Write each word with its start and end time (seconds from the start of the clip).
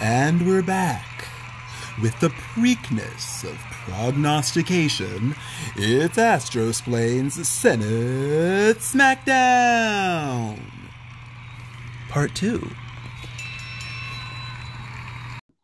And 0.00 0.46
we're 0.46 0.62
back. 0.62 1.26
With 2.00 2.20
the 2.20 2.28
Preakness 2.28 3.42
of 3.42 3.58
prognostication, 3.58 5.34
it's 5.74 6.16
Astrosplain's 6.16 7.48
Senate 7.48 8.78
Smackdown! 8.78 10.60
Part 12.08 12.32
2. 12.36 12.70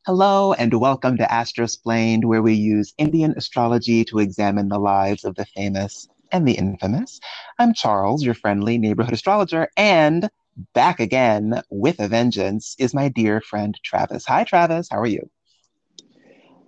Hello 0.05 0.53
and 0.55 0.75
welcome 0.81 1.17
to 1.17 1.33
Astrosplained, 1.33 2.25
where 2.25 2.43
we 2.43 2.55
use 2.55 2.93
Indian 2.99 3.35
astrology 3.37 4.05
to 4.07 4.19
examine 4.19 4.69
the 4.69 4.81
lives 4.81 5.25
of 5.25 5.37
the 5.37 5.47
famous 5.47 6.09
and 6.33 6.49
the 6.49 6.55
infamous. 6.55 7.21
I'm 7.61 7.73
Charles, 7.73 8.25
your 8.25 8.35
friendly 8.35 8.79
neighborhood 8.79 9.15
astrologer, 9.15 9.69
and 9.77 10.29
back 10.75 11.01
again 11.01 11.63
with 11.71 12.01
a 12.01 12.09
vengeance 12.09 12.75
is 12.79 12.95
my 12.95 13.09
dear 13.09 13.41
friend 13.41 13.79
Travis. 13.85 14.25
Hi, 14.27 14.45
Travis. 14.45 14.89
How 14.91 14.99
are 14.99 15.07
you? 15.07 15.29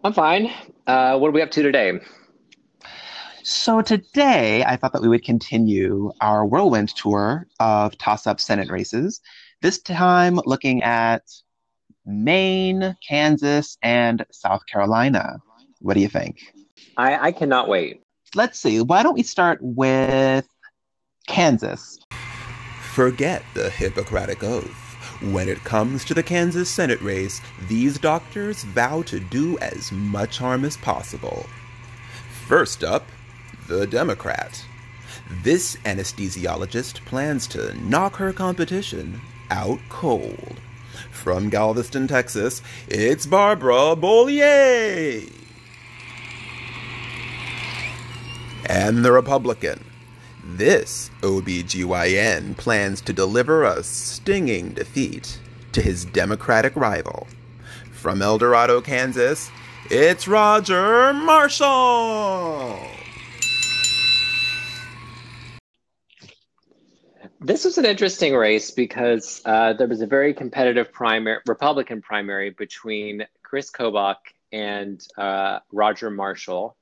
I'm 0.04 0.12
fine. 0.12 0.50
Uh, 0.86 1.18
what 1.18 1.28
are 1.28 1.32
we 1.32 1.42
up 1.42 1.50
to 1.52 1.62
today? 1.62 2.00
So, 3.42 3.80
today 3.80 4.64
I 4.64 4.76
thought 4.76 4.92
that 4.92 5.02
we 5.02 5.08
would 5.08 5.24
continue 5.24 6.12
our 6.20 6.44
whirlwind 6.44 6.94
tour 6.96 7.46
of 7.60 7.96
toss 7.98 8.26
up 8.26 8.40
Senate 8.40 8.70
races, 8.70 9.20
this 9.62 9.80
time 9.80 10.40
looking 10.44 10.82
at 10.82 11.22
Maine, 12.04 12.96
Kansas, 13.06 13.78
and 13.82 14.24
South 14.30 14.62
Carolina. 14.66 15.38
What 15.80 15.94
do 15.94 16.00
you 16.00 16.08
think? 16.08 16.38
I, 16.96 17.28
I 17.28 17.32
cannot 17.32 17.68
wait. 17.68 18.02
Let's 18.34 18.58
see. 18.58 18.80
Why 18.80 19.02
don't 19.02 19.14
we 19.14 19.22
start 19.22 19.58
with 19.60 20.46
Kansas? 21.26 21.98
Forget 22.96 23.42
the 23.52 23.68
Hippocratic 23.68 24.42
Oath. 24.42 25.20
When 25.20 25.50
it 25.50 25.62
comes 25.64 26.02
to 26.06 26.14
the 26.14 26.22
Kansas 26.22 26.70
Senate 26.70 27.02
race, 27.02 27.42
these 27.68 27.98
doctors 27.98 28.64
vow 28.64 29.02
to 29.02 29.20
do 29.20 29.58
as 29.58 29.92
much 29.92 30.38
harm 30.38 30.64
as 30.64 30.78
possible. 30.78 31.44
First 32.46 32.82
up, 32.82 33.06
the 33.68 33.86
Democrat. 33.86 34.64
This 35.42 35.76
anesthesiologist 35.84 37.04
plans 37.04 37.46
to 37.48 37.74
knock 37.86 38.16
her 38.16 38.32
competition 38.32 39.20
out 39.50 39.80
cold. 39.90 40.58
From 41.10 41.50
Galveston, 41.50 42.08
Texas, 42.08 42.62
it's 42.88 43.26
Barbara 43.26 43.94
Bollier. 43.94 45.30
And 48.70 49.04
the 49.04 49.12
Republican. 49.12 49.85
This 50.54 51.10
OBGYN 51.22 52.56
plans 52.56 53.00
to 53.00 53.12
deliver 53.12 53.64
a 53.64 53.82
stinging 53.82 54.70
defeat 54.70 55.40
to 55.72 55.82
his 55.82 56.04
Democratic 56.04 56.76
rival. 56.76 57.26
From 57.90 58.22
El 58.22 58.38
Dorado, 58.38 58.80
Kansas, 58.80 59.50
it's 59.90 60.28
Roger 60.28 61.12
Marshall. 61.12 62.78
This 67.40 67.64
was 67.64 67.76
an 67.76 67.84
interesting 67.84 68.34
race 68.36 68.70
because 68.70 69.42
uh, 69.46 69.72
there 69.72 69.88
was 69.88 70.00
a 70.00 70.06
very 70.06 70.32
competitive 70.32 70.92
primary, 70.92 71.40
Republican 71.46 72.00
primary 72.00 72.50
between 72.50 73.26
Chris 73.42 73.70
Kobach 73.70 74.16
and 74.52 75.04
uh, 75.18 75.58
Roger 75.72 76.08
Marshall. 76.08 76.76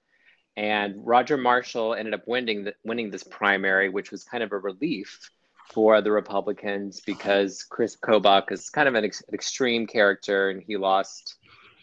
And 0.57 0.95
Roger 1.05 1.37
Marshall 1.37 1.95
ended 1.95 2.15
up 2.15 2.27
winning, 2.27 2.65
the, 2.65 2.75
winning 2.85 3.11
this 3.11 3.25
primary, 3.25 3.89
which 3.89 4.11
was 4.11 4.25
kind 4.25 4.43
of 4.43 4.53
a 4.53 4.59
relief 4.59 5.31
for 5.73 6.01
the 6.01 6.13
Republicans 6.13 7.01
because 7.01 7.65
Chris 7.65 7.97
Kobach 7.97 8.53
is 8.53 8.71
kind 8.71 8.87
of 8.87 8.95
an, 8.95 9.05
ex- 9.05 9.25
extreme 9.33 9.87
character 9.87 10.51
and 10.51 10.63
he 10.63 10.77
lost 10.77 11.37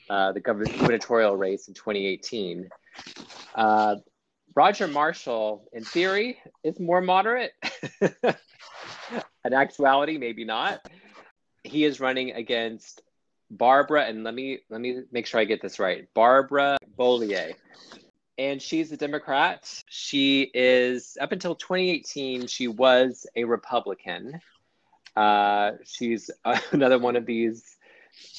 uh, 0.10 0.32
the 0.32 0.40
gubernatorial 0.40 1.36
race 1.36 1.68
in 1.68 1.74
2018. 1.74 2.70
Uh, 3.56 3.96
Roger 4.56 4.88
Marshall, 4.88 5.70
in 5.74 5.84
theory, 5.84 6.38
is 6.64 6.80
more 6.80 7.02
moderate. 7.02 7.52
in 8.02 9.54
actuality, 9.54 10.18
maybe 10.18 10.44
not. 10.44 10.86
He 11.64 11.86
is 11.86 12.00
running 12.00 12.32
against 12.32 13.02
Barbara, 13.50 14.06
and 14.06 14.24
let 14.24 14.34
me 14.34 14.60
let 14.70 14.82
me 14.82 15.04
make 15.12 15.26
sure 15.26 15.40
I 15.40 15.46
get 15.46 15.62
this 15.62 15.80
right. 15.80 16.08
Barbara 16.14 16.78
Bollier, 16.98 17.54
and 18.42 18.60
she's 18.60 18.92
a 18.92 18.98
Democrat. 18.98 19.84
She 19.88 20.50
is 20.56 21.16
up 21.22 21.32
until 21.32 21.54
2018. 21.54 22.48
She 22.48 22.68
was 22.68 23.28
a 23.36 23.44
Republican. 23.44 24.42
Uh, 25.16 25.74
she's 25.86 26.32
another 26.72 26.98
one 26.98 27.16
of 27.16 27.28
these 27.28 27.78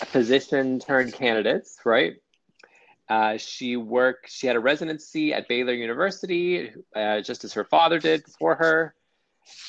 physician 0.06 0.80
turned 0.80 1.12
candidates, 1.12 1.78
right? 1.84 2.14
Uh, 3.08 3.36
she 3.36 3.76
worked. 3.76 4.28
She 4.28 4.48
had 4.48 4.56
a 4.56 4.60
residency 4.60 5.32
at 5.32 5.46
Baylor 5.46 5.72
University, 5.72 6.72
uh, 6.96 7.20
just 7.20 7.44
as 7.44 7.52
her 7.52 7.64
father 7.64 8.00
did 8.00 8.24
before 8.24 8.56
her. 8.56 8.94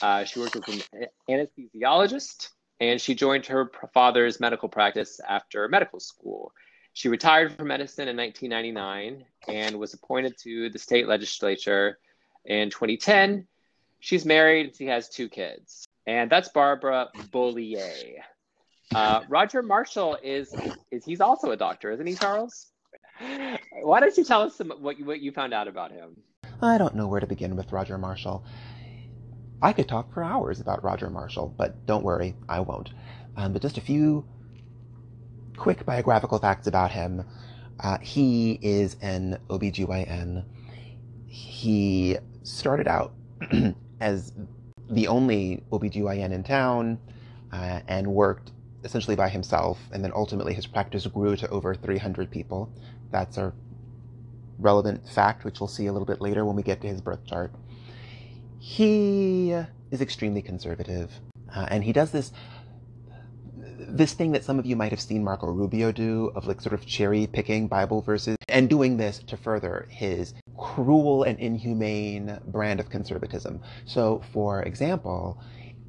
Uh, 0.02 0.24
she 0.24 0.40
worked 0.40 0.56
as 0.56 0.64
an 0.68 1.08
anesthesiologist, 1.30 2.50
and 2.80 3.00
she 3.00 3.14
joined 3.14 3.46
her 3.46 3.70
father's 3.94 4.40
medical 4.40 4.70
practice 4.70 5.20
after 5.28 5.68
medical 5.68 6.00
school. 6.00 6.54
She 6.94 7.10
retired 7.10 7.56
from 7.56 7.68
medicine 7.68 8.08
in 8.08 8.16
1999 8.16 9.26
and 9.48 9.80
was 9.80 9.94
appointed 9.94 10.38
to 10.44 10.70
the 10.70 10.78
state 10.80 11.08
legislature 11.08 11.98
in 12.46 12.70
2010. 12.70 13.48
She's 14.00 14.26
married. 14.26 14.68
And 14.68 14.76
she 14.76 14.86
has 14.86 15.10
two 15.10 15.28
kids, 15.28 15.88
and 16.06 16.30
that's 16.30 16.50
Barbara 16.50 17.10
Bollier. 17.32 18.22
Uh, 18.94 19.22
Roger 19.28 19.64
Marshall 19.64 20.18
is 20.22 20.54
is 20.92 21.04
he's 21.04 21.22
also 21.22 21.52
a 21.52 21.58
doctor, 21.58 21.92
isn't 21.92 22.06
he, 22.06 22.16
Charles? 22.16 22.68
Why 23.82 24.00
don't 24.00 24.16
you 24.18 24.24
tell 24.24 24.42
us 24.42 24.56
some, 24.56 24.72
what 24.80 25.00
you, 25.00 25.06
what 25.06 25.20
you 25.20 25.32
found 25.32 25.54
out 25.54 25.68
about 25.68 25.92
him? 25.92 26.18
I 26.62 26.78
don't 26.78 26.96
know 26.96 27.08
where 27.08 27.20
to 27.20 27.28
begin 27.28 27.56
with 27.56 27.72
Roger 27.72 27.98
Marshall. 27.98 28.46
I 29.62 29.72
could 29.72 29.88
talk 29.88 30.14
for 30.14 30.24
hours 30.24 30.60
about 30.60 30.84
Roger 30.84 31.10
Marshall, 31.10 31.54
but 31.58 31.86
don't 31.86 32.04
worry, 32.04 32.36
I 32.50 32.60
won't. 32.60 32.90
Um, 33.38 33.54
but 33.54 33.62
just 33.62 33.78
a 33.78 33.82
few 33.82 34.26
quick 35.58 35.86
biographical 35.86 36.40
facts 36.40 36.68
about 36.68 36.92
him. 36.92 37.24
Uh, 37.80 37.98
he 38.00 38.60
is 38.62 38.98
an 39.02 39.38
OBGYN. 39.50 40.44
He 41.28 42.18
started 42.44 42.88
out 42.88 43.14
as 44.00 44.34
the 44.90 45.08
only 45.08 45.64
OBGYN 45.72 46.32
in 46.32 46.44
town 46.44 47.00
uh, 47.52 47.82
and 47.88 48.08
worked 48.08 48.52
essentially 48.84 49.16
by 49.16 49.30
himself. 49.30 49.80
And 49.92 50.04
then 50.04 50.12
ultimately 50.14 50.54
his 50.54 50.68
practice 50.68 51.08
grew 51.08 51.36
to 51.38 51.50
over 51.50 51.74
300 51.74 52.30
people. 52.30 52.72
That's 53.12 53.38
a 53.38 53.54
relevant 54.60 55.08
fact, 55.08 55.44
which 55.44 55.60
we'll 55.60 55.68
see 55.68 55.88
a 55.88 55.92
little 55.92 56.06
bit 56.06 56.22
later 56.22 56.46
when 56.46 56.56
we 56.56 56.64
get 56.64 56.82
to 56.82 56.88
his 56.88 57.02
birth 57.02 57.26
chart. 57.26 57.52
He 58.60 59.52
is 59.92 60.02
extremely 60.02 60.42
conservative, 60.42 61.12
uh, 61.54 61.68
and 61.70 61.84
he 61.84 61.92
does 61.92 62.12
this 62.12 62.32
this 63.88 64.14
thing 64.14 64.32
that 64.32 64.44
some 64.44 64.60
of 64.60 64.66
you 64.66 64.76
might 64.76 64.92
have 64.92 65.02
seen 65.02 65.24
Marco 65.24 65.48
Rubio 65.48 65.92
do 65.92 66.32
of 66.36 66.48
like 66.48 66.62
sort 66.62 66.74
of 66.74 66.86
cherry 66.86 67.28
picking 67.28 67.68
Bible 67.68 68.02
verses 68.02 68.38
and 68.50 68.70
doing 68.70 68.98
this 68.98 69.20
to 69.20 69.38
further 69.38 69.88
his 69.90 70.34
cruel 70.58 71.24
and 71.24 71.40
inhumane 71.40 72.40
brand 72.48 72.80
of 72.80 72.90
conservatism. 72.90 73.62
So, 73.86 74.22
for 74.32 74.64
example, 74.64 75.40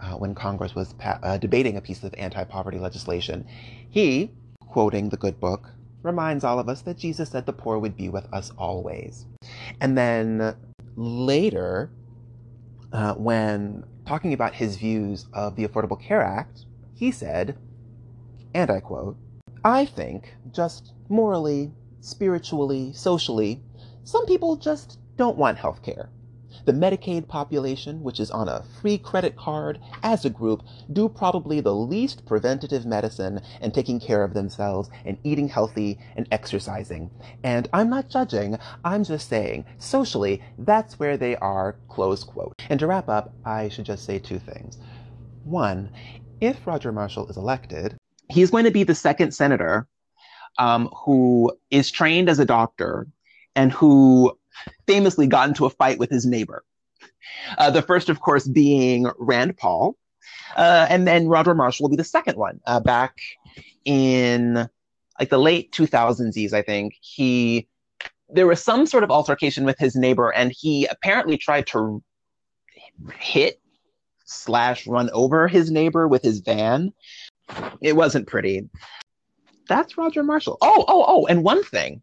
uh, 0.00 0.14
when 0.14 0.34
Congress 0.34 0.74
was 0.74 0.92
pa- 0.94 1.18
uh, 1.22 1.38
debating 1.38 1.76
a 1.76 1.80
piece 1.80 2.02
of 2.02 2.14
anti 2.14 2.44
poverty 2.44 2.78
legislation, 2.78 3.46
he, 3.90 4.30
quoting 4.60 5.08
the 5.08 5.16
good 5.16 5.40
book, 5.40 5.70
reminds 6.02 6.44
all 6.44 6.58
of 6.58 6.68
us 6.68 6.82
that 6.82 6.98
Jesus 6.98 7.30
said 7.30 7.46
the 7.46 7.52
poor 7.52 7.78
would 7.78 7.96
be 7.96 8.08
with 8.08 8.26
us 8.32 8.52
always. 8.58 9.26
And 9.80 9.96
then 9.96 10.54
later, 10.96 11.90
uh, 12.92 13.14
when 13.14 13.84
talking 14.06 14.32
about 14.32 14.54
his 14.54 14.76
views 14.76 15.26
of 15.32 15.56
the 15.56 15.66
Affordable 15.66 16.00
Care 16.00 16.22
Act, 16.22 16.66
he 16.94 17.10
said, 17.10 17.56
and 18.54 18.70
I 18.70 18.80
quote, 18.80 19.16
I 19.64 19.84
think, 19.84 20.34
just 20.52 20.92
morally, 21.08 21.72
spiritually, 22.00 22.92
socially, 22.92 23.62
some 24.04 24.26
people 24.26 24.56
just 24.56 24.98
don't 25.16 25.36
want 25.36 25.58
health 25.58 25.82
care. 25.82 26.10
The 26.66 26.72
Medicaid 26.72 27.28
population, 27.28 28.02
which 28.02 28.20
is 28.20 28.30
on 28.30 28.48
a 28.48 28.64
free 28.80 28.96
credit 28.96 29.36
card, 29.36 29.80
as 30.02 30.24
a 30.24 30.30
group, 30.30 30.62
do 30.92 31.08
probably 31.08 31.60
the 31.60 31.74
least 31.74 32.24
preventative 32.24 32.86
medicine 32.86 33.40
and 33.60 33.74
taking 33.74 34.00
care 34.00 34.22
of 34.22 34.34
themselves 34.34 34.88
and 35.04 35.18
eating 35.24 35.48
healthy 35.48 35.98
and 36.16 36.28
exercising. 36.30 37.10
And 37.42 37.68
I'm 37.72 37.90
not 37.90 38.08
judging, 38.08 38.58
I'm 38.84 39.04
just 39.04 39.28
saying, 39.28 39.64
socially, 39.78 40.42
that's 40.58 40.98
where 40.98 41.16
they 41.16 41.36
are, 41.36 41.76
close 41.88 42.22
quote. 42.22 42.54
And 42.70 42.78
to 42.80 42.86
wrap 42.86 43.08
up, 43.08 43.34
I 43.44 43.68
should 43.68 43.84
just 43.84 44.04
say 44.04 44.18
two 44.18 44.38
things. 44.38 44.78
One, 45.44 45.90
if 46.40 46.66
Roger 46.66 46.92
Marshall 46.92 47.28
is 47.28 47.36
elected, 47.36 47.96
he's 48.30 48.50
going 48.50 48.64
to 48.64 48.70
be 48.70 48.84
the 48.84 48.94
second 48.94 49.32
senator 49.32 49.86
um, 50.58 50.88
who 51.04 51.52
is 51.70 51.90
trained 51.90 52.28
as 52.28 52.38
a 52.38 52.44
doctor 52.44 53.06
and 53.56 53.72
who 53.72 54.36
famously 54.86 55.26
got 55.26 55.48
into 55.48 55.66
a 55.66 55.70
fight 55.70 55.98
with 55.98 56.10
his 56.10 56.26
neighbor. 56.26 56.64
Uh, 57.58 57.70
the 57.70 57.82
first, 57.82 58.08
of 58.08 58.20
course, 58.20 58.46
being 58.46 59.10
Rand 59.18 59.56
Paul. 59.56 59.96
Uh, 60.56 60.86
and 60.88 61.06
then 61.06 61.26
Roger 61.28 61.54
Marshall 61.54 61.84
will 61.84 61.90
be 61.90 61.96
the 61.96 62.04
second 62.04 62.36
one 62.36 62.60
uh, 62.66 62.80
back 62.80 63.16
in 63.84 64.68
like 65.18 65.28
the 65.30 65.38
late 65.38 65.72
2000s, 65.72 66.52
I 66.52 66.62
think, 66.62 66.94
he 67.00 67.68
there 68.28 68.46
was 68.46 68.62
some 68.62 68.86
sort 68.86 69.04
of 69.04 69.10
altercation 69.10 69.64
with 69.64 69.78
his 69.78 69.94
neighbor, 69.94 70.30
and 70.30 70.52
he 70.52 70.86
apparently 70.86 71.36
tried 71.36 71.66
to 71.68 72.02
hit 73.18 73.60
slash 74.24 74.86
run 74.86 75.10
over 75.12 75.46
his 75.46 75.70
neighbor 75.70 76.08
with 76.08 76.22
his 76.22 76.40
van. 76.40 76.92
It 77.80 77.96
wasn't 77.96 78.26
pretty. 78.26 78.68
That's 79.68 79.96
Roger 79.96 80.22
Marshall. 80.22 80.58
Oh, 80.60 80.84
oh, 80.88 81.04
oh, 81.06 81.26
and 81.26 81.42
one 81.42 81.62
thing, 81.64 82.02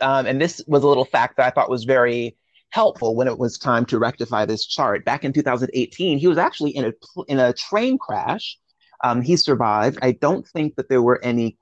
um, 0.00 0.26
and 0.26 0.40
this 0.40 0.62
was 0.66 0.82
a 0.82 0.88
little 0.88 1.04
fact 1.04 1.36
that 1.36 1.46
I 1.46 1.50
thought 1.50 1.70
was 1.70 1.84
very 1.84 2.36
helpful 2.70 3.16
when 3.16 3.26
it 3.26 3.38
was 3.38 3.58
time 3.58 3.84
to 3.86 3.98
rectify 3.98 4.44
this 4.44 4.66
chart. 4.66 5.04
Back 5.04 5.24
in 5.24 5.32
2018, 5.32 6.18
he 6.18 6.26
was 6.26 6.38
actually 6.38 6.70
in 6.70 6.86
a 6.86 6.92
in 7.28 7.38
a 7.38 7.52
train 7.52 7.98
crash. 7.98 8.58
Um, 9.02 9.22
he 9.22 9.36
survived. 9.36 9.98
I 10.02 10.12
don't 10.12 10.46
think 10.46 10.76
that 10.76 10.88
there 10.88 11.02
were 11.02 11.22
any 11.24 11.56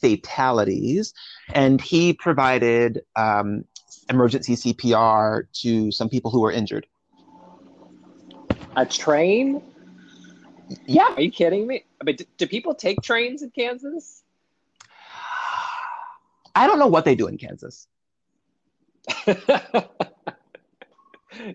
fatalities, 0.00 1.12
and 1.52 1.80
he 1.80 2.12
provided 2.12 3.00
um, 3.16 3.64
emergency 4.08 4.54
CPR 4.54 5.44
to 5.62 5.90
some 5.90 6.08
people 6.08 6.30
who 6.30 6.40
were 6.40 6.52
injured. 6.52 6.86
A 8.76 8.86
train? 8.86 9.62
Yeah. 10.86 11.14
Are 11.14 11.20
you 11.20 11.30
kidding 11.30 11.66
me? 11.66 11.84
But 12.02 12.18
do, 12.18 12.24
do 12.36 12.46
people 12.46 12.74
take 12.74 13.00
trains 13.02 13.42
in 13.42 13.50
Kansas? 13.50 14.22
I 16.54 16.66
don't 16.66 16.78
know 16.78 16.86
what 16.86 17.04
they 17.04 17.14
do 17.14 17.26
in 17.26 17.36
Kansas. 17.36 17.88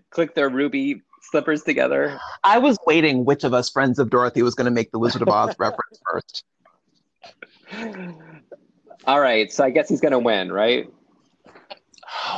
Click 0.10 0.36
their 0.36 0.50
ruby 0.50 1.01
slippers 1.21 1.63
together. 1.63 2.19
I 2.44 2.57
was 2.57 2.77
waiting 2.86 3.24
which 3.25 3.44
of 3.44 3.54
us 3.54 3.69
friends 3.69 4.00
of 4.00 4.10
Dorothy 4.10 4.42
was 4.42 4.56
going 4.56 4.66
to 4.66 4.71
make 4.71 4.92
the 4.92 5.00
Wizard 5.00 5.21
of 5.21 5.30
Oz 5.30 5.56
reference 5.60 6.01
first. 6.12 6.44
All 9.06 9.21
right, 9.21 9.51
so 9.51 9.63
I 9.63 9.69
guess 9.69 9.88
he's 9.88 10.01
going 10.01 10.12
to 10.12 10.19
win, 10.19 10.51
right? 10.51 10.92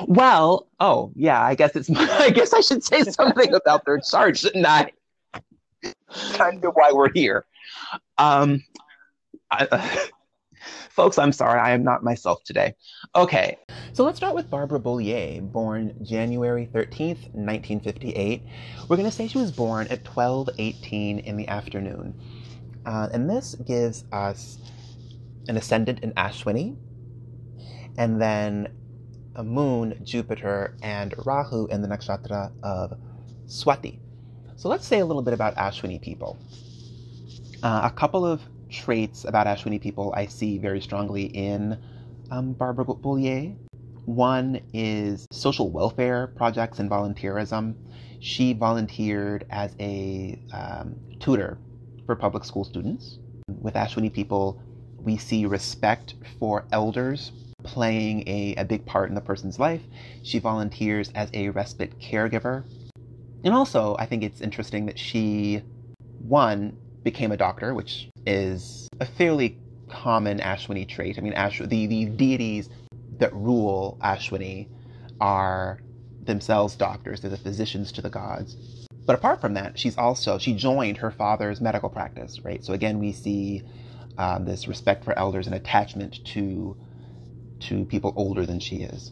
Well, 0.07 0.67
oh 0.79 1.11
yeah, 1.15 1.41
I 1.41 1.55
guess 1.55 1.75
it's. 1.75 1.89
I 1.95 2.29
guess 2.29 2.53
I 2.53 2.61
should 2.61 2.83
say 2.83 3.03
something 3.03 3.53
about 3.53 3.85
their 3.85 3.99
charge, 3.99 4.41
shouldn't 4.41 4.65
I? 4.65 4.91
Kind 6.33 6.63
of 6.63 6.73
why 6.73 6.91
we're 6.91 7.11
here. 7.13 7.45
Um, 8.17 8.63
I, 9.49 9.67
uh, 9.71 9.97
folks, 10.89 11.17
I'm 11.17 11.31
sorry, 11.31 11.59
I 11.59 11.71
am 11.71 11.83
not 11.83 12.03
myself 12.03 12.43
today. 12.43 12.75
Okay, 13.15 13.57
so 13.93 14.03
let's 14.03 14.17
start 14.17 14.35
with 14.35 14.49
Barbara 14.49 14.79
Bollier, 14.79 15.41
born 15.41 15.93
January 16.03 16.69
13th, 16.73 17.33
1958. 17.33 18.43
We're 18.87 18.97
going 18.97 19.09
to 19.09 19.15
say 19.15 19.27
she 19.27 19.37
was 19.37 19.51
born 19.51 19.87
at 19.87 20.03
12:18 20.03 21.23
in 21.23 21.37
the 21.37 21.47
afternoon, 21.47 22.19
uh, 22.85 23.09
and 23.11 23.29
this 23.29 23.55
gives 23.55 24.05
us 24.11 24.59
an 25.47 25.57
ascendant 25.57 25.99
in 26.01 26.11
Ashwini, 26.13 26.75
and 27.97 28.21
then 28.21 28.69
a 29.35 29.43
moon, 29.43 29.99
Jupiter, 30.03 30.75
and 30.81 31.13
Rahu 31.25 31.67
in 31.67 31.81
the 31.81 31.87
nakshatra 31.87 32.51
of 32.63 32.97
Swati. 33.47 33.99
So 34.61 34.69
let's 34.69 34.85
say 34.85 34.99
a 34.99 35.05
little 35.07 35.23
bit 35.23 35.33
about 35.33 35.55
Ashwini 35.55 35.99
people. 35.99 36.37
Uh, 37.63 37.81
a 37.83 37.89
couple 37.89 38.23
of 38.23 38.43
traits 38.69 39.25
about 39.25 39.47
Ashwini 39.47 39.81
people 39.81 40.13
I 40.15 40.27
see 40.27 40.59
very 40.59 40.79
strongly 40.81 41.23
in 41.23 41.79
um, 42.29 42.53
Barbara 42.53 42.85
Bollier. 42.85 43.57
One 44.05 44.61
is 44.71 45.25
social 45.31 45.71
welfare 45.71 46.27
projects 46.27 46.77
and 46.77 46.91
volunteerism. 46.91 47.73
She 48.19 48.53
volunteered 48.53 49.47
as 49.49 49.73
a 49.79 50.39
um, 50.53 50.95
tutor 51.19 51.57
for 52.05 52.15
public 52.15 52.45
school 52.45 52.63
students. 52.63 53.17
With 53.47 53.73
Ashwini 53.73 54.13
people, 54.13 54.61
we 54.99 55.17
see 55.17 55.47
respect 55.47 56.13
for 56.37 56.67
elders 56.71 57.31
playing 57.63 58.27
a, 58.27 58.53
a 58.57 58.65
big 58.65 58.85
part 58.85 59.09
in 59.09 59.15
the 59.15 59.21
person's 59.21 59.57
life. 59.57 59.81
She 60.21 60.37
volunteers 60.37 61.09
as 61.15 61.31
a 61.33 61.49
respite 61.49 61.99
caregiver. 61.99 62.63
And 63.43 63.53
also, 63.53 63.95
I 63.97 64.05
think 64.05 64.23
it's 64.23 64.41
interesting 64.41 64.85
that 64.85 64.99
she, 64.99 65.63
one, 66.19 66.77
became 67.03 67.31
a 67.31 67.37
doctor, 67.37 67.73
which 67.73 68.09
is 68.25 68.87
a 68.99 69.05
fairly 69.05 69.57
common 69.89 70.39
Ashwini 70.39 70.87
trait. 70.87 71.17
I 71.17 71.21
mean, 71.21 71.33
Ash, 71.33 71.59
the, 71.59 71.87
the 71.87 72.05
deities 72.05 72.69
that 73.17 73.33
rule 73.33 73.97
Ashwini 74.01 74.67
are 75.19 75.79
themselves 76.23 76.75
doctors, 76.75 77.21
they're 77.21 77.31
the 77.31 77.37
physicians 77.37 77.91
to 77.93 78.01
the 78.01 78.09
gods. 78.09 78.55
But 79.05 79.15
apart 79.15 79.41
from 79.41 79.55
that, 79.55 79.77
she's 79.79 79.97
also, 79.97 80.37
she 80.37 80.53
joined 80.53 80.97
her 80.97 81.11
father's 81.11 81.59
medical 81.59 81.89
practice, 81.89 82.39
right? 82.45 82.63
So 82.63 82.73
again, 82.73 82.99
we 82.99 83.11
see 83.11 83.63
um, 84.17 84.45
this 84.45 84.67
respect 84.67 85.03
for 85.03 85.17
elders 85.17 85.47
and 85.47 85.55
attachment 85.55 86.23
to 86.25 86.77
to 87.61 87.85
people 87.85 88.11
older 88.15 88.43
than 88.45 88.59
she 88.59 88.77
is. 88.77 89.11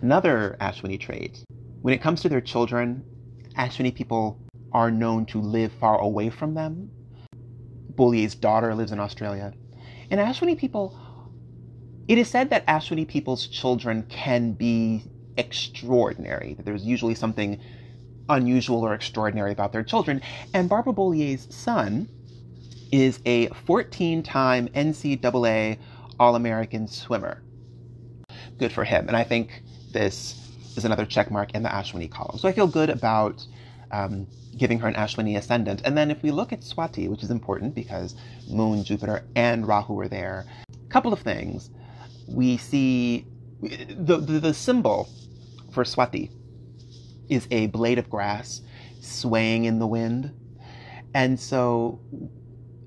Another 0.00 0.56
Ashwini 0.60 1.00
trait 1.00 1.42
when 1.82 1.92
it 1.92 2.00
comes 2.00 2.22
to 2.22 2.28
their 2.28 2.40
children, 2.40 3.04
Ashwini 3.54 3.94
people 3.94 4.40
are 4.72 4.90
known 4.90 5.26
to 5.26 5.40
live 5.40 5.72
far 5.72 5.98
away 6.00 6.30
from 6.30 6.54
them. 6.54 6.90
Bollier's 7.94 8.34
daughter 8.34 8.74
lives 8.74 8.92
in 8.92 9.00
Australia. 9.00 9.52
And 10.10 10.20
Ashwini 10.20 10.56
people, 10.56 10.98
it 12.08 12.18
is 12.18 12.28
said 12.28 12.50
that 12.50 12.66
Ashwini 12.66 13.06
people's 13.06 13.46
children 13.46 14.04
can 14.08 14.52
be 14.52 15.04
extraordinary, 15.36 16.54
that 16.54 16.64
there's 16.64 16.84
usually 16.84 17.14
something 17.14 17.60
unusual 18.28 18.80
or 18.80 18.94
extraordinary 18.94 19.52
about 19.52 19.72
their 19.72 19.82
children. 19.82 20.22
And 20.54 20.68
Barbara 20.68 20.92
Bollier's 20.92 21.54
son 21.54 22.08
is 22.90 23.20
a 23.26 23.48
14 23.66 24.22
time 24.22 24.68
NCAA 24.68 25.78
All 26.18 26.36
American 26.36 26.86
swimmer 26.86 27.42
good 28.58 28.72
for 28.72 28.84
him. 28.84 29.08
And 29.08 29.16
I 29.16 29.24
think 29.24 29.62
this 29.92 30.41
is 30.76 30.84
another 30.84 31.06
check 31.06 31.30
mark 31.30 31.54
in 31.54 31.62
the 31.62 31.68
Ashwini 31.68 32.10
column. 32.10 32.38
So 32.38 32.48
I 32.48 32.52
feel 32.52 32.66
good 32.66 32.90
about 32.90 33.44
um, 33.90 34.26
giving 34.56 34.78
her 34.80 34.88
an 34.88 34.94
Ashwini 34.94 35.36
ascendant. 35.36 35.82
And 35.84 35.96
then 35.96 36.10
if 36.10 36.22
we 36.22 36.30
look 36.30 36.52
at 36.52 36.60
Swati, 36.60 37.08
which 37.08 37.22
is 37.22 37.30
important 37.30 37.74
because 37.74 38.14
Moon, 38.48 38.84
Jupiter, 38.84 39.24
and 39.36 39.66
Rahu 39.66 39.98
are 40.00 40.08
there, 40.08 40.46
a 40.72 40.88
couple 40.88 41.12
of 41.12 41.20
things. 41.20 41.70
We 42.26 42.56
see 42.56 43.26
the, 43.60 44.16
the, 44.16 44.40
the 44.40 44.54
symbol 44.54 45.08
for 45.72 45.84
Swati 45.84 46.30
is 47.28 47.46
a 47.50 47.66
blade 47.68 47.98
of 47.98 48.10
grass 48.10 48.60
swaying 49.00 49.64
in 49.64 49.78
the 49.78 49.86
wind. 49.86 50.32
And 51.14 51.38
so, 51.38 52.00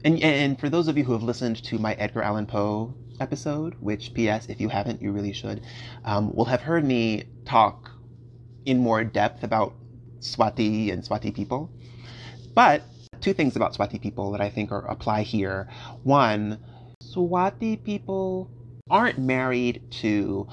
and, 0.06 0.22
and 0.22 0.60
for 0.60 0.70
those 0.70 0.88
of 0.88 0.98
you 0.98 1.04
who 1.04 1.14
have 1.14 1.24
listened 1.24 1.64
to 1.64 1.80
my 1.80 1.94
Edgar 1.96 2.22
Allan 2.22 2.46
Poe 2.46 2.94
episode, 3.20 3.74
which, 3.80 4.14
P.S., 4.14 4.48
if 4.50 4.62
you 4.62 4.70
haven't, 4.70 5.02
you 5.02 5.12
really 5.12 5.34
should, 5.34 5.62
um, 6.04 6.32
will 6.36 6.46
have 6.46 6.62
heard 6.62 6.86
me 6.86 7.24
talk 7.44 7.90
in 8.66 8.78
more 8.78 9.04
depth 9.04 9.44
about 9.44 9.74
Swati 10.20 10.94
and 10.94 11.04
Swati 11.04 11.34
people. 11.34 11.72
But 12.54 12.84
two 13.20 13.34
things 13.34 13.56
about 13.56 13.74
Swati 13.74 14.00
people 14.00 14.32
that 14.34 14.42
I 14.42 14.50
think 14.52 14.72
are, 14.72 14.86
apply 14.86 15.24
here. 15.24 15.68
One, 16.04 16.60
Swati 17.04 17.84
people 17.84 18.52
aren't 18.92 19.18
married 19.18 19.82
to 20.02 20.48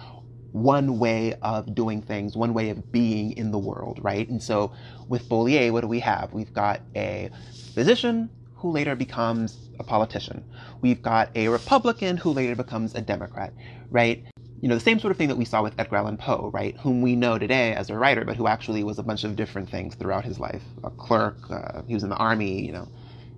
one 0.52 0.98
way 0.98 1.34
of 1.42 1.74
doing 1.74 2.00
things, 2.00 2.38
one 2.38 2.54
way 2.54 2.70
of 2.70 2.90
being 2.90 3.32
in 3.32 3.50
the 3.50 3.58
world, 3.58 3.98
right? 4.02 4.26
And 4.26 4.42
so 4.42 4.72
with 5.08 5.28
Bollier, 5.28 5.72
what 5.72 5.82
do 5.82 5.88
we 5.88 6.00
have? 6.00 6.32
We've 6.32 6.52
got 6.54 6.80
a 6.96 7.28
physician 7.74 8.30
who 8.62 8.70
later 8.70 8.94
becomes 8.94 9.58
a 9.80 9.82
politician. 9.82 10.44
We've 10.80 11.02
got 11.02 11.30
a 11.34 11.48
Republican 11.48 12.16
who 12.16 12.30
later 12.30 12.54
becomes 12.54 12.94
a 12.94 13.00
Democrat, 13.00 13.52
right? 13.90 14.24
You 14.60 14.68
know, 14.68 14.76
the 14.76 14.80
same 14.80 15.00
sort 15.00 15.10
of 15.10 15.16
thing 15.18 15.26
that 15.28 15.36
we 15.36 15.44
saw 15.44 15.64
with 15.64 15.74
Edgar 15.80 15.96
Allan 15.96 16.16
Poe, 16.16 16.48
right? 16.54 16.76
Whom 16.78 17.02
we 17.02 17.16
know 17.16 17.38
today 17.38 17.74
as 17.74 17.90
a 17.90 17.98
writer, 17.98 18.24
but 18.24 18.36
who 18.36 18.46
actually 18.46 18.84
was 18.84 19.00
a 19.00 19.02
bunch 19.02 19.24
of 19.24 19.34
different 19.34 19.68
things 19.68 19.96
throughout 19.96 20.24
his 20.24 20.38
life. 20.38 20.62
A 20.84 20.90
clerk, 20.90 21.36
uh, 21.50 21.82
he 21.88 21.94
was 21.94 22.04
in 22.04 22.08
the 22.08 22.16
army, 22.16 22.64
you 22.64 22.70
know, 22.70 22.88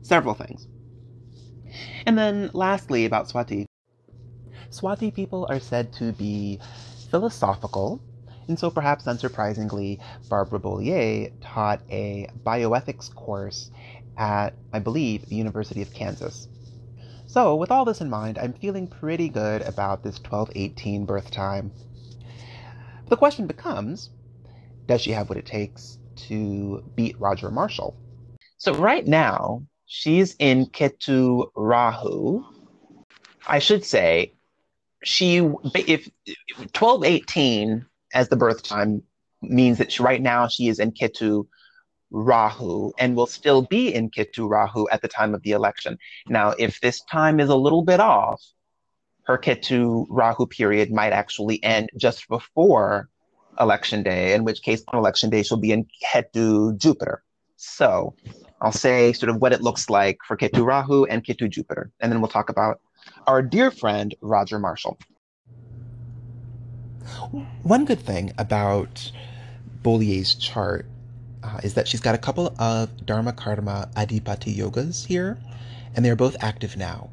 several 0.02 0.34
things. 0.34 0.68
And 2.04 2.18
then 2.18 2.50
lastly, 2.52 3.06
about 3.06 3.28
Swati. 3.28 3.64
Swati 4.68 5.14
people 5.14 5.46
are 5.48 5.58
said 5.58 5.90
to 5.94 6.12
be 6.12 6.60
philosophical, 7.10 8.02
and 8.46 8.58
so 8.58 8.70
perhaps 8.70 9.04
unsurprisingly, 9.04 10.00
Barbara 10.28 10.58
Bollier 10.58 11.32
taught 11.40 11.80
a 11.90 12.28
bioethics 12.44 13.14
course 13.14 13.70
at, 14.16 14.54
I 14.72 14.78
believe, 14.78 15.26
the 15.26 15.36
University 15.36 15.82
of 15.82 15.92
Kansas. 15.92 16.48
So, 17.26 17.56
with 17.56 17.70
all 17.70 17.84
this 17.84 18.00
in 18.00 18.10
mind, 18.10 18.38
I'm 18.38 18.52
feeling 18.52 18.86
pretty 18.86 19.28
good 19.28 19.62
about 19.62 20.02
this 20.02 20.18
1218 20.18 21.04
birth 21.04 21.30
time. 21.30 21.72
The 23.08 23.16
question 23.16 23.46
becomes 23.46 24.10
does 24.86 25.00
she 25.00 25.12
have 25.12 25.28
what 25.28 25.38
it 25.38 25.46
takes 25.46 25.98
to 26.28 26.82
beat 26.94 27.18
Roger 27.18 27.50
Marshall? 27.50 27.96
So, 28.58 28.74
right 28.74 29.06
now, 29.06 29.66
she's 29.86 30.36
in 30.38 30.66
Ketu 30.66 31.50
Rahu. 31.56 32.44
I 33.46 33.58
should 33.58 33.84
say, 33.84 34.34
she, 35.02 35.38
if 35.38 36.08
1218 36.56 37.84
as 38.12 38.28
the 38.28 38.36
birth 38.36 38.62
time 38.62 39.02
means 39.42 39.78
that 39.78 39.92
she, 39.92 40.02
right 40.02 40.22
now 40.22 40.48
she 40.48 40.68
is 40.68 40.78
in 40.78 40.92
Ketu 40.92 41.46
Rahu 42.14 42.92
and 42.96 43.16
will 43.16 43.26
still 43.26 43.62
be 43.62 43.92
in 43.92 44.08
Ketu 44.08 44.48
Rahu 44.48 44.86
at 44.90 45.02
the 45.02 45.08
time 45.08 45.34
of 45.34 45.42
the 45.42 45.50
election. 45.50 45.98
Now, 46.28 46.54
if 46.58 46.80
this 46.80 47.02
time 47.10 47.40
is 47.40 47.48
a 47.48 47.56
little 47.56 47.82
bit 47.82 47.98
off, 47.98 48.40
her 49.24 49.36
Ketu 49.36 50.06
Rahu 50.08 50.46
period 50.46 50.92
might 50.92 51.12
actually 51.12 51.62
end 51.64 51.90
just 51.96 52.28
before 52.28 53.08
election 53.58 54.04
day, 54.04 54.32
in 54.32 54.44
which 54.44 54.62
case 54.62 54.84
on 54.88 54.98
election 54.98 55.28
day 55.28 55.42
she'll 55.42 55.58
be 55.58 55.72
in 55.72 55.86
Ketu 56.06 56.78
Jupiter. 56.78 57.22
So 57.56 58.14
I'll 58.60 58.72
say 58.72 59.12
sort 59.12 59.30
of 59.30 59.40
what 59.40 59.52
it 59.52 59.60
looks 59.60 59.90
like 59.90 60.18
for 60.26 60.36
Ketu 60.36 60.64
Rahu 60.64 61.04
and 61.06 61.24
Ketu 61.24 61.50
Jupiter. 61.50 61.90
And 62.00 62.12
then 62.12 62.20
we'll 62.20 62.28
talk 62.28 62.48
about 62.48 62.80
our 63.26 63.42
dear 63.42 63.72
friend 63.72 64.14
Roger 64.20 64.60
Marshall. 64.60 64.98
One 67.62 67.84
good 67.84 68.00
thing 68.00 68.32
about 68.38 69.10
Bollier's 69.82 70.34
chart 70.34 70.86
uh, 71.44 71.60
is 71.62 71.74
that 71.74 71.86
she's 71.86 72.00
got 72.00 72.14
a 72.14 72.18
couple 72.18 72.54
of 72.58 73.04
Dharma 73.04 73.32
Karma 73.32 73.88
Adhipati 73.96 74.56
yogas 74.56 75.04
here, 75.06 75.38
and 75.94 76.04
they're 76.04 76.16
both 76.16 76.36
active 76.40 76.76
now. 76.76 77.10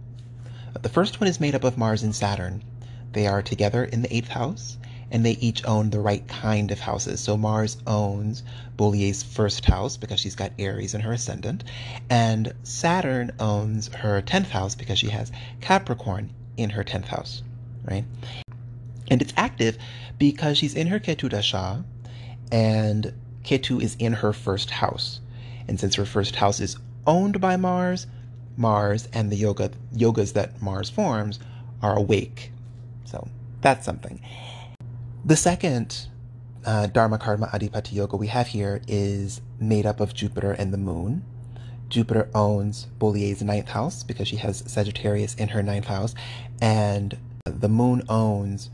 The 0.81 0.89
first 0.89 1.19
one 1.19 1.27
is 1.27 1.39
made 1.41 1.53
up 1.53 1.65
of 1.65 1.77
Mars 1.77 2.01
and 2.01 2.15
Saturn. 2.15 2.63
They 3.11 3.27
are 3.27 3.41
together 3.41 3.83
in 3.83 4.01
the 4.01 4.15
eighth 4.15 4.29
house, 4.29 4.77
and 5.11 5.25
they 5.25 5.33
each 5.33 5.65
own 5.65 5.89
the 5.89 5.99
right 5.99 6.25
kind 6.29 6.71
of 6.71 6.79
houses. 6.79 7.19
So 7.19 7.35
Mars 7.35 7.77
owns 7.85 8.43
Bollier's 8.77 9.21
first 9.21 9.65
house 9.65 9.97
because 9.97 10.21
she's 10.21 10.35
got 10.35 10.53
Aries 10.57 10.93
in 10.93 11.01
her 11.01 11.11
ascendant, 11.11 11.65
and 12.09 12.53
Saturn 12.63 13.31
owns 13.37 13.93
her 13.93 14.21
10th 14.21 14.47
house 14.47 14.75
because 14.75 14.97
she 14.97 15.09
has 15.09 15.29
Capricorn 15.59 16.29
in 16.55 16.69
her 16.69 16.85
10th 16.85 17.07
house, 17.07 17.43
right? 17.83 18.05
And 19.09 19.21
it's 19.21 19.33
active 19.35 19.77
because 20.17 20.57
she's 20.57 20.73
in 20.73 20.87
her 20.87 21.01
Ketu 21.01 21.27
Dasha, 21.27 21.83
and 22.49 23.13
Ketu 23.43 23.81
is 23.81 23.95
in 23.99 24.13
her 24.13 24.33
first 24.33 24.69
house. 24.69 25.19
And 25.67 25.79
since 25.79 25.95
her 25.95 26.05
first 26.05 26.35
house 26.35 26.59
is 26.59 26.77
owned 27.07 27.39
by 27.41 27.55
Mars, 27.57 28.07
Mars 28.57 29.07
and 29.13 29.31
the 29.31 29.35
yoga 29.35 29.71
yogas 29.93 30.33
that 30.33 30.61
Mars 30.61 30.89
forms 30.89 31.39
are 31.81 31.97
awake. 31.97 32.51
So 33.05 33.27
that's 33.61 33.85
something. 33.85 34.21
The 35.25 35.35
second 35.35 36.07
uh, 36.65 36.87
Dharma 36.87 37.17
Karma 37.17 37.47
Adhipati 37.47 37.93
Yoga 37.93 38.17
we 38.17 38.27
have 38.27 38.47
here 38.47 38.81
is 38.87 39.41
made 39.59 39.85
up 39.85 39.99
of 39.99 40.13
Jupiter 40.13 40.51
and 40.51 40.73
the 40.73 40.77
Moon. 40.77 41.23
Jupiter 41.89 42.29
owns 42.33 42.87
Bollier's 42.99 43.41
ninth 43.41 43.69
house 43.69 44.03
because 44.03 44.27
she 44.27 44.37
has 44.37 44.63
Sagittarius 44.65 45.35
in 45.35 45.49
her 45.49 45.61
ninth 45.61 45.85
house, 45.85 46.15
and 46.61 47.17
the 47.43 47.67
Moon 47.67 48.01
owns 48.07 48.69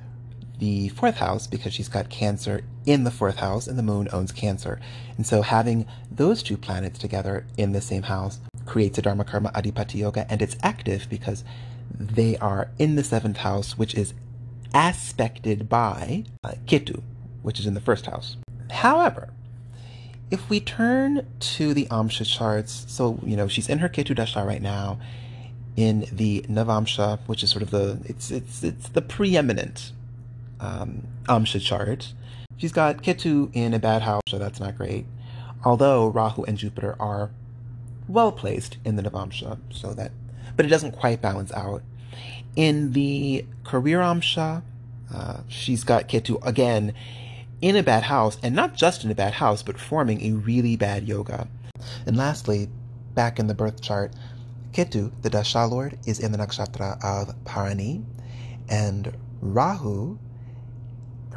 the 0.60 0.90
fourth 0.90 1.18
house 1.18 1.48
because 1.48 1.74
she's 1.74 1.90
got 1.90 2.10
Cancer 2.10 2.64
in 2.86 3.04
the 3.04 3.12
fourth 3.12 3.38
house, 3.38 3.68
and 3.68 3.78
the 3.78 3.84
Moon 3.84 4.08
owns 4.12 4.32
Cancer. 4.32 4.80
And 5.16 5.26
so 5.26 5.42
having 5.42 5.86
those 6.12 6.42
two 6.42 6.58
planets 6.58 6.98
together 7.00 7.46
in 7.58 7.74
the 7.74 7.82
same 7.82 8.04
house 8.04 8.40
creates 8.66 8.98
a 8.98 9.02
Dharma 9.02 9.24
Karma 9.24 9.52
Adhipati 9.52 9.96
Yoga, 9.96 10.26
and 10.30 10.42
it's 10.42 10.58
active 10.64 11.08
because 11.10 11.44
they 11.92 12.38
are 12.38 12.70
in 12.78 12.96
the 12.96 13.04
seventh 13.04 13.38
house, 13.38 13.78
which 13.78 13.96
is 13.96 14.14
aspected 14.74 15.70
by 15.70 16.26
uh, 16.44 16.54
Ketu, 16.66 17.02
which 17.42 17.60
is 17.60 17.66
in 17.66 17.74
the 17.74 17.82
first 17.82 18.06
house. 18.06 18.38
However, 18.70 19.30
if 20.30 20.50
we 20.50 20.60
turn 20.60 21.26
to 21.40 21.74
the 21.74 21.86
Amsha 21.86 22.26
charts, 22.26 22.86
so 22.88 23.20
you 23.24 23.38
know 23.38 23.48
she's 23.48 23.70
in 23.70 23.80
her 23.80 23.90
Ketu 23.90 24.16
Dasha 24.16 24.44
right 24.44 24.62
now, 24.62 25.00
in 25.76 26.06
the 26.12 26.42
Navamsha, 26.50 27.20
which 27.28 27.44
is 27.44 27.50
sort 27.50 27.62
of 27.62 27.72
the 27.72 28.00
it's 28.06 28.32
it's 28.32 28.64
it's 28.64 28.90
the 28.90 29.02
preeminent 29.02 29.94
um, 30.60 31.08
Amsha 31.26 31.62
chart. 31.62 32.14
She's 32.58 32.72
got 32.72 33.04
Ketu 33.04 33.50
in 33.54 33.74
a 33.74 33.80
bad 33.80 34.02
house, 34.02 34.24
so 34.28 34.38
that's 34.38 34.60
not 34.60 34.78
great. 34.78 35.06
Although 35.64 36.08
Rahu 36.08 36.44
and 36.44 36.58
Jupiter 36.58 36.96
are 37.00 37.32
well 38.08 38.32
placed 38.32 38.78
in 38.86 38.96
the 38.96 39.04
Navamsha, 39.04 39.60
so 39.70 39.94
that, 39.94 40.12
but 40.56 40.66
it 40.66 40.70
doesn't 40.70 40.94
quite 40.94 41.22
balance 41.22 41.52
out. 41.54 41.84
In 42.56 42.94
the 42.94 43.46
career 43.64 44.00
Amsha, 44.00 44.64
uh, 45.14 45.42
she's 45.48 45.84
got 45.84 46.08
Ketu 46.08 46.44
again 46.46 46.94
in 47.62 47.76
a 47.76 47.84
bad 47.84 48.04
house, 48.04 48.38
and 48.44 48.56
not 48.56 48.76
just 48.76 49.04
in 49.04 49.12
a 49.12 49.16
bad 49.16 49.34
house, 49.34 49.64
but 49.64 49.80
forming 49.80 50.22
a 50.22 50.32
really 50.32 50.76
bad 50.76 51.08
yoga. 51.08 51.48
And 52.06 52.16
lastly, 52.18 52.70
back 53.14 53.40
in 53.40 53.48
the 53.48 53.56
birth 53.56 53.82
chart, 53.82 54.14
Ketu, 54.72 55.12
the 55.22 55.30
Dasha 55.30 55.66
Lord, 55.66 55.98
is 56.06 56.20
in 56.20 56.32
the 56.32 56.38
nakshatra 56.38 57.04
of 57.04 57.36
Bharani, 57.44 58.04
and 58.70 59.16
Rahu, 59.42 60.18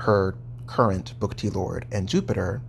her 0.01 0.35
current 0.67 1.15
Bhukti 1.21 1.55
Lord, 1.55 1.87
and 1.93 2.09
Jupiter, 2.09 2.63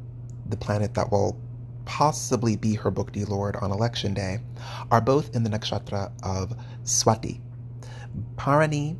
the 0.49 0.57
planet 0.57 0.93
that 0.95 1.11
will 1.11 1.39
possibly 1.85 2.55
be 2.55 2.75
her 2.75 2.91
Bhukti 2.91 3.27
Lord 3.27 3.55
on 3.55 3.71
election 3.71 4.13
day, 4.13 4.39
are 4.91 5.01
both 5.01 5.35
in 5.35 5.43
the 5.43 5.49
nakshatra 5.49 6.11
of 6.23 6.53
Swati. 6.83 7.39
Bharani 8.35 8.97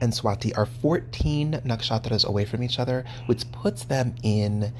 and 0.00 0.12
Swati 0.12 0.56
are 0.56 0.66
14 0.66 1.60
nakshatras 1.64 2.24
away 2.24 2.44
from 2.44 2.62
each 2.62 2.78
other, 2.78 3.04
which 3.26 3.50
puts 3.52 3.84
them 3.84 4.14
in 4.22 4.72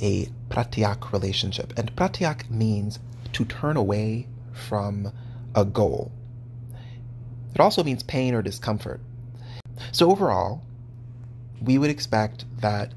a 0.00 0.26
pratyak 0.48 1.12
relationship. 1.12 1.72
And 1.76 1.94
pratyak 1.96 2.50
means 2.50 2.98
to 3.32 3.44
turn 3.44 3.76
away 3.76 4.26
from 4.52 5.12
a 5.54 5.64
goal. 5.64 6.12
It 7.54 7.60
also 7.60 7.82
means 7.84 8.02
pain 8.02 8.34
or 8.34 8.42
discomfort. 8.42 9.00
So 9.92 10.10
overall, 10.10 10.62
we 11.62 11.78
would 11.78 11.90
expect 11.90 12.44
that 12.60 12.92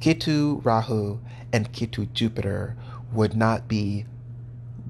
Ketu 0.00 0.64
Rahu 0.64 1.18
and 1.52 1.72
Ketu 1.72 2.12
Jupiter 2.12 2.76
would 3.12 3.36
not 3.36 3.68
be 3.68 4.06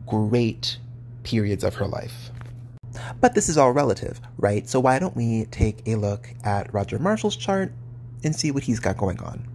great 0.06 0.78
periods 1.22 1.64
of 1.64 1.76
her 1.76 1.86
life. 1.86 2.30
But 3.20 3.34
this 3.34 3.48
is 3.48 3.58
all 3.58 3.72
relative, 3.72 4.20
right? 4.38 4.68
So 4.68 4.80
why 4.80 4.98
don't 4.98 5.16
we 5.16 5.46
take 5.46 5.86
a 5.86 5.96
look 5.96 6.28
at 6.44 6.72
Roger 6.72 6.98
Marshall's 6.98 7.36
chart 7.36 7.72
and 8.22 8.34
see 8.34 8.50
what 8.50 8.64
he's 8.64 8.80
got 8.80 8.96
going 8.96 9.20
on? 9.20 9.46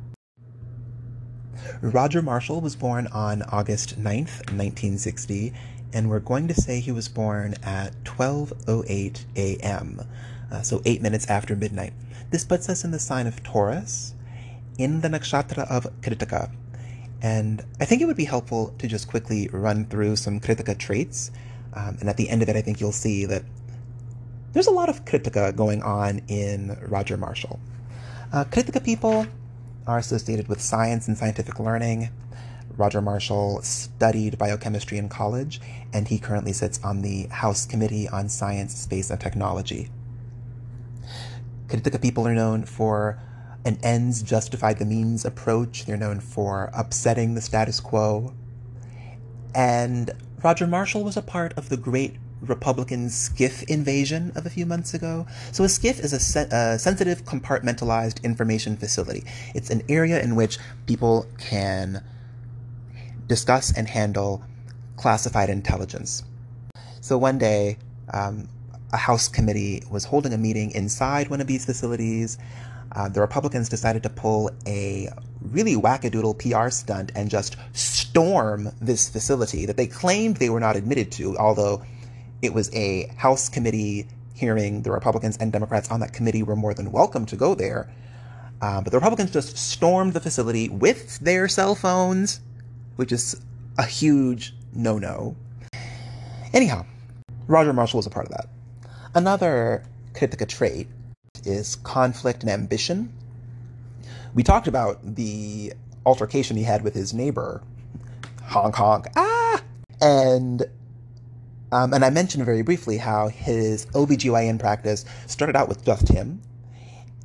Roger 1.81 2.21
Marshall 2.21 2.61
was 2.61 2.75
born 2.75 3.07
on 3.07 3.41
August 3.43 3.99
9th, 3.99 4.51
1960, 4.51 5.53
and 5.93 6.09
we're 6.09 6.19
going 6.19 6.47
to 6.47 6.53
say 6.53 6.79
he 6.79 6.91
was 6.91 7.07
born 7.07 7.55
at 7.63 7.93
12:08 8.03 9.25
a.m. 9.35 10.01
Uh, 10.51 10.61
so 10.61 10.81
8 10.85 11.01
minutes 11.01 11.27
after 11.27 11.55
midnight. 11.55 11.93
This 12.29 12.45
puts 12.45 12.69
us 12.69 12.83
in 12.83 12.91
the 12.91 12.99
sign 12.99 13.27
of 13.27 13.43
Taurus 13.43 14.13
in 14.77 15.01
the 15.01 15.09
nakshatra 15.09 15.69
of 15.69 15.87
Kritika. 16.01 16.51
And 17.21 17.63
I 17.79 17.85
think 17.85 18.01
it 18.01 18.05
would 18.05 18.17
be 18.17 18.25
helpful 18.25 18.73
to 18.77 18.87
just 18.87 19.07
quickly 19.07 19.49
run 19.51 19.85
through 19.85 20.15
some 20.15 20.39
Kritika 20.39 20.77
traits 20.77 21.31
um, 21.73 21.97
and 21.99 22.09
at 22.09 22.17
the 22.17 22.29
end 22.29 22.41
of 22.41 22.49
it, 22.49 22.55
I 22.55 22.61
think 22.61 22.79
you'll 22.79 22.91
see 22.91 23.25
that 23.25 23.43
there's 24.53 24.67
a 24.67 24.71
lot 24.71 24.89
of 24.89 25.05
Kritika 25.05 25.55
going 25.55 25.83
on 25.83 26.21
in 26.27 26.77
Roger 26.87 27.17
Marshall. 27.17 27.59
Uh, 28.33 28.45
Kritika 28.45 28.83
people 28.83 29.27
are 29.85 29.97
associated 29.97 30.47
with 30.47 30.61
science 30.61 31.07
and 31.07 31.17
scientific 31.17 31.59
learning. 31.59 32.09
Roger 32.75 33.01
Marshall 33.01 33.61
studied 33.61 34.37
biochemistry 34.37 34.97
in 34.97 35.09
college, 35.09 35.59
and 35.93 36.07
he 36.07 36.17
currently 36.17 36.53
sits 36.53 36.79
on 36.83 37.01
the 37.01 37.27
House 37.27 37.65
Committee 37.65 38.07
on 38.07 38.29
Science, 38.29 38.75
Space, 38.75 39.09
and 39.09 39.19
Technology. 39.19 39.89
Kritika 41.69 42.01
people 42.01 42.27
are 42.27 42.33
known 42.33 42.63
for 42.63 43.19
an 43.65 43.77
ends 43.83 44.23
justify 44.23 44.73
the 44.73 44.85
means 44.85 45.25
approach. 45.25 45.85
They're 45.85 45.97
known 45.97 46.19
for 46.19 46.71
upsetting 46.73 47.35
the 47.35 47.41
status 47.41 47.79
quo. 47.79 48.33
And 49.53 50.11
Roger 50.43 50.67
Marshall 50.67 51.03
was 51.03 51.17
a 51.17 51.21
part 51.21 51.53
of 51.57 51.69
the 51.69 51.77
great 51.77 52.15
Republican 52.41 53.07
SCIF 53.07 53.63
invasion 53.63 54.31
of 54.35 54.45
a 54.45 54.49
few 54.49 54.65
months 54.65 54.93
ago. 54.93 55.27
So, 55.51 55.63
a 55.63 55.67
SCIF 55.67 55.99
is 55.99 56.13
a, 56.13 56.19
se- 56.19 56.47
a, 56.51 56.79
sensitive 56.79 57.25
compartmentalized 57.25 58.23
information 58.23 58.77
facility. 58.77 59.25
It's 59.53 59.69
an 59.69 59.83
area 59.89 60.21
in 60.21 60.35
which 60.35 60.57
people 60.85 61.27
can 61.37 62.03
discuss 63.27 63.75
and 63.77 63.87
handle 63.87 64.43
classified 64.95 65.49
intelligence. 65.49 66.23
So, 67.01 67.17
one 67.17 67.37
day, 67.37 67.77
um, 68.13 68.47
a 68.91 68.97
House 68.97 69.27
committee 69.27 69.83
was 69.89 70.03
holding 70.05 70.33
a 70.33 70.37
meeting 70.37 70.71
inside 70.71 71.29
one 71.29 71.41
of 71.41 71.47
these 71.47 71.65
facilities. 71.65 72.37
Uh, 72.93 73.07
the 73.07 73.21
Republicans 73.21 73.69
decided 73.69 74.01
to 74.03 74.09
pull 74.09 74.49
a 74.65 75.09
really 75.41 75.75
wackadoodle 75.75 76.37
PR 76.39 76.69
stunt 76.69 77.11
and 77.15 77.29
just 77.29 77.55
storm 77.73 78.71
this 78.81 79.09
facility 79.09 79.65
that 79.65 79.77
they 79.77 79.85
claimed 79.87 80.37
they 80.37 80.49
were 80.49 80.59
not 80.59 80.75
admitted 80.75 81.11
to, 81.11 81.37
although 81.37 81.83
it 82.41 82.53
was 82.53 82.73
a 82.73 83.11
House 83.17 83.47
committee 83.47 84.07
hearing. 84.33 84.81
The 84.81 84.91
Republicans 84.91 85.37
and 85.37 85.51
Democrats 85.51 85.91
on 85.91 85.99
that 85.99 86.13
committee 86.13 86.43
were 86.43 86.55
more 86.55 86.73
than 86.73 86.91
welcome 86.91 87.25
to 87.27 87.35
go 87.35 87.53
there. 87.53 87.91
Uh, 88.61 88.81
but 88.81 88.91
the 88.91 88.97
Republicans 88.97 89.31
just 89.31 89.57
stormed 89.57 90.13
the 90.13 90.19
facility 90.19 90.67
with 90.67 91.19
their 91.19 91.47
cell 91.47 91.75
phones, 91.75 92.41
which 92.95 93.11
is 93.11 93.39
a 93.77 93.85
huge 93.85 94.55
no 94.73 94.97
no. 94.97 95.35
Anyhow, 96.53 96.85
Roger 97.47 97.71
Marshall 97.71 97.99
was 97.99 98.07
a 98.07 98.09
part 98.09 98.25
of 98.25 98.31
that. 98.31 98.47
Another 99.15 99.83
Kritika 100.13 100.47
trait 100.47 100.87
is 101.45 101.75
conflict 101.77 102.43
and 102.43 102.51
ambition. 102.51 103.11
We 104.33 104.43
talked 104.43 104.67
about 104.67 105.15
the 105.15 105.73
altercation 106.05 106.57
he 106.57 106.63
had 106.63 106.83
with 106.83 106.93
his 106.93 107.13
neighbor, 107.13 107.63
honk 108.43 108.75
honk, 108.75 109.07
ah! 109.15 109.61
And 110.01 110.63
Um, 111.71 111.93
and 111.93 112.03
I 112.03 112.09
mentioned 112.09 112.45
very 112.45 112.63
briefly 112.63 112.97
how 112.97 113.27
his 113.27 113.85
OBGYN 113.87 114.59
practice 114.59 115.05
started 115.27 115.55
out 115.55 115.69
with 115.69 115.85
just 115.85 116.07
him, 116.07 116.41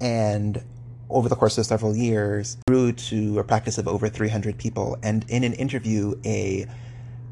and 0.00 0.62
over 1.08 1.28
the 1.28 1.36
course 1.36 1.56
of 1.56 1.64
several 1.66 1.96
years 1.96 2.56
grew 2.66 2.92
to 2.92 3.38
a 3.38 3.44
practice 3.44 3.78
of 3.78 3.88
over 3.88 4.08
300 4.08 4.58
people. 4.58 4.98
And 5.02 5.24
in 5.28 5.44
an 5.44 5.54
interview, 5.54 6.14
a 6.26 6.66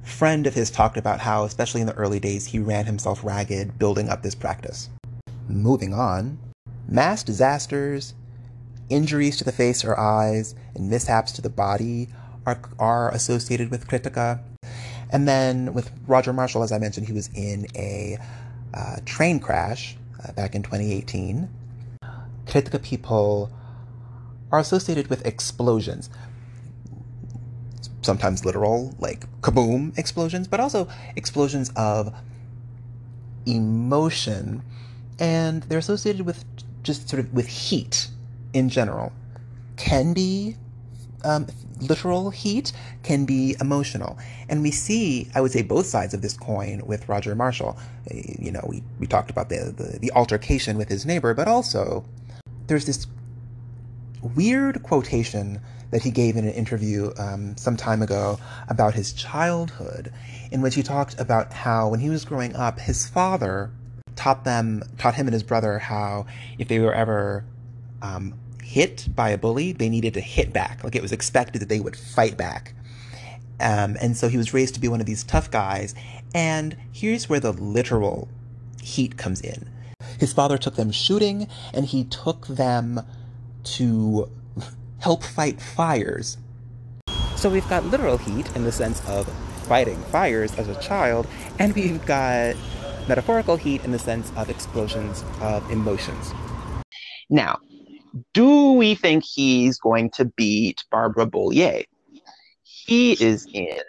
friend 0.02 0.47
of 0.47 0.54
his 0.54 0.71
talked 0.71 0.97
about 0.97 1.21
how, 1.21 1.44
especially 1.44 1.80
in 1.80 1.87
the 1.87 1.94
early 1.94 2.21
days, 2.21 2.47
he 2.47 2.59
ran 2.59 2.87
himself 2.87 3.25
ragged 3.25 3.78
building 3.78 4.09
up 4.09 4.23
this 4.23 4.35
practice. 4.35 4.90
Moving 5.49 5.94
on, 5.94 6.38
mass 6.88 7.23
disasters, 7.23 8.14
injuries 8.88 9.37
to 9.38 9.44
the 9.44 9.52
face 9.52 9.85
or 9.85 9.99
eyes, 9.99 10.54
and 10.75 10.90
mishaps 10.90 11.32
to 11.32 11.42
the 11.42 11.50
body 11.50 12.09
are, 12.47 12.61
are 12.78 13.11
associated 13.12 13.71
with 13.71 13.87
Kritika. 13.87 14.40
And 15.11 15.28
then 15.28 15.75
with 15.75 15.90
Roger 16.06 16.32
Marshall, 16.32 16.62
as 16.62 16.73
I 16.73 16.78
mentioned, 16.78 17.06
he 17.06 17.12
was 17.12 17.28
in 17.35 17.66
a 17.76 18.18
uh, 18.75 18.97
train 19.04 19.40
crash 19.40 19.97
uh, 20.26 20.32
back 20.32 20.54
in 20.54 20.62
2018. 20.62 21.49
Kritika 22.47 22.82
people 22.82 23.50
are 24.50 24.59
associated 24.59 25.09
with 25.09 25.25
explosions. 25.25 26.11
Sometimes 28.02 28.44
literal, 28.44 28.94
like 28.99 29.26
kaboom 29.40 29.97
explosions, 29.97 30.49
but 30.49 30.61
also 30.61 30.88
explosions 31.16 31.71
of 31.76 32.14
emotion. 33.47 34.62
And 35.18 35.62
they're 35.64 35.78
associated 35.78 36.26
with 36.26 36.44
just 36.82 37.09
sort 37.09 37.21
of 37.21 37.32
with 37.32 37.47
heat 37.47 38.09
in 38.52 38.68
general. 38.68 39.12
Can 39.76 40.12
be 40.12 40.56
um, 41.25 41.47
literal 41.80 42.30
heat, 42.30 42.73
can 43.02 43.25
be 43.25 43.56
emotional. 43.61 44.18
And 44.49 44.62
we 44.62 44.71
see, 44.71 45.28
I 45.35 45.40
would 45.40 45.52
say, 45.52 45.62
both 45.62 45.87
sides 45.87 46.14
of 46.14 46.23
this 46.23 46.37
coin 46.37 46.82
with 46.87 47.09
Roger 47.09 47.35
Marshall. 47.35 47.78
You 48.11 48.52
know, 48.52 48.64
we, 48.68 48.82
we 48.99 49.06
talked 49.06 49.30
about 49.30 49.49
the, 49.49 49.73
the, 49.76 49.99
the 49.99 50.12
altercation 50.12 50.76
with 50.76 50.88
his 50.88 51.06
neighbor, 51.06 51.35
but 51.35 51.49
also 51.49 52.04
there's 52.66 52.87
this 52.87 53.06
weird 54.23 54.82
quotation 54.82 55.61
that 55.93 56.03
he 56.03 56.11
gave 56.11 56.37
in 56.37 56.45
an 56.45 56.53
interview 56.53 57.13
um, 57.19 57.57
some 57.57 57.77
time 57.77 58.03
ago 58.03 58.41
about 58.69 58.95
his 58.95 59.13
childhood, 59.13 60.13
in 60.51 60.61
which 60.61 60.75
he 60.75 60.83
talked 60.83 61.21
about 61.21 61.53
how 61.53 61.89
when 61.89 62.01
he 62.01 62.11
was 62.11 62.25
growing 62.25 62.57
up, 62.57 62.81
his 62.81 63.09
father 63.09 63.71
taught 64.17 64.45
them, 64.45 64.83
taught 64.99 65.15
him 65.15 65.27
and 65.29 65.35
his 65.35 65.43
brother 65.43 65.79
how 65.79 66.27
if 66.59 66.67
they 66.69 66.81
were 66.81 66.95
ever 66.95 67.45
um, 68.01 68.35
hit 68.63 69.07
by 69.15 69.31
a 69.31 69.39
bully, 69.39 69.73
they 69.73 69.89
needed 69.89 70.15
to 70.15 70.21
hit 70.21 70.53
back. 70.53 70.83
Like 70.83 70.97
it 70.97 71.03
was 71.03 71.13
expected 71.13 71.61
that 71.61 71.69
they 71.69 71.81
would 71.81 71.95
fight 71.95 72.37
back. 72.37 72.75
Um, 73.61 73.97
and 74.01 74.17
so 74.17 74.29
he 74.29 74.39
was 74.39 74.53
raised 74.53 74.75
to 74.75 74.81
be 74.81 74.89
one 74.89 75.01
of 75.01 75.07
these 75.07 75.23
tough 75.23 75.51
guys. 75.51 75.95
And 76.35 76.77
here's 76.91 77.29
where 77.29 77.39
the 77.39 77.53
literal 77.53 78.29
heat 78.83 79.17
comes 79.17 79.41
in. 79.41 79.69
His 80.19 80.33
father 80.33 80.57
took 80.57 80.77
them 80.77 80.91
shooting, 80.91 81.49
and 81.75 81.85
he 81.85 82.05
took 82.05 82.47
them 82.47 83.01
to 83.65 84.31
help 85.02 85.25
fight 85.25 85.61
fires. 85.61 86.38
So 87.37 87.50
we've 87.50 87.68
got 87.68 87.85
literal 87.87 88.18
heat 88.18 88.49
in 88.54 88.62
the 88.62 88.71
sense 88.71 89.04
of 89.09 89.26
fighting 89.66 89.97
fires 90.04 90.54
as 90.54 90.68
a 90.68 90.80
child, 90.80 91.26
and 91.59 91.75
we've 91.75 92.04
got 92.06 92.54
metaphorical 93.09 93.56
heat 93.56 93.85
in 93.85 93.90
the 93.90 93.99
sense 93.99 94.30
of 94.37 94.49
explosions 94.49 95.25
of 95.40 95.68
emotions. 95.71 96.32
Now, 97.28 97.59
do 98.32 98.73
we 98.73 98.94
think 98.94 99.25
he's 99.25 99.78
going 99.78 100.11
to 100.11 100.25
beat 100.25 100.85
Barbara 100.90 101.26
Bollier? 101.26 101.85
He 102.62 103.12
is 103.12 103.47
in 103.52 103.80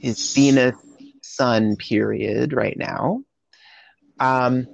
his 0.00 0.32
Venus 0.32 0.76
Sun 1.22 1.76
period 1.76 2.52
right 2.52 2.78
now. 2.78 3.22
Um, 4.20 4.66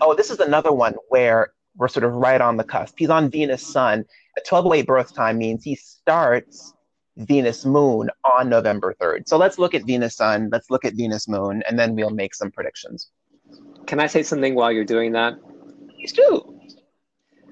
oh, 0.00 0.14
this 0.14 0.30
is 0.30 0.40
another 0.40 0.72
one 0.72 0.94
where 1.08 1.52
we're 1.76 1.88
sort 1.88 2.04
of 2.04 2.12
right 2.14 2.40
on 2.40 2.56
the 2.56 2.64
cusp. 2.64 2.94
He's 2.98 3.10
on 3.10 3.30
Venus 3.30 3.66
Sun. 3.66 4.00
A 4.36 4.40
1208 4.40 4.86
birth 4.86 5.14
time 5.14 5.38
means 5.38 5.64
he 5.64 5.74
starts 5.74 6.74
Venus 7.16 7.64
Moon 7.64 8.08
on 8.24 8.48
November 8.48 8.94
3rd. 9.00 9.28
So 9.28 9.36
let's 9.36 9.58
look 9.58 9.74
at 9.74 9.84
Venus 9.84 10.16
Sun, 10.16 10.48
let's 10.50 10.70
look 10.70 10.84
at 10.84 10.94
Venus 10.94 11.28
Moon, 11.28 11.62
and 11.68 11.78
then 11.78 11.94
we'll 11.94 12.10
make 12.10 12.34
some 12.34 12.50
predictions. 12.50 13.10
Can 13.86 14.00
I 14.00 14.06
say 14.06 14.22
something 14.22 14.54
while 14.54 14.72
you're 14.72 14.84
doing 14.84 15.12
that? 15.12 15.34
Please 15.90 16.12
do. 16.12 16.58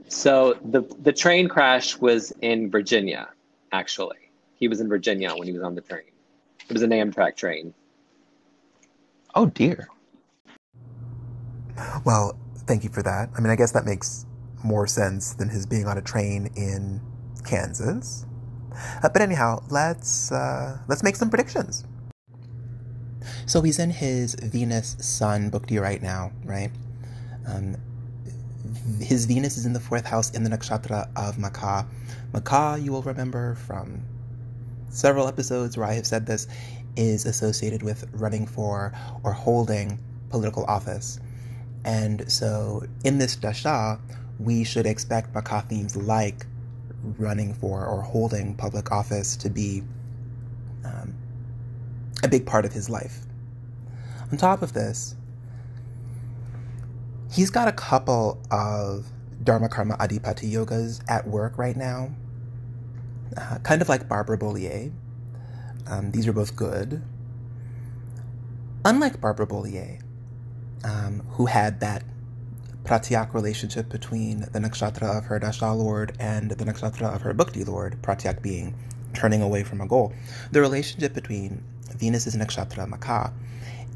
So 0.08 0.58
the 0.64 0.82
the 1.02 1.12
train 1.12 1.48
crash 1.48 1.96
was 1.96 2.32
in 2.40 2.70
Virginia, 2.70 3.28
actually. 3.70 4.18
He 4.56 4.66
was 4.66 4.80
in 4.80 4.88
Virginia 4.88 5.34
when 5.34 5.46
he 5.46 5.52
was 5.52 5.62
on 5.62 5.74
the 5.74 5.80
train. 5.80 6.10
It 6.68 6.72
was 6.72 6.82
an 6.82 6.90
Amtrak 6.90 7.36
train. 7.36 7.74
Oh 9.34 9.46
dear. 9.46 9.88
Well, 12.04 12.38
thank 12.70 12.84
you 12.84 12.90
for 12.90 13.02
that. 13.02 13.28
I 13.36 13.40
mean, 13.40 13.50
I 13.50 13.56
guess 13.56 13.72
that 13.72 13.84
makes 13.84 14.26
more 14.62 14.86
sense 14.86 15.34
than 15.34 15.48
his 15.48 15.66
being 15.66 15.88
on 15.88 15.98
a 15.98 16.02
train 16.02 16.50
in 16.54 17.00
Kansas. 17.44 18.26
Uh, 19.02 19.08
but 19.08 19.20
anyhow, 19.20 19.60
let's 19.70 20.30
uh, 20.30 20.78
let's 20.86 21.02
make 21.02 21.16
some 21.16 21.30
predictions. 21.30 21.84
So 23.46 23.60
he's 23.60 23.80
in 23.80 23.90
his 23.90 24.36
Venus 24.36 24.96
Sun 25.00 25.50
Bhukti 25.50 25.80
right 25.80 26.00
now, 26.00 26.30
right? 26.44 26.70
Um, 27.44 27.74
his 29.00 29.24
Venus 29.24 29.56
is 29.56 29.66
in 29.66 29.72
the 29.72 29.80
fourth 29.80 30.06
house 30.06 30.30
in 30.30 30.44
the 30.44 30.50
nakshatra 30.50 31.08
of 31.16 31.38
Makha. 31.38 31.88
Makha, 32.32 32.78
you 32.80 32.92
will 32.92 33.02
remember 33.02 33.56
from 33.56 34.00
several 34.90 35.26
episodes 35.26 35.76
where 35.76 35.88
I 35.88 35.94
have 35.94 36.06
said 36.06 36.24
this, 36.24 36.46
is 36.94 37.26
associated 37.26 37.82
with 37.82 38.08
running 38.12 38.46
for 38.46 38.92
or 39.24 39.32
holding 39.32 39.98
political 40.30 40.64
office. 40.66 41.18
And 41.84 42.30
so 42.30 42.84
in 43.04 43.18
this 43.18 43.36
dasha, 43.36 43.98
we 44.38 44.64
should 44.64 44.86
expect 44.86 45.34
Makha 45.34 45.64
themes 45.68 45.96
like 45.96 46.46
running 47.18 47.54
for 47.54 47.86
or 47.86 48.02
holding 48.02 48.54
public 48.54 48.92
office 48.92 49.36
to 49.36 49.50
be 49.50 49.82
um, 50.84 51.14
a 52.22 52.28
big 52.28 52.46
part 52.46 52.64
of 52.64 52.72
his 52.72 52.90
life. 52.90 53.20
On 54.30 54.38
top 54.38 54.62
of 54.62 54.72
this, 54.72 55.14
he's 57.32 57.50
got 57.50 57.68
a 57.68 57.72
couple 57.72 58.40
of 58.50 59.06
Dharma 59.42 59.68
Karma 59.68 59.96
Adhipati 59.96 60.50
yogas 60.50 61.02
at 61.08 61.26
work 61.26 61.56
right 61.58 61.76
now, 61.76 62.10
uh, 63.36 63.58
kind 63.62 63.80
of 63.82 63.88
like 63.88 64.08
Barbara 64.08 64.38
Bollier. 64.38 64.92
Um, 65.86 66.10
these 66.12 66.28
are 66.28 66.32
both 66.32 66.54
good. 66.54 67.02
Unlike 68.84 69.20
Barbara 69.20 69.46
Bollier, 69.46 70.00
um, 70.84 71.22
who 71.30 71.46
had 71.46 71.80
that 71.80 72.02
pratyak 72.84 73.34
relationship 73.34 73.88
between 73.88 74.40
the 74.40 74.58
nakshatra 74.58 75.18
of 75.18 75.24
her 75.24 75.38
Dasha 75.38 75.72
Lord 75.72 76.16
and 76.18 76.50
the 76.50 76.64
nakshatra 76.64 77.14
of 77.14 77.22
her 77.22 77.34
Bhukti 77.34 77.66
Lord, 77.66 78.00
pratyak 78.02 78.42
being 78.42 78.74
turning 79.14 79.42
away 79.42 79.62
from 79.62 79.80
a 79.80 79.86
goal. 79.86 80.12
The 80.52 80.60
relationship 80.60 81.14
between 81.14 81.62
Venus's 81.96 82.36
nakshatra 82.36 82.88
Makha 82.88 83.32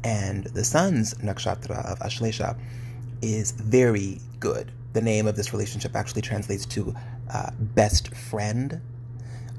and 0.03 0.45
the 0.45 0.63
sun's 0.63 1.13
nakshatra 1.15 1.91
of 1.91 1.99
Ashlesha 1.99 2.57
is 3.21 3.51
very 3.51 4.21
good. 4.39 4.71
The 4.93 5.01
name 5.01 5.27
of 5.27 5.35
this 5.35 5.51
relationship 5.51 5.95
actually 5.95 6.21
translates 6.21 6.65
to 6.67 6.95
uh, 7.33 7.51
best 7.59 8.15
friend. 8.15 8.81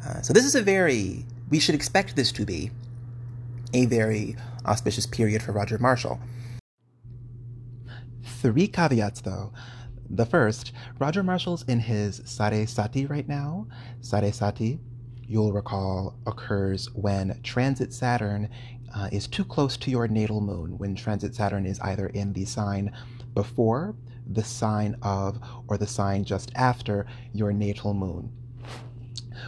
Uh, 0.07 0.23
so 0.23 0.33
this 0.33 0.45
is 0.45 0.55
a 0.55 0.63
very, 0.63 1.27
we 1.51 1.59
should 1.59 1.75
expect 1.75 2.15
this 2.17 2.31
to 2.33 2.45
be 2.45 2.71
a 3.75 3.87
very 3.87 4.37
auspicious 4.65 5.07
period 5.07 5.43
for 5.43 5.53
Roger 5.53 5.79
Marshall. 5.79 6.21
Three 8.43 8.69
caveats 8.69 9.23
though. 9.23 9.53
The 10.09 10.27
first, 10.27 10.73
Roger 10.99 11.23
Marshall's 11.23 11.65
in 11.65 11.81
his 11.81 12.23
Sade 12.25 12.69
Sati 12.69 13.07
right 13.07 13.27
now. 13.27 13.67
Sade 14.01 14.35
Sati, 14.35 14.79
you'll 15.27 15.53
recall, 15.53 16.17
occurs 16.27 16.93
when 16.95 17.41
transit 17.43 17.93
Saturn 17.93 18.49
uh, 18.95 19.09
is 19.11 19.27
too 19.27 19.45
close 19.45 19.77
to 19.79 19.91
your 19.91 20.07
natal 20.07 20.41
moon, 20.41 20.79
when 20.79 20.95
transit 20.95 21.35
Saturn 21.35 21.67
is 21.67 21.81
either 21.81 22.07
in 22.09 22.35
the 22.35 22.45
sign 22.45 22.93
before, 23.35 23.97
the 24.31 24.45
sign 24.45 24.97
of, 25.03 25.41
or 25.67 25.77
the 25.77 25.87
sign 25.87 26.23
just 26.23 26.53
after 26.55 27.07
your 27.33 27.53
natal 27.53 27.95
moon. 27.95 28.33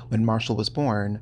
When 0.08 0.24
Marshall 0.24 0.56
was 0.56 0.68
born, 0.68 1.20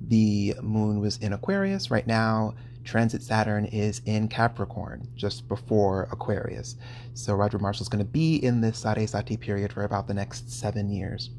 the 0.00 0.54
moon 0.62 1.00
was 1.00 1.18
in 1.18 1.32
Aquarius. 1.32 1.90
Right 1.90 2.06
now, 2.06 2.54
transit 2.84 3.22
Saturn 3.22 3.64
is 3.66 4.00
in 4.06 4.28
Capricorn, 4.28 5.08
just 5.14 5.48
before 5.48 6.08
Aquarius. 6.10 6.76
So 7.14 7.34
Roger 7.34 7.58
Marshall's 7.58 7.88
going 7.88 8.04
to 8.04 8.10
be 8.10 8.36
in 8.36 8.60
this 8.60 8.78
Sade 8.78 9.08
Sati 9.08 9.36
period 9.36 9.72
for 9.72 9.84
about 9.84 10.08
the 10.08 10.14
next 10.14 10.50
seven 10.50 10.90
years. 10.90 11.30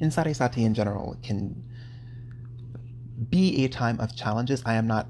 And 0.00 0.12
Sade 0.12 0.34
Sati 0.34 0.64
in 0.64 0.74
general 0.74 1.16
can 1.22 1.62
be 3.28 3.64
a 3.64 3.68
time 3.68 4.00
of 4.00 4.16
challenges. 4.16 4.62
I 4.66 4.74
am 4.74 4.86
not 4.86 5.08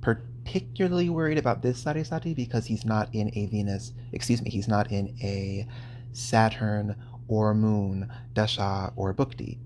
particularly 0.00 1.08
worried 1.08 1.38
about 1.38 1.62
this 1.62 1.78
Sade 1.78 2.06
Sati 2.06 2.34
because 2.34 2.66
he's 2.66 2.84
not 2.84 3.08
in 3.14 3.30
a 3.34 3.46
Venus, 3.46 3.92
excuse 4.12 4.42
me, 4.42 4.50
he's 4.50 4.68
not 4.68 4.90
in 4.92 5.16
a 5.22 5.66
Saturn 6.12 6.96
or 7.28 7.54
Moon, 7.54 8.10
Dasha 8.34 8.92
or 8.96 9.14
Bhukti. 9.14 9.58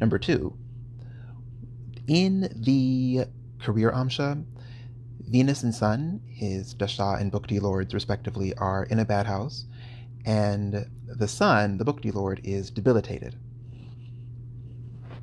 Number 0.00 0.18
two, 0.18 0.56
in 2.10 2.52
the 2.56 3.24
career 3.60 3.92
Amsha. 3.92 4.44
Venus 5.20 5.62
and 5.62 5.72
Sun, 5.72 6.20
his 6.26 6.74
Dasha 6.74 7.16
and 7.20 7.30
Bhukti 7.30 7.62
lords 7.62 7.94
respectively, 7.94 8.52
are 8.54 8.82
in 8.82 8.98
a 8.98 9.04
bad 9.04 9.26
house, 9.26 9.66
and 10.26 10.86
the 11.06 11.28
Sun, 11.28 11.78
the 11.78 11.84
Bhukti 11.84 12.12
lord, 12.12 12.40
is 12.42 12.68
debilitated. 12.68 13.36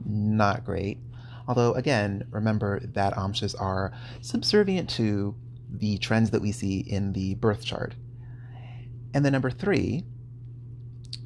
Not 0.06 0.64
great. 0.64 1.00
Although, 1.46 1.74
again, 1.74 2.26
remember 2.32 2.80
that 2.80 3.16
Amshas 3.16 3.54
are 3.60 3.92
subservient 4.22 4.90
to 4.92 5.36
the 5.70 5.98
trends 5.98 6.30
that 6.30 6.42
we 6.42 6.54
see 6.54 6.80
in 6.80 7.12
the 7.12 7.36
birth 7.36 7.66
chart. 7.66 7.96
And 9.14 9.26
then 9.26 9.34
number 9.34 9.52
three, 9.52 10.06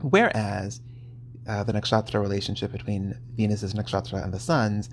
whereas 0.01 0.81
uh, 1.47 1.63
the 1.63 1.73
nakshatra 1.73 2.19
relationship 2.19 2.71
between 2.71 3.15
Venus's 3.35 3.75
nakshatra 3.75 4.23
and 4.23 4.33
the 4.33 4.39
sun's 4.39 4.89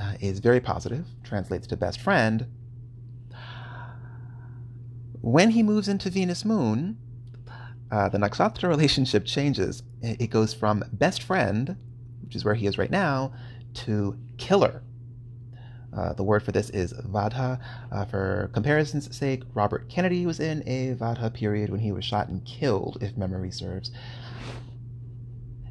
uh, 0.00 0.14
is 0.20 0.38
very 0.38 0.60
positive, 0.60 1.06
translates 1.22 1.66
to 1.68 1.76
best 1.76 2.00
friend. 2.00 2.46
When 5.20 5.50
he 5.50 5.62
moves 5.62 5.88
into 5.88 6.10
Venus 6.10 6.44
Moon, 6.44 6.98
uh, 7.92 8.08
the 8.08 8.18
nakshatra 8.18 8.68
relationship 8.68 9.26
changes. 9.26 9.82
It 10.00 10.30
goes 10.30 10.54
from 10.54 10.82
best 10.92 11.22
friend, 11.22 11.76
which 12.22 12.34
is 12.34 12.44
where 12.44 12.54
he 12.54 12.66
is 12.66 12.78
right 12.78 12.90
now, 12.90 13.34
to 13.74 14.18
killer. 14.38 14.82
Uh, 15.96 16.14
the 16.14 16.22
word 16.22 16.42
for 16.42 16.52
this 16.52 16.70
is 16.70 16.94
Vadha. 16.94 17.60
Uh, 17.92 18.04
for 18.06 18.50
comparison's 18.54 19.14
sake, 19.14 19.42
Robert 19.52 19.90
Kennedy 19.90 20.24
was 20.24 20.40
in 20.40 20.62
a 20.66 20.94
Vadha 20.94 21.32
period 21.32 21.68
when 21.68 21.80
he 21.80 21.92
was 21.92 22.04
shot 22.04 22.28
and 22.28 22.42
killed, 22.46 22.96
if 23.02 23.16
memory 23.16 23.50
serves. 23.50 23.90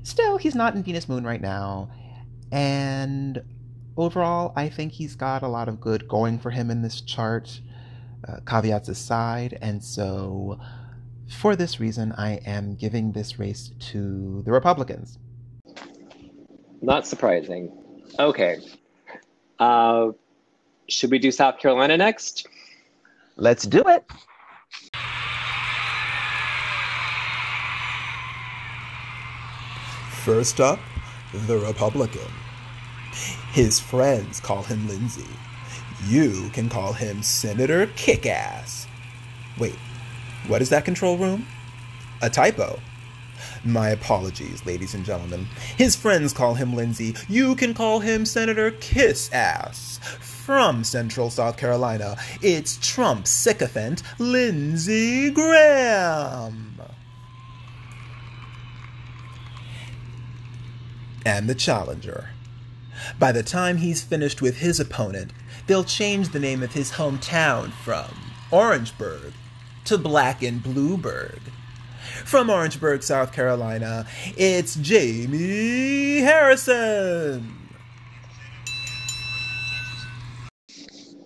Still, 0.03 0.37
he's 0.37 0.55
not 0.55 0.75
in 0.75 0.83
Venus 0.83 1.09
Moon 1.09 1.23
right 1.23 1.41
now, 1.41 1.89
and 2.51 3.41
overall, 3.97 4.53
I 4.55 4.69
think 4.69 4.93
he's 4.93 5.15
got 5.15 5.43
a 5.43 5.47
lot 5.47 5.67
of 5.67 5.79
good 5.79 6.07
going 6.07 6.39
for 6.39 6.49
him 6.49 6.69
in 6.69 6.81
this 6.81 7.01
chart, 7.01 7.61
uh, 8.27 8.37
caveats 8.45 8.89
aside, 8.89 9.57
and 9.61 9.83
so 9.83 10.59
for 11.27 11.55
this 11.55 11.79
reason, 11.79 12.11
I 12.17 12.41
am 12.45 12.75
giving 12.75 13.11
this 13.11 13.39
race 13.39 13.71
to 13.91 14.41
the 14.43 14.51
Republicans. 14.51 15.17
Not 16.81 17.07
surprising. 17.07 17.71
Okay. 18.19 18.59
Uh, 19.59 20.11
should 20.89 21.11
we 21.11 21.19
do 21.19 21.31
South 21.31 21.59
Carolina 21.59 21.97
next? 21.97 22.47
Let's 23.37 23.65
do 23.65 23.83
it. 23.87 24.05
First 30.23 30.59
up, 30.59 30.79
the 31.33 31.57
Republican. 31.59 32.21
His 33.51 33.81
friends 33.81 34.39
call 34.39 34.63
him 34.63 34.87
Lindsey. 34.87 35.27
You 36.07 36.49
can 36.53 36.69
call 36.69 36.93
him 36.93 37.21
Senator 37.21 37.85
Kickass. 37.87 38.87
Wait, 39.59 39.75
what 40.47 40.61
is 40.61 40.69
that 40.69 40.85
control 40.85 41.17
room? 41.17 41.45
A 42.21 42.29
typo. 42.29 42.79
My 43.65 43.89
apologies, 43.89 44.65
ladies 44.65 44.93
and 44.93 45.03
gentlemen. 45.03 45.47
His 45.75 45.97
friends 45.97 46.31
call 46.31 46.53
him 46.53 46.73
Lindsey. 46.73 47.13
You 47.27 47.55
can 47.55 47.73
call 47.73 47.99
him 47.99 48.25
Senator 48.25 48.71
Kiss 48.71 49.29
Ass. 49.33 49.99
From 50.21 50.85
Central 50.85 51.29
South 51.29 51.57
Carolina, 51.57 52.15
it's 52.41 52.77
Trump 52.77 53.27
sycophant 53.27 54.01
Lindsey 54.17 55.29
Graham. 55.29 56.81
And 61.25 61.49
the 61.49 61.55
challenger. 61.55 62.29
By 63.19 63.31
the 63.31 63.43
time 63.43 63.77
he's 63.77 64.01
finished 64.01 64.41
with 64.41 64.57
his 64.57 64.79
opponent, 64.79 65.31
they'll 65.67 65.83
change 65.83 66.29
the 66.29 66.39
name 66.39 66.63
of 66.63 66.73
his 66.73 66.91
hometown 66.91 67.71
from 67.71 68.09
Orangeburg 68.51 69.33
to 69.85 69.97
Black 69.97 70.43
and 70.43 70.61
Blueburg. 70.61 71.39
From 72.25 72.49
Orangeburg, 72.49 73.03
South 73.03 73.31
Carolina, 73.31 74.05
it's 74.37 74.75
Jamie 74.75 76.19
Harrison. 76.19 77.57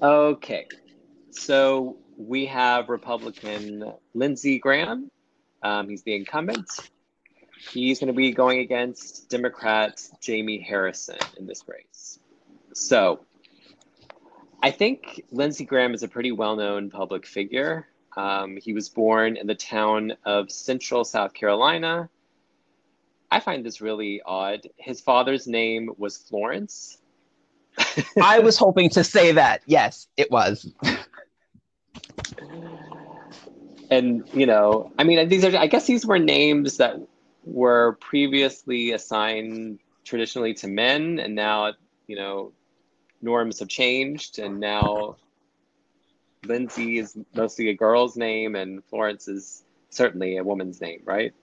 Okay, 0.01 0.67
so 1.31 1.97
we 2.17 2.45
have 2.45 2.89
Republican 2.89 3.91
Lindsey 4.13 4.59
Graham. 4.59 5.09
Um, 5.63 5.89
he's 5.89 6.03
the 6.03 6.15
incumbent. 6.15 6.69
He's 7.71 7.99
going 7.99 8.07
to 8.07 8.13
be 8.13 8.31
going 8.31 8.59
against 8.59 9.29
Democrat 9.29 10.01
Jamie 10.21 10.59
Harrison 10.59 11.17
in 11.37 11.45
this 11.45 11.63
race. 11.67 12.19
So 12.73 13.25
I 14.61 14.71
think 14.71 15.23
Lindsey 15.31 15.65
Graham 15.65 15.93
is 15.93 16.03
a 16.03 16.07
pretty 16.07 16.31
well 16.31 16.55
known 16.55 16.89
public 16.89 17.25
figure. 17.25 17.87
Um, 18.17 18.57
he 18.57 18.73
was 18.73 18.89
born 18.89 19.37
in 19.37 19.47
the 19.47 19.55
town 19.55 20.13
of 20.23 20.51
Central 20.51 21.03
South 21.03 21.33
Carolina. 21.33 22.09
I 23.29 23.39
find 23.39 23.65
this 23.65 23.81
really 23.81 24.21
odd. 24.25 24.67
His 24.77 25.01
father's 25.01 25.47
name 25.47 25.89
was 25.97 26.17
Florence. 26.17 26.97
I 28.21 28.39
was 28.39 28.57
hoping 28.57 28.89
to 28.91 29.03
say 29.03 29.33
that. 29.33 29.61
Yes, 29.65 30.07
it 30.15 30.31
was. 30.31 30.71
and 33.91 34.27
you 34.33 34.45
know, 34.45 34.91
I 34.97 35.03
mean, 35.03 35.27
these 35.27 35.43
are. 35.43 35.55
I 35.57 35.67
guess 35.67 35.85
these 35.85 36.05
were 36.05 36.19
names 36.19 36.77
that 36.77 36.99
were 37.45 37.97
previously 38.01 38.91
assigned 38.91 39.79
traditionally 40.03 40.53
to 40.55 40.67
men, 40.67 41.19
and 41.19 41.35
now 41.35 41.73
you 42.07 42.15
know, 42.15 42.51
norms 43.21 43.59
have 43.59 43.69
changed, 43.69 44.39
and 44.39 44.59
now 44.59 45.15
Lindsay 46.45 46.99
is 46.99 47.17
mostly 47.33 47.69
a 47.69 47.73
girl's 47.73 48.17
name, 48.17 48.55
and 48.55 48.83
Florence 48.85 49.27
is 49.27 49.63
certainly 49.89 50.37
a 50.37 50.43
woman's 50.43 50.81
name, 50.81 51.01
right? 51.05 51.33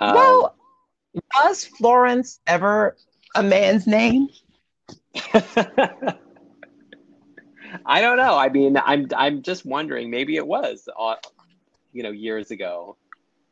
Well, 0.00 0.54
um, 1.14 1.22
was 1.34 1.64
Florence 1.64 2.40
ever 2.46 2.96
a 3.34 3.42
man's 3.42 3.86
name? 3.86 4.28
I 7.84 8.00
don't 8.00 8.16
know. 8.16 8.36
I 8.36 8.48
mean, 8.48 8.76
I'm 8.76 9.08
I'm 9.16 9.42
just 9.42 9.64
wondering. 9.64 10.10
Maybe 10.10 10.36
it 10.36 10.46
was, 10.46 10.88
uh, 10.98 11.16
you 11.92 12.02
know, 12.02 12.10
years 12.10 12.50
ago. 12.50 12.96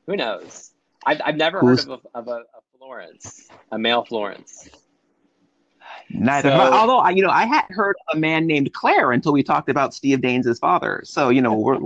Who 0.07 0.17
knows? 0.17 0.74
I've 1.07 1.21
I've 1.25 1.37
never 1.37 1.61
Who's... 1.61 1.85
heard 1.85 1.93
of 1.93 2.01
a, 2.15 2.19
of 2.19 2.29
a, 2.29 2.31
a 2.31 2.79
Florence, 2.79 3.49
a 3.73 3.79
male 3.79 4.05
Florence. 4.05 4.69
Neither. 6.11 6.51
So, 6.51 6.55
although 6.55 7.09
you 7.09 7.23
know, 7.23 7.31
I 7.31 7.47
hadn't 7.47 7.75
heard 7.75 7.97
of 8.09 8.17
a 8.17 8.21
man 8.21 8.47
named 8.47 8.73
Claire 8.73 9.13
until 9.13 9.33
we 9.33 9.43
talked 9.43 9.69
about 9.69 9.95
Steve 9.95 10.19
Daines' 10.19 10.59
father. 10.59 11.01
So 11.05 11.31
you 11.31 11.41
know, 11.41 11.55
we're 11.55 11.79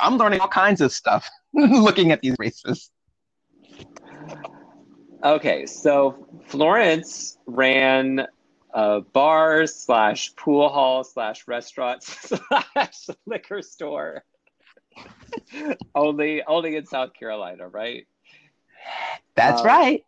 I'm 0.00 0.16
learning 0.16 0.40
all 0.40 0.48
kinds 0.48 0.80
of 0.80 0.92
stuff 0.92 1.28
looking 1.52 2.12
at 2.12 2.20
these 2.20 2.36
races. 2.38 2.90
Okay, 5.24 5.66
so 5.66 6.28
Florence 6.46 7.38
ran 7.46 8.26
a 8.74 9.00
bar 9.00 9.66
slash 9.66 10.34
pool 10.36 10.68
hall 10.68 11.02
slash 11.02 11.48
restaurant 11.48 12.02
slash 12.04 13.06
liquor 13.26 13.62
store. 13.62 14.24
only 15.94 16.42
only 16.44 16.76
in 16.76 16.86
South 16.86 17.14
Carolina, 17.14 17.68
right? 17.68 18.06
That's 19.34 19.60
um, 19.60 19.66
right. 19.66 20.04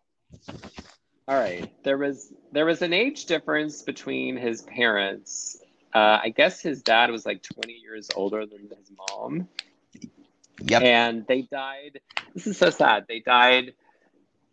All 1.29 1.37
right. 1.37 1.71
There 1.83 1.99
was 1.99 2.33
there 2.53 2.67
was 2.67 2.83
an 2.83 2.93
age 2.93 3.27
difference 3.27 3.83
between 3.83 4.37
his 4.37 4.63
parents. 4.63 5.59
Uh, 5.95 6.21
I 6.23 6.29
guess 6.29 6.61
his 6.61 6.83
dad 6.83 7.11
was 7.11 7.25
like 7.25 7.43
20 7.43 7.73
years 7.73 8.11
older 8.15 8.45
than 8.47 8.69
his 8.69 8.91
mom. 9.11 9.49
Yep. 10.63 10.83
And 10.83 11.27
they 11.27 11.43
died. 11.43 12.01
This 12.35 12.47
is 12.47 12.59
so 12.59 12.71
sad. 12.71 13.07
They 13.09 13.21
died 13.21 13.75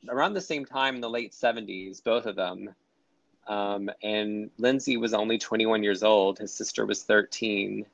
around 0.10 0.34
the 0.34 0.42
same 0.42 0.66
time 0.66 0.96
in 0.96 1.02
the 1.02 1.10
late 1.10 1.34
70s, 1.34 2.04
both 2.04 2.26
of 2.26 2.36
them. 2.36 2.74
Um, 3.48 3.90
and 4.02 4.50
Lindsey 4.58 4.98
was 4.98 5.14
only 5.14 5.38
21 5.38 5.84
years 5.84 6.04
old. 6.04 6.40
His 6.40 6.54
sister 6.54 6.86
was 6.86 7.04
13. 7.04 7.86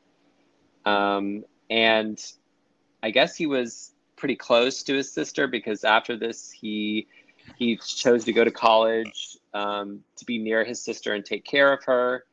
Um, 0.85 1.43
and 1.69 2.23
I 3.01 3.11
guess 3.11 3.35
he 3.35 3.45
was 3.45 3.91
pretty 4.19 4.36
close 4.36 4.84
to 4.84 4.93
his 4.95 5.12
sister 5.12 5.47
because 5.47 5.84
after 5.84 6.15
this, 6.17 6.51
he 6.51 7.08
he 7.58 7.77
chose 7.77 8.25
to 8.25 8.34
go 8.34 8.43
to 8.43 8.51
college 8.51 9.38
um, 9.53 10.03
to 10.17 10.25
be 10.25 10.38
near 10.38 10.63
his 10.63 10.84
sister 10.84 11.13
and 11.13 11.25
take 11.25 11.43
care 11.43 11.73
of 11.73 11.84
her. 11.86 12.25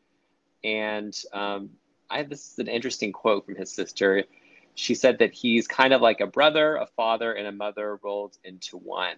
And 0.63 1.17
um, 1.33 1.71
I 2.11 2.25
this 2.25 2.53
is 2.53 2.59
an 2.59 2.69
interesting 2.69 3.13
quote 3.13 3.47
from 3.47 3.55
his 3.55 3.73
sister. 3.73 4.25
She 4.75 4.95
said 4.95 5.21
that 5.21 5.33
he's 5.33 5.67
kind 5.67 5.95
of 5.95 6.03
like 6.03 6.21
a 6.21 6.27
brother, 6.27 6.77
a 6.77 6.87
father, 6.87 7.33
and 7.33 7.47
a 7.47 7.53
mother 7.53 7.99
rolled 8.03 8.37
into 8.45 8.77
one. 8.77 9.17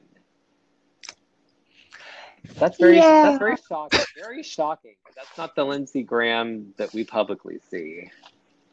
That's 2.54 2.78
very 2.78 2.98
yeah. 2.98 3.22
that's 3.24 3.38
very 3.38 3.56
shocking. 3.68 4.00
Very 4.16 4.42
shocking. 4.44 4.94
That's 5.16 5.36
not 5.36 5.56
the 5.56 5.64
Lindsey 5.64 6.04
Graham 6.04 6.74
that 6.76 6.92
we 6.94 7.02
publicly 7.02 7.58
see. 7.70 8.10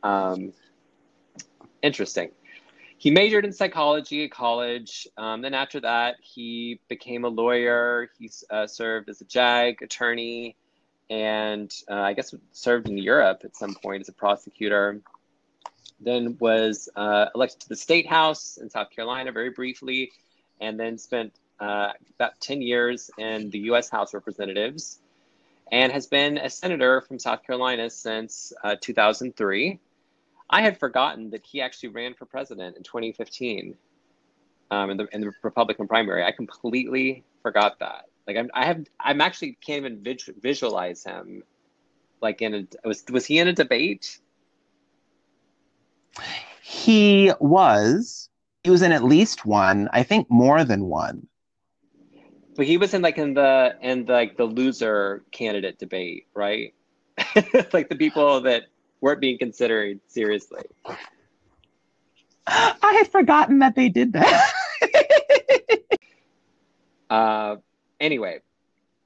Um, 0.03 0.53
interesting 1.81 2.29
he 3.05 3.11
majored 3.11 3.45
in 3.45 3.53
psychology 3.53 4.23
at 4.23 4.31
college. 4.31 5.07
Um, 5.15 5.43
then 5.43 5.53
after 5.53 5.79
that, 5.81 6.15
he 6.23 6.79
became 6.87 7.23
a 7.23 7.27
lawyer. 7.27 8.09
He 8.17 8.31
uh, 8.49 8.65
served 8.65 9.09
as 9.09 9.21
a 9.21 9.25
JAG 9.25 9.83
attorney, 9.83 10.55
and 11.07 11.71
uh, 11.87 11.93
I 11.93 12.13
guess 12.13 12.33
served 12.51 12.89
in 12.89 12.97
Europe 12.97 13.41
at 13.43 13.55
some 13.55 13.75
point 13.75 14.01
as 14.01 14.09
a 14.09 14.11
prosecutor. 14.11 15.01
Then 15.99 16.35
was 16.39 16.89
uh, 16.95 17.27
elected 17.35 17.59
to 17.59 17.69
the 17.69 17.75
state 17.75 18.07
house 18.07 18.57
in 18.57 18.71
South 18.71 18.89
Carolina 18.89 19.31
very 19.31 19.51
briefly, 19.51 20.11
and 20.59 20.79
then 20.79 20.97
spent 20.97 21.31
uh, 21.59 21.91
about 22.15 22.39
10 22.41 22.63
years 22.63 23.11
in 23.19 23.51
the 23.51 23.59
US 23.69 23.87
House 23.87 24.15
of 24.15 24.15
Representatives 24.15 24.99
and 25.71 25.91
has 25.91 26.07
been 26.07 26.39
a 26.39 26.49
senator 26.49 27.01
from 27.01 27.19
South 27.19 27.43
Carolina 27.43 27.87
since 27.91 28.51
uh, 28.63 28.75
2003. 28.81 29.79
I 30.49 30.62
had 30.62 30.79
forgotten 30.79 31.31
that 31.31 31.45
he 31.45 31.62
actually 31.62 31.89
ran 31.89 32.13
for 32.13 32.25
president 32.25 32.77
in 32.77 32.84
2015 32.84 33.75
um, 34.71 34.89
in, 34.89 34.97
the, 34.97 35.08
in 35.12 35.21
the 35.21 35.31
Republican 35.43 35.88
primary. 35.88 36.23
I 36.23 36.31
completely 36.31 37.23
forgot 37.41 37.79
that. 37.79 38.05
Like 38.27 38.38
I'm, 38.38 38.49
I 38.53 38.65
have, 38.65 38.86
I'm 38.99 39.21
actually 39.21 39.58
can't 39.65 39.86
even 39.86 40.03
visualize 40.41 41.03
him. 41.03 41.43
Like 42.21 42.41
in 42.41 42.53
a, 42.55 42.88
was 42.88 43.03
was 43.12 43.25
he 43.25 43.39
in 43.39 43.47
a 43.47 43.53
debate? 43.53 44.19
He 46.62 47.31
was. 47.39 48.29
He 48.63 48.71
was 48.71 48.81
in 48.81 48.91
at 48.91 49.03
least 49.03 49.45
one. 49.45 49.89
I 49.93 50.01
think 50.01 50.29
more 50.31 50.63
than 50.63 50.86
one. 50.86 51.27
But 52.55 52.65
he 52.65 52.77
was 52.77 52.93
in 52.93 53.01
like 53.01 53.17
in 53.17 53.36
the 53.36 53.75
in 53.81 54.05
the, 54.05 54.13
like 54.13 54.38
the 54.38 54.45
loser 54.45 55.23
candidate 55.31 55.77
debate, 55.77 56.27
right? 56.34 56.73
like 57.73 57.89
the 57.89 57.95
people 57.97 58.41
that 58.41 58.63
weren't 59.05 59.21
being 59.21 59.37
considered 59.37 59.99
seriously. 60.07 60.63
I 62.47 62.93
had 62.97 63.11
forgotten 63.11 63.59
that 63.59 63.75
they 63.75 63.87
did 63.87 64.13
that. 64.13 64.51
uh, 67.11 67.57
anyway, 67.99 68.39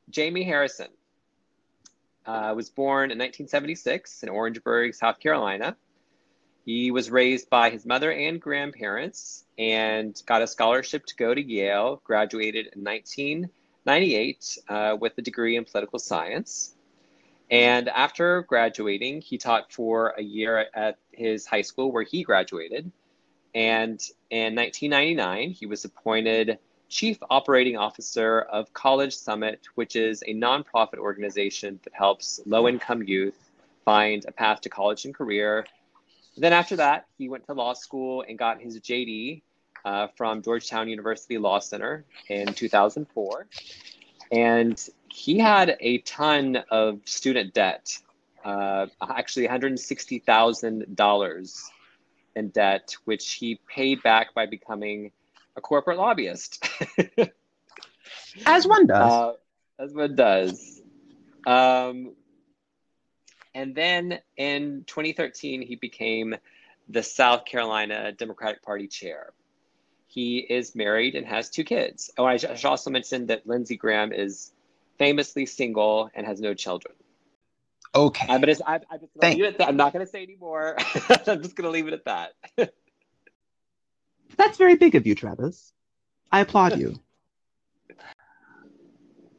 Jamie 0.09 0.43
Harrison 0.43 0.87
uh, 2.25 2.53
was 2.55 2.69
born 2.69 3.11
in 3.11 3.17
1976 3.17 4.23
in 4.23 4.29
Orangeburg, 4.29 4.95
South 4.95 5.19
Carolina. 5.19 5.75
He 6.63 6.91
was 6.91 7.11
raised 7.11 7.49
by 7.49 7.69
his 7.69 7.85
mother 7.85 8.09
and 8.09 8.39
grandparents 8.39 9.43
and 9.57 10.15
got 10.25 10.41
a 10.41 10.47
scholarship 10.47 11.07
to 11.07 11.15
go 11.17 11.33
to 11.33 11.41
Yale, 11.41 12.01
graduated 12.05 12.67
in 12.73 12.85
1998 12.85 14.57
uh, 14.69 14.95
with 14.97 15.17
a 15.17 15.21
degree 15.21 15.57
in 15.57 15.65
political 15.65 15.99
science. 15.99 16.73
And 17.49 17.89
after 17.89 18.43
graduating, 18.43 19.21
he 19.21 19.37
taught 19.37 19.71
for 19.71 20.13
a 20.17 20.21
year 20.21 20.67
at 20.73 20.97
his 21.11 21.45
high 21.45 21.63
school 21.63 21.91
where 21.91 22.03
he 22.03 22.23
graduated. 22.23 22.91
And 23.55 23.99
in 24.29 24.55
1999, 24.55 25.51
he 25.51 25.65
was 25.65 25.83
appointed 25.83 26.59
Chief 26.89 27.17
Operating 27.29 27.77
Officer 27.77 28.41
of 28.41 28.71
College 28.73 29.15
Summit, 29.15 29.61
which 29.75 29.95
is 29.95 30.23
a 30.27 30.33
nonprofit 30.33 30.97
organization 30.97 31.79
that 31.83 31.93
helps 31.93 32.39
low 32.45 32.67
income 32.67 33.03
youth 33.03 33.49
find 33.85 34.25
a 34.27 34.31
path 34.31 34.61
to 34.61 34.69
college 34.69 35.05
and 35.05 35.15
career. 35.15 35.65
Then, 36.37 36.53
after 36.53 36.75
that, 36.75 37.07
he 37.17 37.29
went 37.29 37.45
to 37.47 37.53
law 37.53 37.73
school 37.73 38.23
and 38.27 38.37
got 38.37 38.61
his 38.61 38.79
JD 38.79 39.41
uh, 39.85 40.07
from 40.15 40.41
Georgetown 40.41 40.87
University 40.89 41.37
Law 41.37 41.59
Center 41.59 42.05
in 42.27 42.53
2004. 42.53 43.47
And 44.31 44.81
he 45.09 45.39
had 45.39 45.75
a 45.79 45.99
ton 45.99 46.57
of 46.69 46.99
student 47.05 47.53
debt, 47.53 47.97
uh, 48.43 48.87
actually 49.01 49.47
$160,000 49.47 51.63
in 52.35 52.49
debt, 52.49 52.95
which 53.05 53.33
he 53.33 53.59
paid 53.67 54.03
back 54.03 54.33
by 54.33 54.45
becoming 54.45 55.11
a 55.55 55.61
corporate 55.61 55.97
lobbyist. 55.97 56.67
as 58.45 58.67
one 58.67 58.87
does. 58.87 59.11
Uh, 59.11 59.33
as 59.79 59.93
one 59.93 60.15
does. 60.15 60.81
Um, 61.47 62.13
and 63.53 63.73
then 63.73 64.19
in 64.37 64.83
2013, 64.85 65.61
he 65.61 65.75
became 65.75 66.35
the 66.87 67.03
South 67.03 67.45
Carolina 67.45 68.11
Democratic 68.11 68.61
Party 68.61 68.87
chair. 68.87 69.33
He 70.09 70.39
is 70.39 70.73
married 70.73 71.13
and 71.13 71.23
has 71.27 71.51
two 71.51 71.63
kids. 71.63 72.09
Oh, 72.17 72.25
I 72.25 72.37
should 72.37 72.65
also 72.65 72.89
mention 72.89 73.27
that 73.27 73.45
Lindsey 73.45 73.77
Graham 73.77 74.11
is 74.11 74.51
famously 74.97 75.45
single 75.45 76.09
and 76.15 76.25
has 76.25 76.41
no 76.41 76.55
children. 76.55 76.95
Okay. 77.93 78.25
I'm, 78.27 78.41
gonna, 78.41 78.55
I'm, 78.65 78.81
I'm, 78.89 78.99
just 79.01 79.13
gonna 79.13 79.35
leave 79.35 79.43
it 79.43 79.47
at 79.49 79.57
that. 79.59 79.67
I'm 79.67 79.77
not 79.77 79.93
going 79.93 80.03
to 80.03 80.11
say 80.11 80.23
anymore. 80.23 80.77
I'm 81.27 81.43
just 81.43 81.55
going 81.55 81.65
to 81.65 81.69
leave 81.69 81.87
it 81.87 81.93
at 81.93 82.05
that. 82.05 82.73
That's 84.35 84.57
very 84.57 84.77
big 84.77 84.95
of 84.95 85.05
you, 85.05 85.13
Travis. 85.13 85.73
I 86.31 86.39
applaud 86.39 86.79
you. 86.79 86.99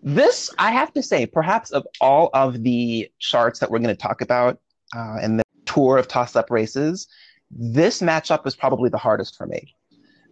this, 0.05 0.55
I 0.57 0.71
have 0.71 0.93
to 0.93 1.03
say, 1.03 1.27
perhaps 1.27 1.73
of 1.73 1.85
all 2.01 2.31
of 2.33 2.63
the 2.63 3.11
charts 3.19 3.59
that 3.59 3.73
we're 3.73 3.81
going 3.81 3.97
to 3.97 4.01
talk 4.01 4.21
about 4.21 4.61
uh, 4.97 5.17
in 5.21 5.37
the 5.37 5.43
tour 5.65 5.99
of 5.99 6.07
toss 6.07 6.37
up 6.37 6.49
races, 6.49 7.09
this 7.51 8.01
matchup 8.01 8.45
was 8.45 8.55
probably 8.55 8.89
the 8.89 8.99
hardest 8.99 9.37
for 9.37 9.49
me 9.49 9.75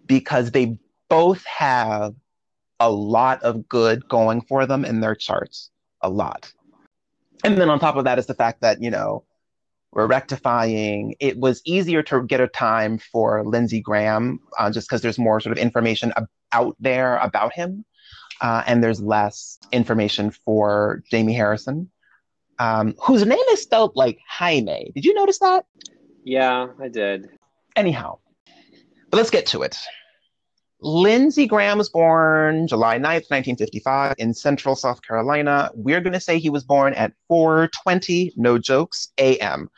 because 0.09 0.51
they 0.51 0.79
both 1.09 1.45
have 1.45 2.15
a 2.81 2.91
lot 2.91 3.43
of 3.43 3.69
good 3.69 4.09
going 4.09 4.41
for 4.43 4.67
them 4.67 4.85
in 4.85 5.01
their 5.01 5.15
charts. 5.15 5.71
A 6.03 6.09
lot. 6.09 6.53
And 7.45 7.57
then 7.57 7.71
on 7.71 7.79
top 7.79 7.97
of 7.97 8.05
that 8.05 8.19
is 8.19 8.27
the 8.27 8.35
fact 8.35 8.63
that, 8.63 8.83
you 8.83 8.91
know, 8.91 9.25
we're 9.93 10.07
rectifying. 10.07 11.15
It 11.19 11.39
was 11.39 11.63
easier 11.65 12.03
to 12.05 12.23
get 12.23 12.41
a 12.41 12.49
time 12.49 12.99
for 12.99 13.45
Lindsey 13.45 13.81
Graham 13.81 14.41
uh, 14.59 14.71
just 14.71 14.89
because 14.89 15.03
there's 15.03 15.19
more 15.19 15.41
sort 15.41 15.57
of 15.57 15.63
information 15.63 16.13
ab- 16.17 16.29
out 16.53 16.77
there 16.79 17.17
about 17.19 17.53
him. 17.53 17.85
Uh, 18.41 18.63
and 18.67 18.83
there's 18.85 19.01
less 19.01 19.59
information 19.73 20.31
for 20.31 21.03
Jamie 21.11 21.35
Harrison, 21.35 21.91
um, 22.61 22.95
whose 23.03 23.27
name 23.27 23.39
is 23.51 23.63
spelled 23.63 23.93
like 23.97 24.19
Jaime. 24.29 24.93
Did 24.95 25.05
you 25.05 25.15
notice 25.15 25.41
that? 25.41 25.65
Yeah, 26.23 26.69
I 26.81 26.89
did. 26.89 27.31
Anyhow, 27.75 28.19
but 29.11 29.17
let's 29.17 29.31
get 29.31 29.47
to 29.47 29.63
it. 29.63 29.77
Lindsey 30.81 31.47
Graham 31.47 31.79
was 31.79 31.89
born 31.89 32.69
July 32.69 32.99
9th, 32.99 33.31
1955 33.31 34.15
in 34.19 34.33
central 34.33 34.77
South 34.77 35.03
Carolina. 35.03 35.71
We're 35.75 36.01
going 36.01 36.13
to 36.13 36.21
say 36.21 36.39
he 36.39 36.51
was 36.51 36.63
born 36.63 36.95
at 36.95 37.13
4:20, 37.29 38.35
no 38.37 38.59
jokes, 38.59 39.09
a.m. 39.19 39.71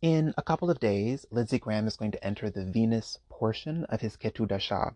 In 0.00 0.32
a 0.36 0.42
couple 0.42 0.70
of 0.70 0.78
days, 0.78 1.26
Lindsey 1.32 1.58
Graham 1.58 1.88
is 1.88 1.96
going 1.96 2.12
to 2.12 2.24
enter 2.24 2.50
the 2.50 2.64
Venus 2.64 3.18
portion 3.28 3.82
of 3.86 4.00
his 4.00 4.16
Ketu 4.16 4.46
Dasha. 4.46 4.94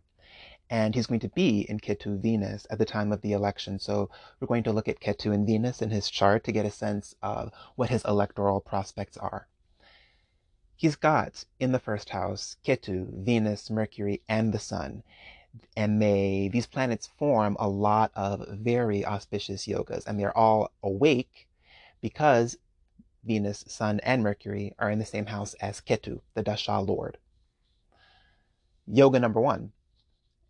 And 0.70 0.94
he's 0.94 1.08
going 1.08 1.20
to 1.20 1.28
be 1.28 1.62
in 1.68 1.80
Ketu 1.80 2.22
Venus 2.22 2.68
at 2.70 2.78
the 2.78 2.84
time 2.84 3.10
of 3.10 3.20
the 3.20 3.32
election. 3.32 3.80
So 3.80 4.10
we're 4.38 4.46
going 4.46 4.62
to 4.62 4.72
look 4.72 4.86
at 4.86 5.00
Ketu 5.00 5.34
and 5.34 5.44
Venus 5.44 5.82
in 5.82 5.90
his 5.90 6.08
chart 6.08 6.44
to 6.44 6.52
get 6.52 6.64
a 6.64 6.70
sense 6.70 7.16
of 7.20 7.50
what 7.74 7.90
his 7.90 8.04
electoral 8.04 8.60
prospects 8.60 9.16
are. 9.16 9.48
He's 10.76 10.96
got 10.96 11.44
in 11.60 11.72
the 11.72 11.78
first 11.78 12.10
house 12.10 12.56
Ketu, 12.64 13.06
Venus, 13.24 13.70
Mercury, 13.70 14.22
and 14.28 14.52
the 14.52 14.58
Sun. 14.58 15.02
And 15.76 16.00
they 16.00 16.48
these 16.52 16.66
planets 16.66 17.06
form 17.06 17.56
a 17.60 17.68
lot 17.68 18.10
of 18.14 18.48
very 18.48 19.04
auspicious 19.04 19.66
yogas, 19.66 20.06
and 20.06 20.18
they're 20.18 20.36
all 20.36 20.72
awake 20.82 21.48
because 22.00 22.56
Venus, 23.24 23.64
Sun, 23.68 24.00
and 24.00 24.22
Mercury 24.22 24.74
are 24.78 24.90
in 24.90 24.98
the 24.98 25.04
same 25.04 25.26
house 25.26 25.54
as 25.54 25.80
Ketu, 25.80 26.20
the 26.34 26.42
Dasha 26.42 26.80
Lord. 26.80 27.18
Yoga 28.86 29.20
number 29.20 29.40
one, 29.40 29.72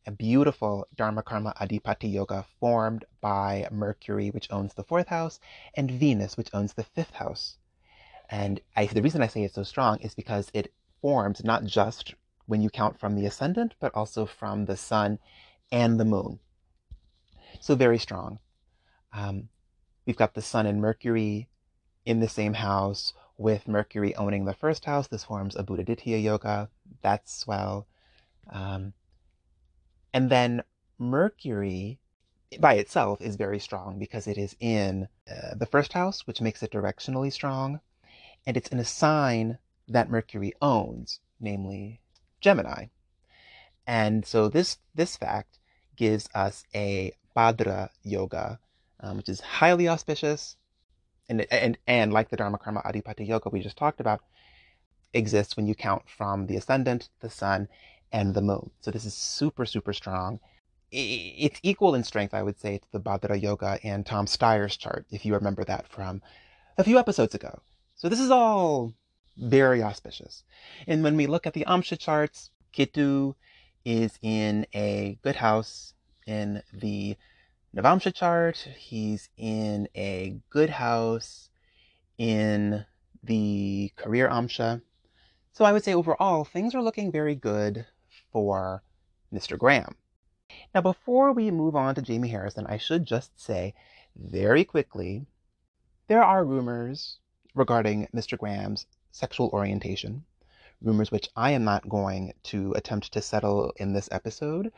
a 0.07 0.11
beautiful 0.11 0.87
Dharma 0.97 1.23
Karma 1.23 1.53
Adhipati 1.61 2.11
yoga 2.11 2.47
formed 2.59 3.05
by 3.21 3.69
Mercury, 3.71 4.31
which 4.31 4.51
owns 4.51 4.75
the 4.75 4.85
fourth 4.85 5.09
house, 5.09 5.39
and 5.75 5.91
Venus, 5.91 6.37
which 6.37 6.49
owns 6.55 6.73
the 6.73 6.83
fifth 6.83 7.13
house. 7.13 7.59
And 8.31 8.61
I, 8.77 8.87
the 8.87 9.03
reason 9.03 9.23
I 9.23 9.27
say 9.27 9.43
it's 9.43 9.55
so 9.55 9.63
strong 9.63 9.99
is 10.01 10.15
because 10.15 10.51
it 10.55 10.73
forms 11.01 11.45
not 11.45 11.65
just 11.65 12.15
when 12.47 12.63
you 12.63 12.71
count 12.71 12.99
from 12.99 13.15
the 13.15 13.27
ascendant, 13.27 13.75
but 13.81 13.95
also 13.95 14.27
from 14.27 14.65
the 14.65 14.77
sun 14.77 15.19
and 15.71 15.99
the 15.99 16.05
moon. 16.05 16.39
So 17.61 17.75
very 17.75 17.99
strong. 17.99 18.39
Um, 19.13 19.49
we've 20.07 20.17
got 20.17 20.35
the 20.35 20.43
sun 20.43 20.67
and 20.67 20.81
Mercury 20.81 21.49
in 22.05 22.21
the 22.21 22.29
same 22.29 22.55
house 22.55 23.13
with 23.37 23.69
Mercury 23.69 24.15
owning 24.17 24.45
the 24.45 24.55
first 24.55 24.85
house. 24.85 25.09
This 25.09 25.25
forms 25.25 25.57
a 25.57 25.63
Budhaditya 25.63 26.23
yoga. 26.23 26.69
That's 27.03 27.35
swell. 27.35 27.87
Um, 28.51 28.93
and 30.13 30.31
then 30.31 30.63
Mercury 30.99 31.99
by 32.61 32.75
itself 32.75 33.21
is 33.21 33.37
very 33.37 33.59
strong 33.59 33.99
because 33.99 34.27
it 34.27 34.37
is 34.37 34.57
in 34.61 35.09
uh, 35.31 35.55
the 35.57 35.67
first 35.67 35.93
house, 35.93 36.27
which 36.27 36.41
makes 36.41 36.63
it 36.63 36.71
directionally 36.71 37.33
strong 37.33 37.81
and 38.47 38.57
it's 38.57 38.69
in 38.69 38.79
a 38.79 38.85
sign 38.85 39.59
that 39.89 40.11
Mercury 40.11 40.53
owns, 40.61 41.21
namely 41.41 42.01
Gemini. 42.41 42.87
And 43.87 44.25
so 44.25 44.49
this 44.49 44.79
this 44.95 45.17
fact 45.17 45.59
gives 45.97 46.29
us 46.35 46.65
a 46.75 47.13
Bhadra 47.37 47.91
yoga, 48.03 48.59
um, 49.01 49.17
which 49.17 49.29
is 49.29 49.41
highly 49.41 49.89
auspicious, 49.89 50.57
and 51.29 51.47
and 51.51 51.79
and 51.87 52.13
like 52.13 52.31
the 52.31 52.37
Dharma 52.37 52.59
Karma 52.59 52.83
Adhipati 52.83 53.27
yoga 53.27 53.49
we 53.49 53.61
just 53.61 53.77
talked 53.77 54.01
about, 54.01 54.21
exists 55.13 55.57
when 55.57 55.67
you 55.67 55.75
count 55.75 56.09
from 56.09 56.47
the 56.47 56.57
ascendant, 56.57 57.09
the 57.21 57.31
sun, 57.31 57.69
and 58.13 58.35
the 58.35 58.43
moon. 58.43 58.71
So 58.81 58.91
this 58.91 59.05
is 59.05 59.15
super 59.15 59.67
super 59.67 59.93
strong. 59.93 60.41
it's 60.95 61.59
equal 61.63 61.95
in 61.95 62.05
strength, 62.05 62.35
I 62.35 62.43
would 62.43 62.61
say, 62.61 62.79
to 62.79 62.93
the 62.93 63.01
Bhadra 63.01 63.41
Yoga 63.41 63.79
and 63.83 64.05
Tom 64.05 64.27
Steyer's 64.27 64.77
chart, 64.77 65.07
if 65.11 65.25
you 65.25 65.35
remember 65.35 65.65
that 65.65 65.89
from 65.89 66.23
a 66.77 66.85
few 66.85 66.99
episodes 66.99 67.35
ago. 67.35 67.63
So 68.03 68.09
this 68.09 68.19
is 68.19 68.33
all 68.33 68.95
very 69.37 69.81
auspicious. 69.81 70.43
And 70.89 71.05
when 71.05 71.17
we 71.17 71.29
look 71.29 71.47
at 71.47 71.53
the 71.53 71.65
Amsha 71.69 71.97
charts, 71.97 72.51
Ketu 72.77 73.37
is 73.85 74.19
in 74.23 74.67
a 74.75 75.21
good 75.23 75.37
house 75.37 75.95
in 76.27 76.65
the 76.73 77.17
Navamsha 77.73 78.13
chart. 78.13 78.57
He's 78.77 79.29
in 79.37 79.87
a 79.95 80.37
good 80.51 80.69
house 80.69 81.49
in 82.19 82.85
the 83.23 83.93
career 83.95 84.29
Amsha. 84.29 84.83
So 85.53 85.65
I 85.65 85.73
would 85.73 85.85
say 85.85 85.95
overall, 85.95 86.45
things 86.45 86.75
are 86.75 86.83
looking 86.83 87.13
very 87.13 87.37
good 87.37 87.87
for 88.33 88.83
Mr. 89.33 89.57
Graham. 89.57 89.95
Now, 90.75 90.81
before 90.81 91.31
we 91.31 91.53
move 91.53 91.77
on 91.77 91.95
to 91.95 92.03
Jamie 92.03 92.31
Harrison, 92.31 92.67
I 92.67 92.79
should 92.79 93.07
just 93.07 93.41
say 93.41 93.75
very 94.17 94.65
quickly 94.65 95.25
there 96.09 96.25
are 96.25 96.45
rumors 96.45 97.21
regarding 97.55 98.09
Mr. 98.15 98.39
Graham's 98.39 98.87
sexual 99.11 99.51
orientation, 99.53 100.25
rumors 100.81 101.11
which 101.11 101.29
I 101.37 101.51
am 101.53 101.65
not 101.65 101.89
going 101.89 102.33
to 102.45 102.73
attempt 102.73 103.13
to 103.13 103.23
settle 103.23 103.73
in 103.77 103.93
this 103.93 104.09
episode. 104.11 104.73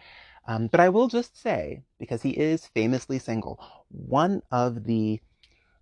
Um, 0.47 0.67
but 0.67 0.81
I 0.81 0.91
will 0.91 1.09
just 1.09 1.41
say, 1.41 1.83
because 1.99 2.23
he 2.23 2.31
is 2.31 2.67
famously 2.67 3.19
single, 3.19 3.59
one 3.89 4.43
of 4.51 4.85
the 4.85 5.21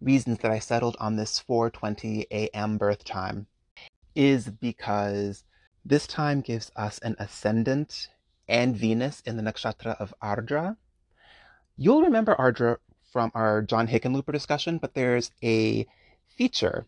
reasons 0.00 0.38
that 0.38 0.50
I 0.50 0.58
settled 0.58 0.96
on 1.00 1.16
this 1.16 1.42
4:20 1.48 2.26
a.m. 2.30 2.78
birth 2.78 3.04
time 3.04 3.46
is 4.14 4.50
because 4.50 5.44
this 5.84 6.06
time 6.06 6.40
gives 6.40 6.70
us 6.76 6.98
an 7.00 7.16
ascendant 7.18 8.08
and 8.48 8.76
Venus 8.76 9.20
in 9.24 9.36
the 9.36 9.42
nakshatra 9.42 9.96
of 10.00 10.14
Ardra. 10.22 10.76
You'll 11.76 12.02
remember 12.02 12.34
Ardra 12.36 12.76
from 13.12 13.32
our 13.34 13.62
John 13.62 13.88
Hickenlooper 13.88 14.32
discussion, 14.32 14.78
but 14.78 14.94
there's 14.94 15.30
a 15.42 15.86
feature 16.36 16.86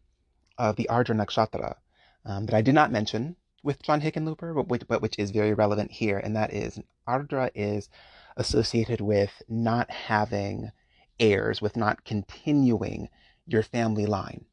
of 0.59 0.76
the 0.76 0.88
Ardra 0.90 1.14
nakshatra 1.16 1.76
um, 2.24 2.46
that 2.46 2.54
I 2.54 2.62
did 2.62 2.74
not 2.74 2.92
mention 2.92 3.37
with 3.62 3.83
John 3.83 4.00
Hickenlooper, 4.00 4.54
but 4.54 4.68
which, 4.68 4.87
but 4.87 5.02
which 5.02 5.18
is 5.18 5.30
very 5.30 5.54
relevant 5.54 5.90
here, 5.90 6.18
and 6.18 6.37
that 6.37 6.52
is 6.52 6.78
Ardra 7.09 7.50
is 7.54 7.88
associated 8.37 9.00
with 9.00 9.42
not 9.48 9.90
having 9.90 10.70
heirs, 11.18 11.62
with 11.62 11.76
not 11.76 12.04
continuing 12.04 13.09
your 13.46 13.62
family 13.62 14.07
line. 14.07 14.44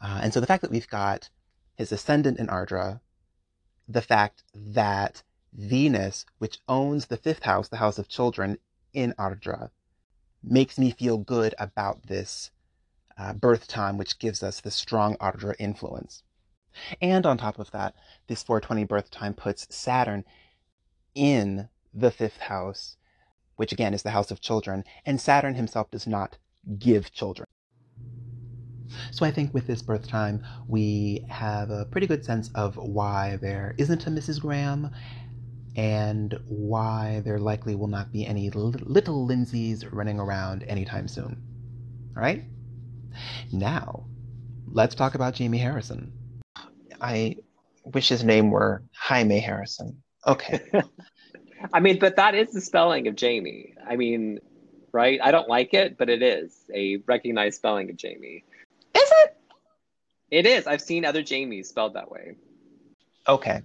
Uh, 0.00 0.20
and 0.22 0.32
so 0.32 0.40
the 0.40 0.46
fact 0.46 0.62
that 0.62 0.70
we've 0.70 0.88
got 0.88 1.28
his 1.76 1.92
ascendant 1.92 2.38
in 2.38 2.46
Ardra, 2.46 3.00
the 3.86 4.02
fact 4.02 4.42
that 4.54 5.22
Venus, 5.52 6.24
which 6.38 6.58
owns 6.68 7.06
the 7.06 7.16
fifth 7.16 7.42
house, 7.42 7.68
the 7.68 7.76
house 7.76 7.98
of 7.98 8.08
children 8.08 8.58
in 8.92 9.12
Ardra, 9.18 9.70
makes 10.42 10.78
me 10.78 10.90
feel 10.90 11.18
good 11.18 11.54
about 11.58 12.06
this 12.06 12.50
uh, 13.18 13.32
birth 13.32 13.66
time, 13.68 13.96
which 13.96 14.18
gives 14.18 14.42
us 14.42 14.60
the 14.60 14.70
strong 14.70 15.16
Ardra 15.16 15.54
influence. 15.58 16.22
And 17.00 17.26
on 17.26 17.38
top 17.38 17.58
of 17.58 17.70
that, 17.72 17.94
this 18.26 18.42
420 18.42 18.84
birth 18.84 19.10
time 19.10 19.34
puts 19.34 19.66
Saturn 19.74 20.24
in 21.14 21.68
the 21.92 22.10
fifth 22.10 22.38
house, 22.38 22.96
which 23.56 23.72
again 23.72 23.94
is 23.94 24.02
the 24.02 24.10
house 24.10 24.30
of 24.30 24.40
children, 24.40 24.84
and 25.04 25.20
Saturn 25.20 25.54
himself 25.54 25.90
does 25.90 26.06
not 26.06 26.38
give 26.78 27.12
children. 27.12 27.46
So 29.10 29.24
I 29.24 29.30
think 29.30 29.54
with 29.54 29.66
this 29.66 29.82
birth 29.82 30.08
time, 30.08 30.44
we 30.66 31.24
have 31.28 31.70
a 31.70 31.84
pretty 31.84 32.06
good 32.06 32.24
sense 32.24 32.50
of 32.54 32.76
why 32.76 33.36
there 33.36 33.74
isn't 33.78 34.06
a 34.06 34.10
Mrs. 34.10 34.40
Graham 34.40 34.90
and 35.76 36.38
why 36.46 37.22
there 37.24 37.38
likely 37.38 37.76
will 37.76 37.86
not 37.86 38.12
be 38.12 38.26
any 38.26 38.50
little 38.50 39.26
Lindsays 39.26 39.90
running 39.92 40.18
around 40.18 40.64
anytime 40.64 41.06
soon. 41.06 41.40
All 42.16 42.22
right? 42.22 42.44
Now, 43.52 44.06
let's 44.72 44.94
talk 44.94 45.14
about 45.14 45.34
Jamie 45.34 45.58
Harrison. 45.58 46.12
I 47.00 47.36
wish 47.84 48.08
his 48.08 48.24
name 48.24 48.50
were 48.50 48.82
Jaime 48.94 49.38
Harrison. 49.38 50.02
Okay. 50.26 50.60
I 51.72 51.80
mean, 51.80 51.98
but 51.98 52.16
that 52.16 52.34
is 52.34 52.52
the 52.52 52.60
spelling 52.60 53.08
of 53.08 53.16
Jamie. 53.16 53.74
I 53.88 53.96
mean, 53.96 54.40
right? 54.92 55.20
I 55.22 55.30
don't 55.30 55.48
like 55.48 55.74
it, 55.74 55.98
but 55.98 56.08
it 56.08 56.22
is 56.22 56.64
a 56.74 56.96
recognized 57.06 57.56
spelling 57.56 57.90
of 57.90 57.96
Jamie. 57.96 58.44
Is 58.94 59.12
it? 59.24 59.36
It 60.30 60.46
is. 60.46 60.66
I've 60.66 60.80
seen 60.80 61.04
other 61.04 61.22
Jamies 61.22 61.66
spelled 61.66 61.94
that 61.94 62.10
way. 62.10 62.36
Okay. 63.28 63.62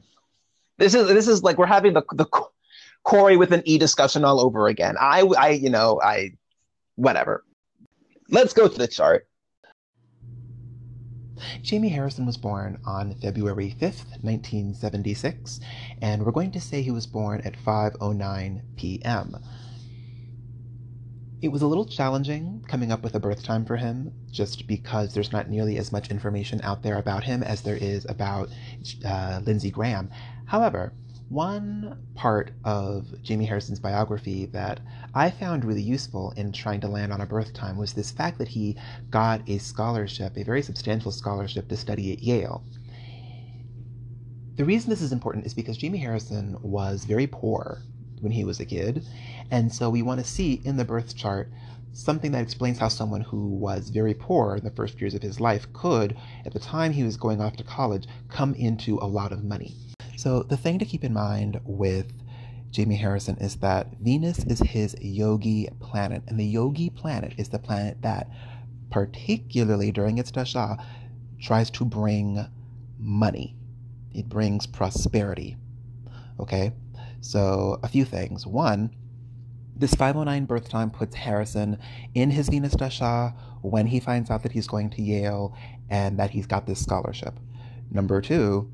This 0.77 0.93
is 0.93 1.07
this 1.07 1.27
is 1.27 1.43
like 1.43 1.57
we're 1.57 1.65
having 1.65 1.93
the 1.93 2.03
the 2.13 2.25
Corey 3.03 3.37
with 3.37 3.53
an 3.53 3.61
E 3.65 3.77
discussion 3.77 4.25
all 4.25 4.41
over 4.41 4.67
again. 4.67 4.95
I 4.99 5.21
I 5.21 5.49
you 5.51 5.69
know 5.69 6.01
I 6.03 6.31
whatever. 6.95 7.43
Let's 8.29 8.53
go 8.53 8.67
to 8.67 8.77
the 8.77 8.87
chart. 8.87 9.27
Jamie 11.61 11.89
Harrison 11.89 12.25
was 12.25 12.37
born 12.37 12.79
on 12.85 13.15
February 13.15 13.75
5th, 13.79 14.21
1976, 14.21 15.59
and 16.01 16.25
we're 16.25 16.31
going 16.31 16.51
to 16.51 16.61
say 16.61 16.81
he 16.81 16.91
was 16.91 17.07
born 17.07 17.41
at 17.41 17.55
5:09 17.57 18.61
p.m. 18.75 19.37
It 21.41 21.49
was 21.49 21.61
a 21.61 21.67
little 21.67 21.85
challenging 21.85 22.63
coming 22.67 22.91
up 22.91 23.03
with 23.03 23.15
a 23.15 23.19
birth 23.19 23.43
time 23.43 23.65
for 23.65 23.77
him, 23.77 24.13
just 24.31 24.67
because 24.67 25.13
there's 25.13 25.31
not 25.31 25.49
nearly 25.49 25.77
as 25.77 25.91
much 25.91 26.09
information 26.09 26.61
out 26.63 26.81
there 26.81 26.97
about 26.97 27.23
him 27.23 27.43
as 27.43 27.61
there 27.61 27.75
is 27.75 28.05
about 28.09 28.49
uh, 29.05 29.41
Lindsey 29.45 29.69
Graham. 29.69 30.09
However, 30.45 30.93
one 31.29 31.97
part 32.13 32.51
of 32.63 33.21
Jamie 33.23 33.45
Harrison's 33.45 33.79
biography 33.79 34.45
that 34.47 34.79
I 35.13 35.31
found 35.31 35.65
really 35.65 35.81
useful 35.81 36.31
in 36.37 36.51
trying 36.51 36.81
to 36.81 36.87
land 36.87 37.11
on 37.11 37.21
a 37.21 37.25
birth 37.25 37.53
time 37.53 37.77
was 37.77 37.93
this 37.93 38.11
fact 38.11 38.37
that 38.37 38.47
he 38.49 38.77
got 39.09 39.41
a 39.49 39.57
scholarship, 39.57 40.37
a 40.37 40.43
very 40.43 40.61
substantial 40.61 41.11
scholarship, 41.11 41.67
to 41.69 41.77
study 41.77 42.13
at 42.13 42.21
Yale. 42.21 42.63
The 44.55 44.65
reason 44.65 44.89
this 44.89 45.01
is 45.01 45.11
important 45.11 45.45
is 45.45 45.53
because 45.53 45.77
Jamie 45.77 45.97
Harrison 45.97 46.57
was 46.61 47.05
very 47.05 47.27
poor 47.27 47.81
when 48.21 48.31
he 48.31 48.45
was 48.45 48.59
a 48.59 48.65
kid, 48.65 49.05
and 49.51 49.73
so 49.73 49.89
we 49.89 50.01
want 50.01 50.19
to 50.19 50.25
see 50.25 50.61
in 50.63 50.77
the 50.77 50.85
birth 50.85 51.15
chart 51.15 51.51
something 51.91 52.31
that 52.33 52.43
explains 52.43 52.77
how 52.77 52.87
someone 52.87 53.21
who 53.21 53.47
was 53.47 53.89
very 53.89 54.13
poor 54.13 54.55
in 54.57 54.63
the 54.63 54.71
first 54.71 54.99
years 55.01 55.13
of 55.13 55.21
his 55.21 55.39
life 55.39 55.65
could, 55.73 56.15
at 56.45 56.53
the 56.53 56.59
time 56.59 56.91
he 56.91 57.03
was 57.03 57.17
going 57.17 57.41
off 57.41 57.55
to 57.55 57.63
college, 57.63 58.05
come 58.29 58.53
into 58.53 58.97
a 58.99 59.07
lot 59.07 59.31
of 59.31 59.43
money. 59.43 59.75
So, 60.15 60.43
the 60.43 60.57
thing 60.57 60.79
to 60.79 60.85
keep 60.85 61.03
in 61.03 61.13
mind 61.13 61.59
with 61.63 62.11
Jamie 62.71 62.95
Harrison 62.95 63.37
is 63.37 63.57
that 63.57 63.97
Venus 64.01 64.39
is 64.45 64.59
his 64.59 64.95
yogi 65.01 65.69
planet, 65.79 66.23
and 66.27 66.39
the 66.39 66.45
yogi 66.45 66.89
planet 66.89 67.33
is 67.37 67.49
the 67.49 67.59
planet 67.59 68.01
that, 68.01 68.29
particularly 68.89 69.91
during 69.91 70.17
its 70.17 70.31
dasha, 70.31 70.77
tries 71.41 71.69
to 71.71 71.85
bring 71.85 72.45
money. 72.97 73.55
It 74.13 74.29
brings 74.29 74.65
prosperity. 74.65 75.57
Okay? 76.39 76.71
So, 77.21 77.79
a 77.83 77.87
few 77.87 78.05
things. 78.05 78.47
One, 78.47 78.91
this 79.75 79.93
509 79.93 80.45
birth 80.45 80.69
time 80.69 80.89
puts 80.89 81.15
Harrison 81.15 81.77
in 82.13 82.31
his 82.31 82.47
Venus 82.47 82.73
Dasha 82.73 83.35
when 83.61 83.87
he 83.87 83.99
finds 83.99 84.29
out 84.29 84.43
that 84.43 84.53
he's 84.53 84.67
going 84.67 84.89
to 84.91 85.01
Yale 85.01 85.53
and 85.89 86.17
that 86.17 86.31
he's 86.31 86.47
got 86.47 86.65
this 86.65 86.79
scholarship. 86.79 87.37
Number 87.91 88.21
two, 88.21 88.71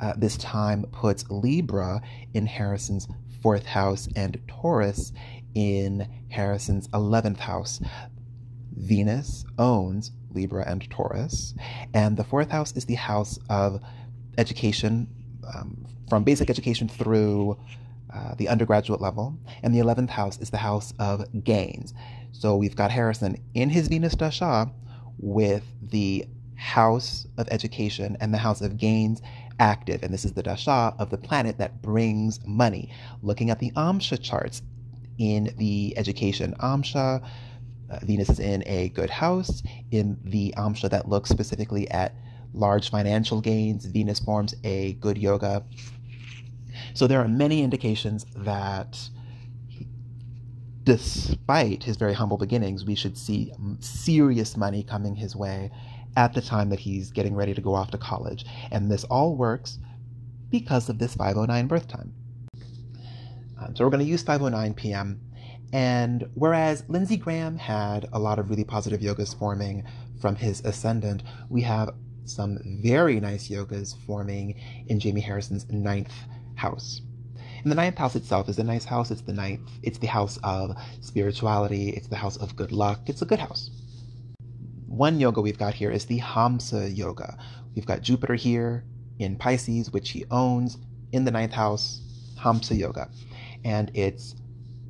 uh, 0.00 0.14
this 0.16 0.36
time 0.36 0.84
puts 0.92 1.24
Libra 1.30 2.00
in 2.34 2.46
Harrison's 2.46 3.08
fourth 3.42 3.66
house 3.66 4.08
and 4.16 4.40
Taurus 4.48 5.12
in 5.54 6.08
Harrison's 6.28 6.88
11th 6.88 7.38
house. 7.38 7.80
Venus 8.76 9.44
owns 9.58 10.12
Libra 10.34 10.64
and 10.66 10.88
Taurus, 10.90 11.54
and 11.94 12.16
the 12.16 12.24
fourth 12.24 12.50
house 12.50 12.72
is 12.76 12.84
the 12.84 12.94
house 12.94 13.38
of 13.48 13.80
education, 14.36 15.08
um, 15.54 15.86
from 16.10 16.24
basic 16.24 16.50
education 16.50 16.88
through 16.88 17.58
uh, 18.12 18.34
the 18.34 18.48
undergraduate 18.48 19.00
level, 19.00 19.38
and 19.62 19.74
the 19.74 19.78
11th 19.78 20.10
house 20.10 20.38
is 20.38 20.50
the 20.50 20.58
house 20.58 20.92
of 20.98 21.24
gains. 21.42 21.94
So 22.32 22.56
we've 22.56 22.76
got 22.76 22.90
Harrison 22.90 23.42
in 23.54 23.70
his 23.70 23.88
Venus 23.88 24.14
Dasha 24.14 24.70
with 25.18 25.64
the 25.80 26.26
house 26.54 27.26
of 27.38 27.48
education 27.50 28.16
and 28.20 28.32
the 28.32 28.38
house 28.38 28.60
of 28.60 28.76
gains 28.76 29.20
active. 29.58 30.02
And 30.02 30.12
this 30.12 30.24
is 30.24 30.32
the 30.32 30.42
dasha 30.42 30.94
of 30.98 31.10
the 31.10 31.18
planet 31.18 31.58
that 31.58 31.82
brings 31.82 32.40
money. 32.46 32.92
Looking 33.22 33.50
at 33.50 33.58
the 33.58 33.70
Amsha 33.72 34.20
charts 34.22 34.62
in 35.18 35.54
the 35.56 35.94
education 35.96 36.54
Amsha, 36.60 37.22
uh, 37.88 37.98
Venus 38.02 38.30
is 38.30 38.40
in 38.40 38.62
a 38.66 38.88
good 38.90 39.10
house. 39.10 39.62
In 39.90 40.18
the 40.24 40.54
Amsha 40.56 40.90
that 40.90 41.08
looks 41.08 41.30
specifically 41.30 41.90
at 41.90 42.14
large 42.52 42.90
financial 42.90 43.40
gains, 43.40 43.86
Venus 43.86 44.20
forms 44.20 44.54
a 44.64 44.94
good 44.94 45.18
yoga. 45.18 45.64
So 46.94 47.06
there 47.06 47.20
are 47.20 47.28
many 47.28 47.62
indications 47.62 48.26
that 48.36 48.98
despite 50.84 51.82
his 51.82 51.96
very 51.96 52.14
humble 52.14 52.36
beginnings, 52.36 52.84
we 52.84 52.94
should 52.94 53.18
see 53.18 53.52
serious 53.80 54.56
money 54.56 54.82
coming 54.82 55.16
his 55.16 55.34
way 55.34 55.70
at 56.16 56.34
the 56.34 56.40
time 56.40 56.70
that 56.70 56.80
he's 56.80 57.10
getting 57.10 57.34
ready 57.34 57.54
to 57.54 57.60
go 57.60 57.74
off 57.74 57.90
to 57.92 57.98
college. 57.98 58.44
And 58.72 58.90
this 58.90 59.04
all 59.04 59.36
works 59.36 59.78
because 60.50 60.88
of 60.88 60.98
this 60.98 61.14
509 61.14 61.66
birth 61.66 61.88
time. 61.88 62.12
Um, 63.60 63.76
so 63.76 63.84
we're 63.84 63.90
going 63.90 64.04
to 64.04 64.10
use 64.10 64.24
5.09 64.24 64.76
p.m. 64.76 65.20
And 65.72 66.28
whereas 66.34 66.84
Lindsey 66.88 67.16
Graham 67.16 67.58
had 67.58 68.08
a 68.12 68.18
lot 68.18 68.38
of 68.38 68.50
really 68.50 68.64
positive 68.64 69.00
yogas 69.00 69.36
forming 69.38 69.84
from 70.20 70.36
his 70.36 70.60
ascendant, 70.64 71.22
we 71.48 71.62
have 71.62 71.90
some 72.24 72.58
very 72.82 73.20
nice 73.20 73.48
yogas 73.48 73.94
forming 74.06 74.58
in 74.88 74.98
Jamie 74.98 75.20
Harrison's 75.20 75.68
ninth 75.70 76.12
house. 76.54 77.02
And 77.62 77.70
the 77.70 77.76
ninth 77.76 77.98
house 77.98 78.14
itself 78.14 78.48
is 78.48 78.58
a 78.58 78.64
nice 78.64 78.84
house. 78.84 79.10
It's 79.10 79.22
the 79.22 79.32
ninth. 79.32 79.68
It's 79.82 79.98
the 79.98 80.06
house 80.06 80.38
of 80.44 80.76
spirituality. 81.00 81.90
It's 81.90 82.06
the 82.06 82.16
house 82.16 82.36
of 82.36 82.54
good 82.56 82.72
luck. 82.72 83.00
It's 83.06 83.22
a 83.22 83.26
good 83.26 83.40
house. 83.40 83.70
One 84.86 85.20
yoga 85.20 85.40
we've 85.40 85.58
got 85.58 85.74
here 85.74 85.90
is 85.90 86.06
the 86.06 86.20
Hamsa 86.20 86.96
yoga. 86.96 87.38
We've 87.74 87.86
got 87.86 88.02
Jupiter 88.02 88.34
here 88.34 88.84
in 89.18 89.36
Pisces, 89.36 89.92
which 89.92 90.10
he 90.10 90.24
owns 90.30 90.78
in 91.12 91.24
the 91.24 91.30
ninth 91.30 91.52
house, 91.52 92.00
Hamsa 92.38 92.76
yoga. 92.76 93.10
And 93.64 93.90
it's 93.94 94.34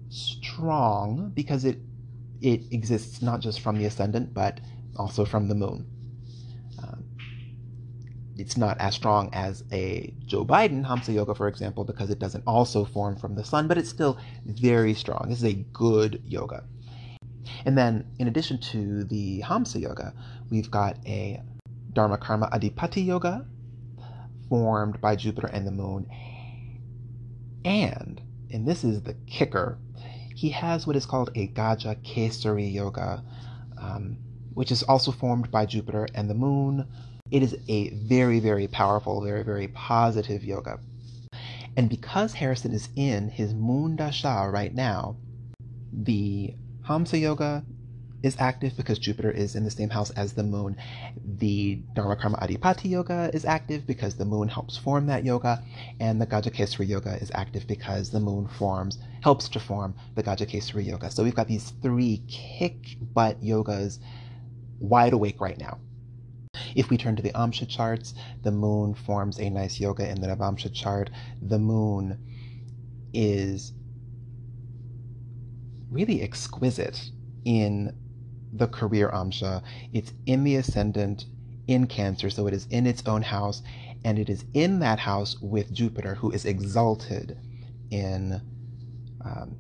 strong 0.08 1.32
because 1.34 1.64
it 1.64 1.78
it 2.40 2.60
exists 2.70 3.22
not 3.22 3.40
just 3.40 3.60
from 3.60 3.78
the 3.78 3.86
ascendant, 3.86 4.34
but 4.34 4.60
also 4.96 5.24
from 5.24 5.48
the 5.48 5.54
moon 5.54 5.86
um, 6.78 7.04
it's 8.36 8.56
not 8.56 8.78
as 8.78 8.94
strong 8.94 9.30
as 9.32 9.64
a 9.72 10.12
Joe 10.26 10.44
Biden 10.44 10.84
Hamsa 10.84 11.14
Yoga, 11.14 11.34
for 11.34 11.48
example, 11.48 11.84
because 11.84 12.10
it 12.10 12.18
doesn't 12.18 12.44
also 12.46 12.84
form 12.84 13.16
from 13.16 13.34
the 13.34 13.44
sun, 13.44 13.66
but 13.68 13.78
it's 13.78 13.88
still 13.88 14.18
very 14.44 14.94
strong. 14.94 15.26
This 15.28 15.38
is 15.38 15.44
a 15.44 15.54
good 15.54 16.22
yoga. 16.24 16.64
And 17.64 17.76
then, 17.76 18.04
in 18.18 18.28
addition 18.28 18.58
to 18.58 19.04
the 19.04 19.42
Hamsa 19.42 19.80
Yoga, 19.80 20.12
we've 20.50 20.70
got 20.70 20.98
a 21.06 21.42
Dharma 21.92 22.18
Karma 22.18 22.48
Adhipati 22.52 23.04
Yoga 23.04 23.46
formed 24.48 25.00
by 25.00 25.16
Jupiter 25.16 25.48
and 25.48 25.66
the 25.66 25.72
moon. 25.72 26.06
And, 27.64 28.20
and 28.52 28.66
this 28.66 28.84
is 28.84 29.02
the 29.02 29.14
kicker, 29.26 29.78
he 30.34 30.50
has 30.50 30.86
what 30.86 30.96
is 30.96 31.06
called 31.06 31.30
a 31.34 31.48
Gaja 31.48 31.96
Kesari 32.02 32.72
Yoga, 32.72 33.24
um, 33.80 34.18
which 34.54 34.70
is 34.70 34.82
also 34.82 35.10
formed 35.10 35.50
by 35.50 35.66
Jupiter 35.66 36.06
and 36.14 36.28
the 36.28 36.34
moon 36.34 36.86
it 37.30 37.42
is 37.42 37.56
a 37.68 37.90
very, 37.90 38.40
very 38.40 38.68
powerful, 38.68 39.22
very, 39.22 39.42
very 39.42 39.68
positive 39.68 40.44
yoga. 40.44 40.78
And 41.76 41.90
because 41.90 42.34
Harrison 42.34 42.72
is 42.72 42.88
in 42.96 43.28
his 43.28 43.52
Moon 43.52 43.96
Dasha 43.96 44.48
right 44.50 44.74
now, 44.74 45.16
the 45.92 46.54
Hamsa 46.88 47.20
Yoga 47.20 47.64
is 48.22 48.36
active 48.38 48.76
because 48.76 48.98
Jupiter 48.98 49.30
is 49.30 49.56
in 49.56 49.64
the 49.64 49.70
same 49.70 49.90
house 49.90 50.10
as 50.10 50.34
the 50.34 50.42
moon. 50.44 50.76
The 51.24 51.82
Dharma 51.94 52.16
Karma 52.16 52.38
Adhipati 52.38 52.88
Yoga 52.88 53.30
is 53.34 53.44
active 53.44 53.86
because 53.86 54.16
the 54.16 54.24
moon 54.24 54.48
helps 54.48 54.76
form 54.76 55.06
that 55.06 55.24
yoga. 55.24 55.62
And 55.98 56.20
the 56.20 56.26
Gajakesari 56.26 56.88
Yoga 56.88 57.20
is 57.20 57.30
active 57.34 57.66
because 57.66 58.10
the 58.10 58.20
moon 58.20 58.46
forms, 58.46 58.98
helps 59.22 59.48
to 59.50 59.60
form 59.60 59.94
the 60.14 60.22
Gajakesari 60.22 60.86
Yoga. 60.86 61.10
So 61.10 61.24
we've 61.24 61.34
got 61.34 61.48
these 61.48 61.72
three 61.82 62.22
kick 62.28 62.96
butt 63.00 63.42
yogas 63.42 63.98
wide 64.78 65.12
awake 65.12 65.40
right 65.40 65.58
now. 65.58 65.78
If 66.74 66.88
we 66.88 66.96
turn 66.96 67.16
to 67.16 67.22
the 67.22 67.32
Amsha 67.32 67.68
charts, 67.68 68.14
the 68.42 68.52
moon 68.52 68.94
forms 68.94 69.38
a 69.38 69.50
nice 69.50 69.80
yoga 69.80 70.08
in 70.08 70.20
the 70.20 70.28
Navamsha 70.28 70.72
chart. 70.72 71.10
The 71.42 71.58
moon 71.58 72.18
is 73.12 73.72
really 75.96 76.20
exquisite 76.20 77.10
in 77.46 77.96
the 78.52 78.68
career 78.68 79.10
Amsha. 79.12 79.62
It's 79.94 80.12
in 80.26 80.44
the 80.44 80.56
ascendant 80.56 81.24
in 81.66 81.86
Cancer, 81.86 82.28
so 82.28 82.46
it 82.46 82.52
is 82.52 82.66
in 82.70 82.86
its 82.86 83.02
own 83.06 83.22
house, 83.22 83.62
and 84.04 84.18
it 84.18 84.28
is 84.28 84.44
in 84.52 84.80
that 84.80 84.98
house 84.98 85.40
with 85.40 85.72
Jupiter, 85.72 86.14
who 86.14 86.30
is 86.30 86.44
exalted 86.44 87.38
in 87.90 88.42
um, 89.24 89.56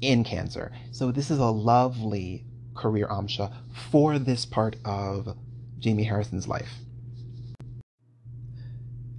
in 0.00 0.24
Cancer. 0.24 0.72
So 0.92 1.12
this 1.12 1.30
is 1.30 1.38
a 1.38 1.46
lovely 1.46 2.44
career 2.74 3.06
Amsha 3.08 3.52
for 3.90 4.18
this 4.18 4.46
part 4.46 4.76
of 4.84 5.36
Jamie 5.78 6.04
Harrison's 6.04 6.48
life. 6.48 6.72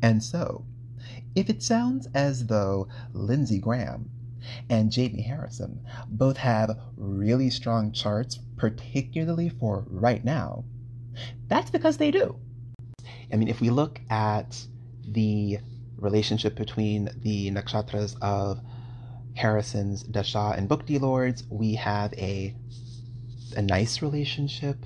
And 0.02 0.24
so, 0.24 0.66
if 1.36 1.50
it 1.50 1.62
sounds 1.62 2.08
as 2.16 2.48
though 2.48 2.88
Lindsey 3.14 3.60
Graham 3.60 4.10
and 4.70 4.92
Jamie 4.92 5.22
Harrison 5.22 5.86
both 6.08 6.38
have 6.38 6.78
really 6.96 7.50
strong 7.50 7.92
charts, 7.92 8.40
particularly 8.56 9.50
for 9.50 9.86
right 9.90 10.24
now, 10.24 10.64
that's 11.48 11.70
because 11.70 11.98
they 11.98 12.12
do. 12.12 12.38
I 13.32 13.36
mean, 13.36 13.48
if 13.48 13.62
we 13.62 13.70
look 13.70 14.00
at 14.10 14.66
the 15.08 15.60
relationship 15.98 16.56
between 16.56 17.10
the 17.22 17.52
nakshatras 17.52 18.16
of 18.22 18.60
Harrison's 19.36 20.04
Dasha 20.04 20.54
and 20.56 20.70
Bhukti 20.70 21.00
Lords, 21.00 21.44
we 21.50 21.76
have 21.76 22.14
a 22.14 22.56
a 23.56 23.62
nice 23.62 24.02
relationship 24.02 24.78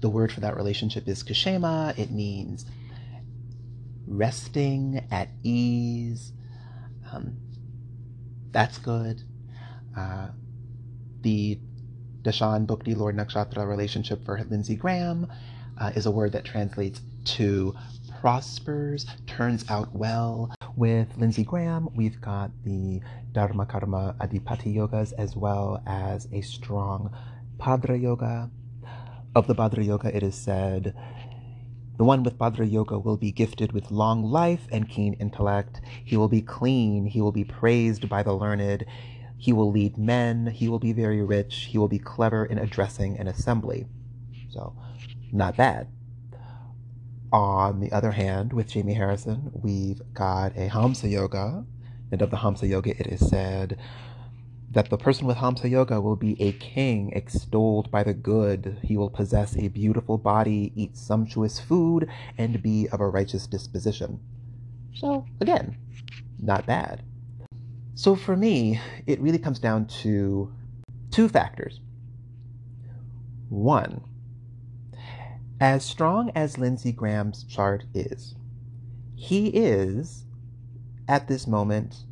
the 0.00 0.08
word 0.08 0.32
for 0.32 0.40
that 0.40 0.56
relationship 0.56 1.08
is 1.08 1.22
kashema. 1.22 1.98
It 1.98 2.10
means 2.10 2.66
resting 4.06 5.06
at 5.10 5.28
ease. 5.42 6.32
Um, 7.12 7.36
that's 8.52 8.78
good. 8.78 9.22
Uh, 9.96 10.28
the 11.22 11.58
Dashan 12.22 12.66
Bhukti 12.66 12.96
Lord 12.96 13.16
Nakshatra 13.16 13.66
relationship 13.66 14.24
for 14.24 14.42
Lindsey 14.50 14.76
Graham 14.76 15.26
uh, 15.78 15.92
is 15.94 16.06
a 16.06 16.10
word 16.10 16.32
that 16.32 16.44
translates 16.44 17.00
to 17.24 17.74
prospers, 18.20 19.06
turns 19.26 19.68
out 19.70 19.94
well. 19.94 20.52
With 20.76 21.08
Lindsey 21.16 21.44
Graham, 21.44 21.88
we've 21.94 22.20
got 22.20 22.50
the 22.64 23.00
Dharma 23.32 23.66
Karma 23.66 24.14
Adhipati 24.20 24.74
yogas 24.74 25.12
as 25.18 25.36
well 25.36 25.82
as 25.86 26.28
a 26.32 26.40
strong 26.40 27.14
Bhadra 27.58 28.00
yoga. 28.00 28.50
Of 29.34 29.46
the 29.46 29.54
Bhadra 29.54 29.84
Yoga, 29.86 30.16
it 30.16 30.22
is 30.22 30.34
said, 30.34 30.96
The 31.98 32.04
one 32.04 32.22
with 32.22 32.38
Bhadra 32.38 32.70
Yoga 32.70 32.96
will 32.96 33.16
be 33.16 33.32
gifted 33.32 33.72
with 33.72 33.90
long 33.90 34.22
life 34.22 34.68
and 34.70 34.88
keen 34.88 35.14
intellect. 35.14 35.80
He 36.04 36.16
will 36.16 36.28
be 36.28 36.40
clean. 36.40 37.06
He 37.06 37.20
will 37.20 37.32
be 37.32 37.42
praised 37.42 38.08
by 38.08 38.22
the 38.22 38.32
learned. 38.32 38.86
He 39.36 39.52
will 39.52 39.72
lead 39.72 39.98
men. 39.98 40.46
He 40.46 40.68
will 40.68 40.78
be 40.78 40.92
very 40.92 41.20
rich. 41.22 41.66
He 41.70 41.76
will 41.76 41.88
be 41.88 41.98
clever 41.98 42.44
in 42.44 42.56
addressing 42.56 43.18
an 43.18 43.26
assembly. 43.26 43.86
So, 44.48 44.76
not 45.32 45.56
bad. 45.56 45.88
On 47.32 47.80
the 47.80 47.90
other 47.90 48.12
hand, 48.12 48.52
with 48.52 48.68
Jamie 48.70 48.94
Harrison, 48.94 49.50
we've 49.52 50.00
got 50.14 50.56
a 50.56 50.68
Hamsa 50.68 51.10
Yoga. 51.10 51.66
And 52.12 52.22
of 52.22 52.30
the 52.30 52.38
Hamsa 52.38 52.68
Yoga, 52.68 52.90
it 52.90 53.08
is 53.08 53.28
said, 53.28 53.76
that 54.70 54.90
the 54.90 54.98
person 54.98 55.26
with 55.26 55.38
Hamsa 55.38 55.70
Yoga 55.70 56.00
will 56.00 56.16
be 56.16 56.40
a 56.42 56.52
king 56.52 57.10
extolled 57.12 57.90
by 57.90 58.02
the 58.02 58.12
good. 58.12 58.78
He 58.82 58.96
will 58.96 59.08
possess 59.08 59.56
a 59.56 59.68
beautiful 59.68 60.18
body, 60.18 60.72
eat 60.76 60.96
sumptuous 60.96 61.58
food, 61.58 62.08
and 62.36 62.62
be 62.62 62.88
of 62.92 63.00
a 63.00 63.08
righteous 63.08 63.46
disposition. 63.46 64.20
So, 64.94 65.24
again, 65.40 65.76
not 66.38 66.66
bad. 66.66 67.02
So, 67.94 68.14
for 68.14 68.36
me, 68.36 68.80
it 69.06 69.20
really 69.20 69.38
comes 69.38 69.58
down 69.58 69.86
to 70.02 70.52
two 71.10 71.28
factors. 71.28 71.80
One, 73.48 74.02
as 75.60 75.82
strong 75.84 76.30
as 76.34 76.58
Lindsey 76.58 76.92
Graham's 76.92 77.42
chart 77.44 77.84
is, 77.94 78.34
he 79.16 79.48
is, 79.48 80.26
at 81.08 81.26
this 81.26 81.46
moment, 81.46 82.04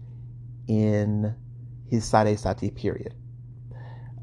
in 0.67 1.35
his 1.89 2.05
Sade 2.05 2.39
Sati 2.39 2.71
period. 2.71 3.15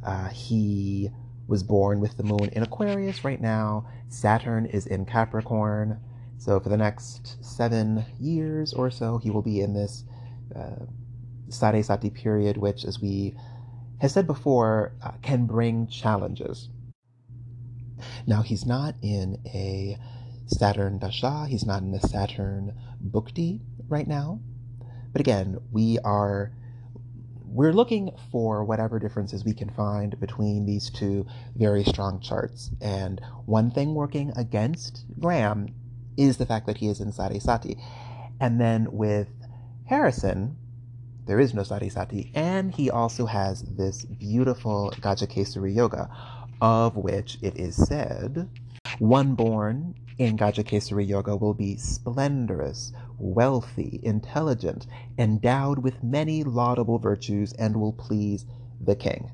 Uh, 0.06 0.30
he 0.30 1.10
was 1.48 1.64
born 1.64 2.00
with 2.00 2.18
the 2.18 2.24
moon 2.24 2.50
in 2.52 2.64
Aquarius 2.64 3.24
right 3.24 3.42
now. 3.42 3.88
Saturn 4.10 4.66
is 4.66 4.86
in 4.86 5.06
Capricorn. 5.06 6.00
So 6.38 6.60
for 6.60 6.70
the 6.70 6.78
next 6.78 7.44
seven 7.44 8.06
years 8.20 8.74
or 8.74 8.92
so, 8.92 9.18
he 9.18 9.30
will 9.30 9.42
be 9.42 9.62
in 9.62 9.74
this 9.74 10.04
uh, 10.56 10.86
Sade 11.50 11.86
Sati 11.86 12.10
period, 12.10 12.58
which, 12.58 12.84
as 12.84 13.00
we 13.00 13.36
have 14.00 14.12
said 14.12 14.28
before, 14.28 14.94
uh, 15.02 15.12
can 15.22 15.46
bring 15.46 15.88
challenges. 15.88 16.70
Now, 18.28 18.42
he's 18.42 18.66
not 18.66 18.96
in 19.02 19.40
a 19.46 19.98
Saturn 20.48 21.00
Dasha, 21.00 21.46
he's 21.48 21.66
not 21.66 21.84
in 21.84 21.94
a 21.94 22.02
Saturn 22.02 22.74
Bhukti 23.02 23.62
right 23.88 24.08
now. 24.08 24.40
But 25.12 25.22
again, 25.22 25.60
we 25.72 26.00
are 26.00 26.52
we're 27.54 27.74
looking 27.74 28.12
for 28.32 28.64
whatever 28.64 29.00
differences 29.00 29.46
we 29.46 29.54
can 29.54 29.70
find 29.70 30.20
between 30.20 30.66
these 30.66 30.90
two 30.90 31.26
very 31.56 31.84
strong 31.84 32.20
charts. 32.20 32.72
And 32.82 33.22
one 33.46 33.70
thing 33.70 33.94
working 33.94 34.34
against 34.36 35.06
Graham 35.20 35.68
is 36.18 36.38
the 36.38 36.46
fact 36.46 36.66
that 36.68 36.78
he 36.78 36.88
is 36.88 37.00
in 37.00 37.12
Sade 37.12 37.42
Sati. 37.42 37.78
And 38.40 38.60
then 38.60 38.88
with 38.92 39.30
Harrison, 39.86 40.58
there 41.26 41.40
is 41.40 41.54
no 41.54 41.64
Sade 41.64 41.92
Sati, 41.92 42.32
and 42.36 42.74
he 42.74 42.90
also 42.90 43.26
has 43.26 43.62
this 43.64 44.04
beautiful 44.04 44.92
Gajakesari 45.00 45.74
Yoga, 45.74 46.10
of 46.62 46.98
which 46.98 47.38
it 47.42 47.58
is 47.58 47.76
said, 47.88 48.50
one 49.00 49.36
born 49.36 49.96
in 50.18 50.38
Gajakesari 50.38 51.08
Yoga 51.08 51.36
will 51.36 51.54
be 51.54 51.78
splendorous, 51.78 52.92
wealthy, 53.24 54.00
intelligent, 54.04 54.86
endowed 55.18 55.80
with 55.80 56.04
many 56.04 56.44
laudable 56.44 57.00
virtues, 57.00 57.54
and 57.54 57.80
will 57.80 57.94
please 57.94 58.46
the 58.82 58.96
king. 58.96 59.32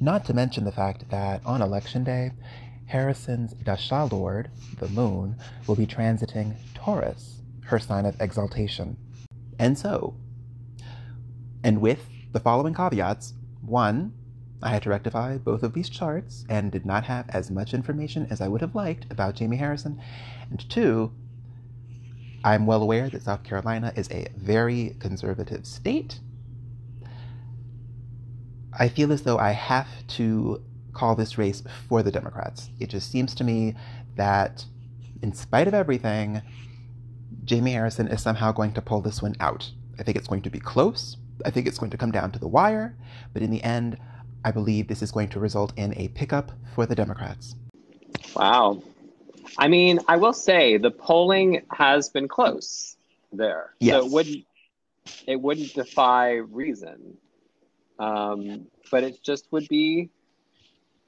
Not 0.00 0.24
to 0.26 0.34
mention 0.34 0.64
the 0.64 0.72
fact 0.72 1.08
that 1.10 1.40
on 1.46 1.62
election 1.62 2.04
day, 2.04 2.32
Harrison's 2.86 3.52
Dasha 3.54 4.08
Lord, 4.10 4.50
the 4.78 4.88
moon, 4.88 5.36
will 5.66 5.76
be 5.76 5.86
transiting 5.86 6.56
Taurus, 6.74 7.40
her 7.62 7.78
sign 7.78 8.04
of 8.04 8.20
exaltation. 8.20 8.96
And 9.58 9.78
so, 9.78 10.16
and 11.64 11.80
with 11.80 12.06
the 12.32 12.40
following 12.40 12.74
caveats 12.74 13.34
one, 13.60 14.12
I 14.62 14.70
had 14.70 14.82
to 14.82 14.90
rectify 14.90 15.38
both 15.38 15.62
of 15.62 15.72
these 15.72 15.88
charts 15.88 16.44
and 16.48 16.70
did 16.70 16.84
not 16.84 17.04
have 17.04 17.28
as 17.30 17.50
much 17.50 17.74
information 17.74 18.26
as 18.30 18.40
I 18.40 18.48
would 18.48 18.60
have 18.60 18.74
liked 18.74 19.06
about 19.10 19.34
Jamie 19.34 19.56
Harrison. 19.56 20.00
And 20.50 20.68
two, 20.68 21.12
I'm 22.44 22.66
well 22.66 22.82
aware 22.82 23.08
that 23.08 23.22
South 23.22 23.44
Carolina 23.44 23.92
is 23.96 24.10
a 24.10 24.26
very 24.36 24.96
conservative 24.98 25.64
state. 25.64 26.18
I 28.78 28.88
feel 28.88 29.12
as 29.12 29.22
though 29.22 29.38
I 29.38 29.52
have 29.52 29.88
to 30.08 30.62
call 30.92 31.14
this 31.14 31.38
race 31.38 31.62
for 31.88 32.02
the 32.02 32.10
Democrats. 32.10 32.70
It 32.80 32.88
just 32.88 33.10
seems 33.10 33.34
to 33.36 33.44
me 33.44 33.74
that, 34.16 34.64
in 35.22 35.32
spite 35.32 35.68
of 35.68 35.74
everything, 35.74 36.42
Jamie 37.44 37.72
Harrison 37.72 38.08
is 38.08 38.22
somehow 38.22 38.52
going 38.52 38.72
to 38.74 38.82
pull 38.82 39.00
this 39.00 39.22
one 39.22 39.36
out. 39.40 39.70
I 39.98 40.02
think 40.02 40.16
it's 40.16 40.28
going 40.28 40.42
to 40.42 40.50
be 40.50 40.60
close. 40.60 41.16
I 41.44 41.50
think 41.50 41.66
it's 41.66 41.78
going 41.78 41.90
to 41.90 41.96
come 41.96 42.10
down 42.10 42.32
to 42.32 42.38
the 42.38 42.48
wire. 42.48 42.96
But 43.32 43.42
in 43.42 43.50
the 43.50 43.62
end, 43.62 43.98
I 44.44 44.50
believe 44.50 44.88
this 44.88 45.02
is 45.02 45.12
going 45.12 45.28
to 45.30 45.40
result 45.40 45.72
in 45.76 45.94
a 45.96 46.08
pickup 46.08 46.52
for 46.74 46.86
the 46.86 46.94
Democrats. 46.94 47.54
Wow. 48.34 48.82
I 49.58 49.68
mean, 49.68 50.00
I 50.08 50.16
will 50.16 50.32
say 50.32 50.76
the 50.76 50.90
polling 50.90 51.64
has 51.70 52.08
been 52.08 52.28
close 52.28 52.96
there. 53.32 53.74
Yes. 53.80 53.94
So 53.94 54.06
it 54.06 54.12
wouldn't 54.12 54.46
it 55.26 55.40
wouldn't 55.40 55.74
defy 55.74 56.34
reason. 56.34 57.16
Um, 57.98 58.66
but 58.90 59.04
it 59.04 59.22
just 59.22 59.46
would 59.52 59.68
be 59.68 60.10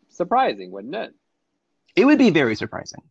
surprising, 0.08 0.70
wouldn't 0.70 0.94
it? 0.94 1.14
It 1.96 2.04
would 2.04 2.18
be 2.18 2.30
very 2.30 2.54
surprising. 2.54 3.02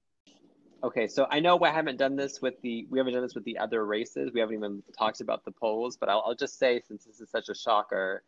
Okay, 0.83 1.07
so 1.07 1.25
I 1.29 1.39
know 1.39 1.55
we 1.55 1.69
haven't 1.69 1.97
done 1.97 2.17
this 2.17 2.41
with 2.41 2.61
the 2.61 2.85
we 2.89 2.99
haven't 2.99 3.13
done 3.13 3.23
this 3.23 3.35
with 3.35 3.45
the 3.45 3.57
other 3.57 3.85
races. 3.85 4.31
We 4.33 4.41
haven't 4.41 4.55
even 4.55 4.83
talked 4.97 5.21
about 5.21 5.45
the 5.45 5.51
polls, 5.51 5.95
but 5.95 6.09
I'll, 6.09 6.23
I'll 6.25 6.35
just 6.35 6.59
say 6.59 6.81
since 6.85 7.05
this 7.05 7.21
is 7.21 7.29
such 7.29 7.47
a 7.47 7.55
shocker, 7.55 8.23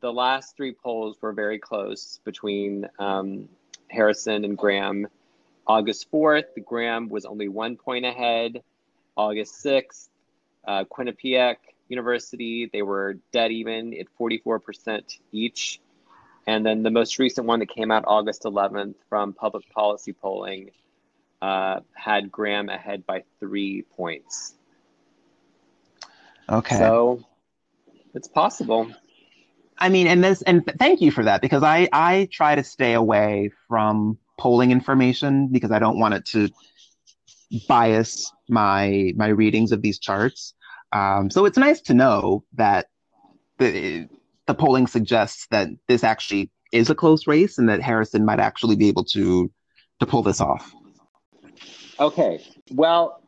the 0.00 0.12
last 0.12 0.56
three 0.56 0.72
polls 0.72 1.16
were 1.20 1.32
very 1.32 1.58
close 1.58 2.18
between 2.24 2.88
um, 2.98 3.48
Harrison 3.90 4.44
and 4.44 4.58
Graham. 4.58 5.06
August 5.66 6.10
4th, 6.12 6.64
Graham 6.64 7.08
was 7.08 7.24
only 7.24 7.48
one 7.48 7.76
point 7.76 8.04
ahead. 8.04 8.62
August 9.16 9.64
6th, 9.64 10.08
uh, 10.66 10.84
Quinnipiac 10.84 11.56
University, 11.88 12.68
they 12.72 12.82
were 12.82 13.18
dead 13.32 13.52
even 13.52 13.94
at 13.94 14.06
44% 14.20 15.18
each. 15.32 15.80
And 16.46 16.64
then 16.64 16.82
the 16.82 16.90
most 16.90 17.18
recent 17.18 17.46
one 17.46 17.60
that 17.60 17.70
came 17.70 17.90
out 17.90 18.04
August 18.06 18.42
11th 18.42 18.96
from 19.08 19.32
public 19.32 19.68
policy 19.70 20.12
polling 20.12 20.70
uh, 21.40 21.80
had 21.94 22.30
Graham 22.30 22.68
ahead 22.68 23.06
by 23.06 23.24
three 23.40 23.82
points. 23.96 24.54
Okay. 26.48 26.76
So 26.76 27.24
it's 28.14 28.28
possible. 28.28 28.90
I 29.78 29.88
mean, 29.88 30.06
and 30.06 30.22
this, 30.22 30.42
and 30.42 30.62
thank 30.78 31.00
you 31.00 31.10
for 31.10 31.24
that 31.24 31.40
because 31.40 31.62
I 31.62 31.88
I 31.92 32.28
try 32.30 32.54
to 32.54 32.62
stay 32.62 32.92
away 32.92 33.50
from 33.68 34.18
polling 34.38 34.70
information 34.70 35.48
because 35.48 35.70
I 35.70 35.78
don't 35.78 35.98
want 35.98 36.14
it 36.14 36.24
to 36.26 36.48
bias 37.68 38.32
my 38.48 39.12
my 39.16 39.28
readings 39.28 39.72
of 39.72 39.82
these 39.82 39.98
charts. 39.98 40.54
Um, 40.92 41.30
so 41.30 41.44
it's 41.44 41.58
nice 41.58 41.80
to 41.82 41.94
know 41.94 42.44
that 42.54 42.86
the 43.58 44.08
the 44.46 44.54
polling 44.54 44.86
suggests 44.86 45.46
that 45.50 45.68
this 45.88 46.04
actually 46.04 46.50
is 46.72 46.90
a 46.90 46.94
close 46.94 47.26
race 47.26 47.58
and 47.58 47.68
that 47.68 47.80
Harrison 47.80 48.24
might 48.24 48.40
actually 48.40 48.76
be 48.76 48.88
able 48.88 49.04
to 49.04 49.50
to 50.00 50.06
pull 50.06 50.22
this 50.22 50.40
off. 50.40 50.72
Okay. 51.98 52.44
Well, 52.72 53.22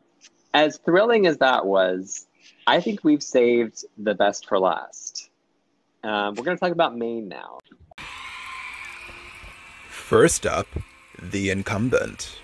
as 0.53 0.77
thrilling 0.77 1.27
as 1.27 1.37
that 1.37 1.65
was, 1.65 2.27
I 2.65 2.81
think 2.81 3.03
we've 3.03 3.23
saved 3.23 3.85
the 3.97 4.13
best 4.13 4.47
for 4.47 4.59
last. 4.59 5.29
Um, 6.03 6.35
we're 6.35 6.43
going 6.43 6.57
to 6.57 6.59
talk 6.59 6.71
about 6.71 6.95
Maine 6.95 7.27
now. 7.27 7.59
First 9.89 10.45
up, 10.45 10.67
the 11.21 11.49
incumbent. 11.49 12.39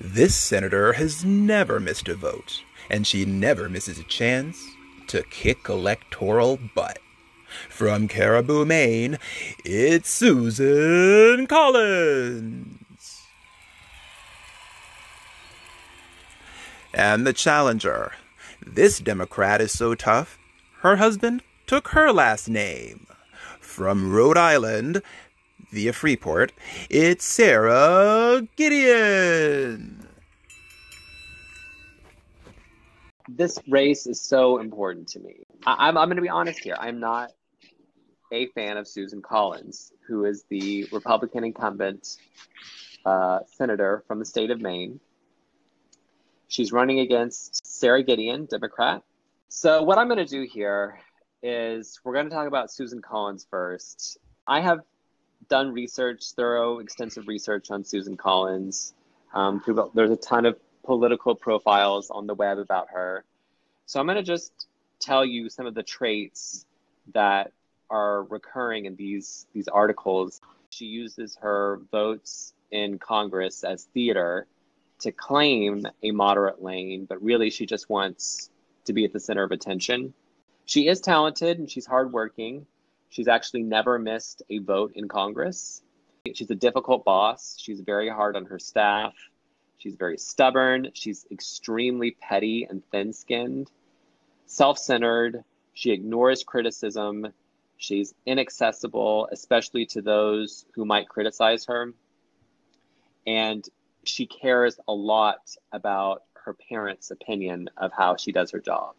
This 0.00 0.36
senator 0.36 0.94
has 0.94 1.24
never 1.24 1.80
missed 1.80 2.08
a 2.08 2.14
vote, 2.14 2.62
and 2.88 3.06
she 3.06 3.24
never 3.24 3.68
misses 3.68 3.98
a 3.98 4.04
chance 4.04 4.62
to 5.08 5.22
kick 5.24 5.68
electoral 5.68 6.58
butt. 6.74 6.98
From 7.68 8.08
Caribou, 8.08 8.64
Maine, 8.64 9.18
it's 9.64 10.10
Susan 10.10 11.46
Collins. 11.46 13.22
And 16.92 17.26
the 17.26 17.32
challenger. 17.32 18.12
This 18.64 18.98
Democrat 18.98 19.60
is 19.60 19.72
so 19.72 19.94
tough, 19.94 20.38
her 20.80 20.96
husband 20.96 21.42
took 21.66 21.88
her 21.88 22.12
last 22.12 22.48
name. 22.48 23.06
From 23.60 24.12
Rhode 24.12 24.38
Island, 24.38 25.02
via 25.70 25.92
Freeport, 25.92 26.52
it's 26.90 27.24
Sara 27.24 28.42
Gideon. 28.56 30.06
This 33.28 33.58
race 33.68 34.06
is 34.06 34.20
so 34.20 34.58
important 34.58 35.08
to 35.08 35.20
me. 35.20 35.44
I- 35.66 35.88
I'm, 35.88 35.96
I'm 35.96 36.08
going 36.08 36.16
to 36.16 36.22
be 36.22 36.28
honest 36.28 36.60
here. 36.60 36.76
I'm 36.78 37.00
not 37.00 37.30
a 38.32 38.48
fan 38.48 38.76
of 38.76 38.86
Susan 38.86 39.22
Collins, 39.22 39.92
who 40.06 40.24
is 40.24 40.44
the 40.48 40.86
Republican 40.92 41.44
incumbent 41.44 42.16
uh, 43.04 43.40
senator 43.46 44.04
from 44.06 44.18
the 44.18 44.24
state 44.24 44.50
of 44.50 44.60
Maine. 44.60 45.00
She's 46.48 46.72
running 46.72 47.00
against 47.00 47.66
Sara 47.66 48.02
Gideon, 48.02 48.46
Democrat. 48.46 49.02
So, 49.48 49.82
what 49.82 49.98
I'm 49.98 50.08
going 50.08 50.18
to 50.18 50.26
do 50.26 50.46
here 50.50 50.98
is 51.42 52.00
we're 52.04 52.14
going 52.14 52.28
to 52.28 52.34
talk 52.34 52.48
about 52.48 52.72
Susan 52.72 53.00
Collins 53.02 53.46
first. 53.50 54.18
I 54.46 54.60
have 54.60 54.80
done 55.48 55.72
research, 55.72 56.32
thorough, 56.32 56.78
extensive 56.78 57.28
research 57.28 57.70
on 57.70 57.84
Susan 57.84 58.16
Collins. 58.16 58.94
Um, 59.32 59.62
there's 59.94 60.10
a 60.10 60.16
ton 60.16 60.46
of 60.46 60.56
political 60.84 61.34
profiles 61.34 62.10
on 62.10 62.26
the 62.26 62.34
web 62.34 62.58
about 62.58 62.88
her. 62.90 63.24
So 63.86 64.00
I'm 64.00 64.06
going 64.06 64.16
to 64.16 64.22
just 64.22 64.52
tell 65.00 65.24
you 65.24 65.48
some 65.48 65.66
of 65.66 65.74
the 65.74 65.82
traits 65.82 66.64
that 67.12 67.52
are 67.90 68.22
recurring 68.24 68.86
in 68.86 68.96
these 68.96 69.46
these 69.52 69.68
articles. 69.68 70.40
She 70.70 70.86
uses 70.86 71.36
her 71.40 71.80
votes 71.90 72.54
in 72.70 72.98
Congress 72.98 73.62
as 73.62 73.84
theater 73.84 74.46
to 75.00 75.12
claim 75.12 75.86
a 76.02 76.10
moderate 76.10 76.62
lane, 76.62 77.04
but 77.04 77.22
really 77.22 77.50
she 77.50 77.66
just 77.66 77.90
wants 77.90 78.50
to 78.86 78.92
be 78.92 79.04
at 79.04 79.12
the 79.12 79.20
center 79.20 79.42
of 79.42 79.52
attention. 79.52 80.14
She 80.64 80.88
is 80.88 81.00
talented 81.00 81.58
and 81.58 81.70
she's 81.70 81.86
hardworking. 81.86 82.66
She's 83.14 83.28
actually 83.28 83.62
never 83.62 83.96
missed 83.96 84.42
a 84.50 84.58
vote 84.58 84.94
in 84.96 85.06
Congress. 85.06 85.82
She's 86.34 86.50
a 86.50 86.56
difficult 86.56 87.04
boss. 87.04 87.56
She's 87.60 87.78
very 87.78 88.08
hard 88.08 88.34
on 88.34 88.46
her 88.46 88.58
staff. 88.58 89.14
She's 89.78 89.94
very 89.94 90.18
stubborn. 90.18 90.88
She's 90.94 91.24
extremely 91.30 92.16
petty 92.20 92.66
and 92.68 92.82
thin 92.90 93.12
skinned, 93.12 93.70
self 94.46 94.78
centered. 94.78 95.44
She 95.74 95.92
ignores 95.92 96.42
criticism. 96.42 97.28
She's 97.76 98.14
inaccessible, 98.26 99.28
especially 99.30 99.86
to 99.86 100.02
those 100.02 100.66
who 100.74 100.84
might 100.84 101.08
criticize 101.08 101.66
her. 101.66 101.92
And 103.28 103.64
she 104.02 104.26
cares 104.26 104.80
a 104.88 104.92
lot 104.92 105.54
about 105.70 106.24
her 106.32 106.54
parents' 106.68 107.12
opinion 107.12 107.70
of 107.76 107.92
how 107.92 108.16
she 108.16 108.32
does 108.32 108.50
her 108.50 108.60
job. 108.60 108.96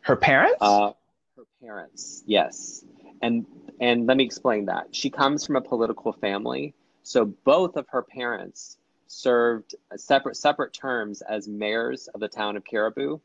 Her 0.00 0.16
parents? 0.16 0.58
Uh, 0.60 0.92
her 1.36 1.44
parents, 1.60 2.24
yes. 2.26 2.84
And 3.22 3.46
and 3.80 4.06
let 4.06 4.16
me 4.16 4.24
explain 4.24 4.66
that. 4.66 4.94
She 4.94 5.10
comes 5.10 5.46
from 5.46 5.56
a 5.56 5.60
political 5.60 6.12
family, 6.12 6.74
so 7.02 7.24
both 7.24 7.76
of 7.76 7.88
her 7.88 8.02
parents 8.02 8.78
served 9.06 9.74
separate 9.96 10.36
separate 10.36 10.72
terms 10.72 11.22
as 11.22 11.48
mayors 11.48 12.08
of 12.08 12.20
the 12.20 12.28
town 12.28 12.56
of 12.56 12.64
Caribou. 12.64 13.18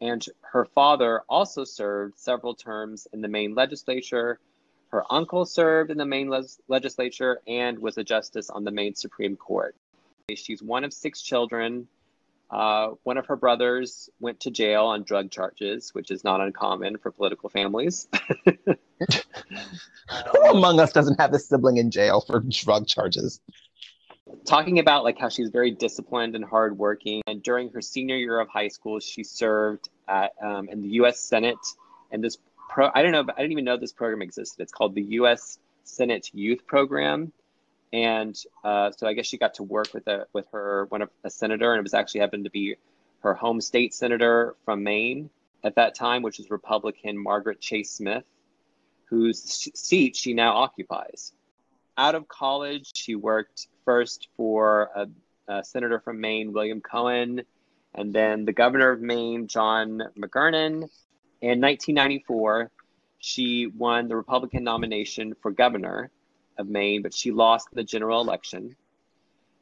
And 0.00 0.24
her 0.42 0.64
father 0.64 1.22
also 1.28 1.64
served 1.64 2.18
several 2.18 2.54
terms 2.54 3.06
in 3.12 3.20
the 3.20 3.28
Maine 3.28 3.54
legislature. 3.54 4.38
Her 4.88 5.04
uncle 5.10 5.46
served 5.46 5.90
in 5.90 5.98
the 5.98 6.04
Maine 6.04 6.30
legislature 6.68 7.40
and 7.46 7.78
was 7.78 7.96
a 7.96 8.04
justice 8.04 8.50
on 8.50 8.64
the 8.64 8.70
Maine 8.70 8.94
Supreme 8.94 9.36
Court. 9.36 9.74
She's 10.34 10.62
one 10.62 10.84
of 10.84 10.92
six 10.92 11.22
children. 11.22 11.88
Uh, 12.54 12.94
one 13.02 13.18
of 13.18 13.26
her 13.26 13.34
brothers 13.34 14.08
went 14.20 14.38
to 14.38 14.50
jail 14.50 14.84
on 14.84 15.02
drug 15.02 15.28
charges, 15.28 15.92
which 15.92 16.12
is 16.12 16.22
not 16.22 16.40
uncommon 16.40 16.96
for 16.98 17.10
political 17.10 17.48
families. 17.48 18.06
Who 18.46 20.42
among 20.48 20.78
us 20.78 20.92
doesn't 20.92 21.20
have 21.20 21.34
a 21.34 21.38
sibling 21.40 21.78
in 21.78 21.90
jail 21.90 22.20
for 22.20 22.40
drug 22.40 22.86
charges? 22.86 23.40
talking 24.44 24.78
about 24.78 25.04
like 25.04 25.18
how 25.18 25.28
she's 25.28 25.50
very 25.50 25.70
disciplined 25.70 26.34
and 26.34 26.44
hardworking. 26.44 27.22
And 27.26 27.42
during 27.42 27.70
her 27.70 27.80
senior 27.80 28.16
year 28.16 28.38
of 28.40 28.48
high 28.48 28.68
school, 28.68 29.00
she 29.00 29.24
served 29.24 29.88
at, 30.08 30.32
um, 30.42 30.68
in 30.68 30.82
the 30.82 30.88
U.S. 31.00 31.20
Senate. 31.20 31.58
And 32.10 32.22
this 32.22 32.38
pro, 32.68 32.90
I 32.94 33.02
don't 33.02 33.12
know, 33.12 33.24
I 33.36 33.40
didn't 33.40 33.52
even 33.52 33.64
know 33.64 33.76
this 33.76 33.92
program 33.92 34.22
existed. 34.22 34.62
It's 34.62 34.72
called 34.72 34.94
the 34.94 35.02
U.S. 35.02 35.58
Senate 35.84 36.30
Youth 36.32 36.66
Program. 36.66 37.32
And 37.94 38.36
uh, 38.64 38.90
so 38.90 39.06
I 39.06 39.12
guess 39.12 39.24
she 39.24 39.38
got 39.38 39.54
to 39.54 39.62
work 39.62 39.94
with 39.94 40.08
a 40.08 40.26
with 40.32 40.48
her 40.50 40.86
one 40.86 41.00
of 41.00 41.10
a 41.22 41.30
senator, 41.30 41.72
and 41.72 41.78
it 41.78 41.84
was 41.84 41.94
actually 41.94 42.22
happened 42.22 42.42
to 42.42 42.50
be 42.50 42.74
her 43.20 43.34
home 43.34 43.60
state 43.60 43.94
senator 43.94 44.56
from 44.64 44.82
Maine 44.82 45.30
at 45.62 45.76
that 45.76 45.94
time, 45.94 46.22
which 46.22 46.40
is 46.40 46.50
Republican 46.50 47.16
Margaret 47.16 47.60
Chase 47.60 47.92
Smith, 47.92 48.24
whose 49.04 49.70
seat 49.76 50.16
she 50.16 50.34
now 50.34 50.56
occupies. 50.56 51.32
Out 51.96 52.16
of 52.16 52.26
college, 52.26 52.90
she 52.96 53.14
worked 53.14 53.68
first 53.84 54.26
for 54.36 54.90
a, 54.96 55.06
a 55.46 55.62
senator 55.62 56.00
from 56.00 56.20
Maine, 56.20 56.52
William 56.52 56.80
Cohen, 56.80 57.42
and 57.94 58.12
then 58.12 58.44
the 58.44 58.52
governor 58.52 58.90
of 58.90 59.02
Maine, 59.02 59.46
John 59.46 60.02
McKernan. 60.18 60.90
In 61.40 61.60
1994, 61.60 62.72
she 63.20 63.68
won 63.68 64.08
the 64.08 64.16
Republican 64.16 64.64
nomination 64.64 65.36
for 65.40 65.52
governor 65.52 66.10
of 66.58 66.68
Maine, 66.68 67.02
but 67.02 67.14
she 67.14 67.30
lost 67.30 67.68
the 67.72 67.84
general 67.84 68.20
election. 68.20 68.76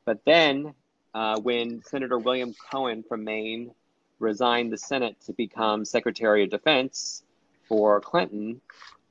But 0.05 0.25
then, 0.25 0.75
uh, 1.15 1.41
when 1.41 1.83
Senator 1.83 2.19
William 2.19 2.55
Cohen 2.71 3.03
from 3.03 3.25
Maine 3.25 3.73
resigned 4.19 4.73
the 4.73 4.79
Senate 4.79 5.17
to 5.27 5.33
become 5.33 5.85
Secretary 5.85 6.45
of 6.45 6.51
Defense 6.51 7.23
for 7.69 8.01
Clinton, 8.01 8.61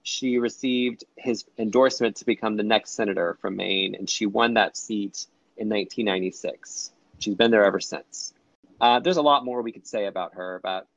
she 0.03 0.39
received 0.39 1.03
his 1.15 1.45
endorsement 1.57 2.17
to 2.17 2.25
become 2.25 2.57
the 2.57 2.63
next 2.63 2.91
senator 2.91 3.37
from 3.41 3.55
Maine, 3.55 3.95
and 3.95 4.09
she 4.09 4.25
won 4.25 4.55
that 4.55 4.75
seat 4.75 5.27
in 5.57 5.69
1996. 5.69 6.91
She's 7.19 7.35
been 7.35 7.51
there 7.51 7.65
ever 7.65 7.79
since. 7.79 8.33
Uh, 8.79 8.99
there's 8.99 9.17
a 9.17 9.21
lot 9.21 9.45
more 9.45 9.61
we 9.61 9.71
could 9.71 9.85
say 9.85 10.07
about 10.07 10.33
her, 10.35 10.55
about, 10.55 10.87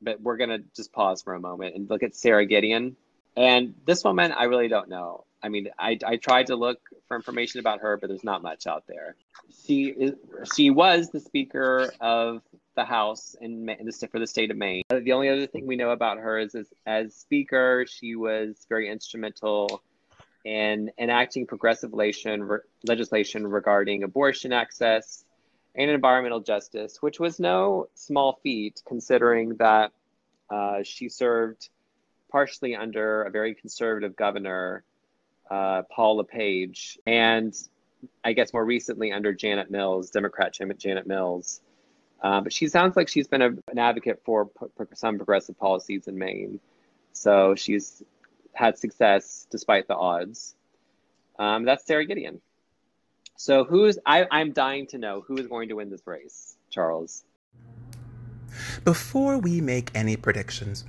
but 0.00 0.20
we're 0.22 0.38
gonna 0.38 0.60
just 0.74 0.92
pause 0.92 1.22
for 1.22 1.34
a 1.34 1.40
moment 1.40 1.76
and 1.76 1.90
look 1.90 2.02
at 2.02 2.16
Sara 2.16 2.46
Gideon. 2.46 2.96
And 3.36 3.74
this 3.84 4.04
woman, 4.04 4.32
I 4.32 4.44
really 4.44 4.68
don't 4.68 4.88
know. 4.88 5.24
I 5.44 5.50
mean, 5.50 5.68
I, 5.78 5.98
I 6.06 6.16
tried 6.16 6.46
to 6.46 6.56
look 6.56 6.78
for 7.06 7.16
information 7.16 7.60
about 7.60 7.80
her, 7.80 7.98
but 7.98 8.08
there's 8.08 8.24
not 8.24 8.42
much 8.42 8.66
out 8.66 8.84
there. 8.88 9.14
She 9.66 9.88
is, 9.88 10.14
she 10.54 10.70
was 10.70 11.10
the 11.10 11.20
Speaker 11.20 11.92
of 12.00 12.40
the 12.76 12.84
House 12.84 13.36
in, 13.40 13.68
in 13.68 13.84
the 13.84 14.08
for 14.10 14.18
the 14.18 14.26
state 14.26 14.50
of 14.50 14.56
Maine. 14.56 14.82
The 14.88 15.12
only 15.12 15.28
other 15.28 15.46
thing 15.46 15.66
we 15.66 15.76
know 15.76 15.90
about 15.90 16.16
her 16.16 16.38
is, 16.38 16.54
is 16.54 16.66
as 16.86 17.14
Speaker, 17.14 17.84
she 17.86 18.16
was 18.16 18.64
very 18.70 18.88
instrumental 18.88 19.82
in 20.46 20.90
enacting 20.98 21.46
progressive 21.46 21.92
legislation, 21.92 22.42
re, 22.42 22.58
legislation 22.86 23.46
regarding 23.46 24.02
abortion 24.02 24.50
access 24.50 25.24
and 25.74 25.90
environmental 25.90 26.40
justice, 26.40 27.02
which 27.02 27.20
was 27.20 27.38
no 27.38 27.88
small 27.94 28.40
feat 28.42 28.80
considering 28.86 29.56
that 29.56 29.92
uh, 30.48 30.82
she 30.82 31.10
served 31.10 31.68
partially 32.30 32.74
under 32.74 33.22
a 33.22 33.30
very 33.30 33.54
conservative 33.54 34.16
governor, 34.16 34.84
uh, 35.50 35.82
Paul 35.90 36.16
LePage, 36.16 36.98
and 37.06 37.54
I 38.24 38.32
guess 38.32 38.52
more 38.52 38.64
recently 38.64 39.12
under 39.12 39.32
Janet 39.32 39.70
Mills, 39.70 40.10
Democrat 40.10 40.52
Janet 40.52 41.06
Mills. 41.06 41.60
Uh, 42.22 42.40
but 42.40 42.52
she 42.52 42.68
sounds 42.68 42.96
like 42.96 43.08
she's 43.08 43.28
been 43.28 43.42
a, 43.42 43.48
an 43.70 43.78
advocate 43.78 44.22
for 44.24 44.50
some 44.94 45.16
progressive 45.16 45.58
policies 45.58 46.08
in 46.08 46.18
Maine. 46.18 46.58
So 47.12 47.54
she's 47.54 48.02
had 48.54 48.78
success 48.78 49.46
despite 49.50 49.88
the 49.88 49.96
odds. 49.96 50.54
Um, 51.38 51.64
that's 51.64 51.84
Sara 51.86 52.06
Gideon. 52.06 52.40
So 53.36 53.64
who's 53.64 53.98
I, 54.06 54.26
I'm 54.30 54.52
dying 54.52 54.86
to 54.88 54.98
know 54.98 55.20
who 55.20 55.36
is 55.36 55.46
going 55.48 55.68
to 55.68 55.74
win 55.74 55.90
this 55.90 56.06
race, 56.06 56.56
Charles. 56.70 57.24
Before 58.84 59.38
we 59.38 59.60
make 59.60 59.90
any 59.94 60.16
predictions, 60.16 60.84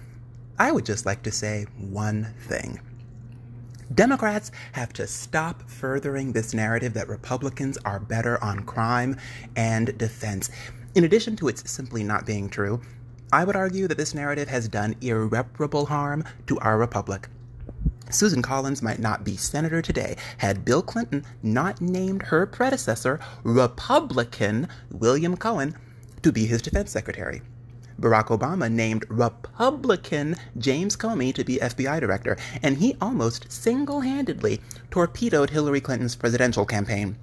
I 0.57 0.71
would 0.71 0.85
just 0.85 1.05
like 1.05 1.23
to 1.23 1.31
say 1.31 1.65
one 1.77 2.33
thing. 2.39 2.79
Democrats 3.93 4.51
have 4.71 4.91
to 4.93 5.05
stop 5.05 5.69
furthering 5.69 6.31
this 6.31 6.53
narrative 6.53 6.93
that 6.95 7.07
Republicans 7.07 7.77
are 7.85 7.99
better 7.99 8.43
on 8.43 8.63
crime 8.63 9.15
and 9.55 9.95
defense. 9.97 10.49
In 10.95 11.03
addition 11.03 11.35
to 11.37 11.47
its 11.47 11.69
simply 11.69 12.03
not 12.03 12.25
being 12.25 12.49
true, 12.49 12.81
I 13.31 13.43
would 13.43 13.55
argue 13.55 13.87
that 13.87 13.97
this 13.97 14.15
narrative 14.15 14.47
has 14.47 14.67
done 14.67 14.95
irreparable 15.01 15.85
harm 15.85 16.23
to 16.47 16.57
our 16.59 16.77
republic. 16.77 17.27
Susan 18.09 18.41
Collins 18.41 18.81
might 18.81 18.99
not 18.99 19.23
be 19.23 19.35
senator 19.37 19.81
today 19.81 20.15
had 20.37 20.65
Bill 20.65 20.81
Clinton 20.81 21.23
not 21.43 21.81
named 21.81 22.23
her 22.23 22.45
predecessor, 22.45 23.19
Republican 23.43 24.67
William 24.91 25.37
Cohen, 25.37 25.75
to 26.21 26.31
be 26.31 26.45
his 26.45 26.61
defense 26.61 26.91
secretary. 26.91 27.41
Barack 27.99 28.27
Obama 28.27 28.71
named 28.71 29.05
Republican 29.09 30.35
James 30.57 30.97
Comey 30.97 31.33
to 31.33 31.43
be 31.43 31.57
FBI 31.57 31.99
director, 31.99 32.37
and 32.61 32.77
he 32.77 32.97
almost 32.99 33.51
single 33.51 34.01
handedly 34.01 34.59
torpedoed 34.91 35.49
Hillary 35.51 35.81
Clinton's 35.81 36.15
presidential 36.15 36.65
campaign. 36.65 37.15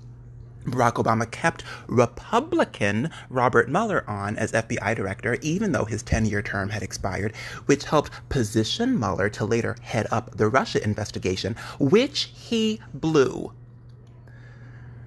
Barack 0.64 0.94
Obama 0.94 1.30
kept 1.30 1.64
Republican 1.88 3.10
Robert 3.28 3.68
Mueller 3.68 4.08
on 4.08 4.36
as 4.36 4.52
FBI 4.52 4.94
director, 4.94 5.36
even 5.42 5.72
though 5.72 5.84
his 5.84 6.02
10 6.02 6.24
year 6.26 6.40
term 6.40 6.70
had 6.70 6.82
expired, 6.82 7.34
which 7.66 7.84
helped 7.84 8.10
position 8.28 8.98
Mueller 8.98 9.28
to 9.30 9.44
later 9.44 9.76
head 9.82 10.06
up 10.10 10.36
the 10.36 10.48
Russia 10.48 10.82
investigation, 10.82 11.56
which 11.78 12.30
he 12.34 12.80
blew. 12.94 13.52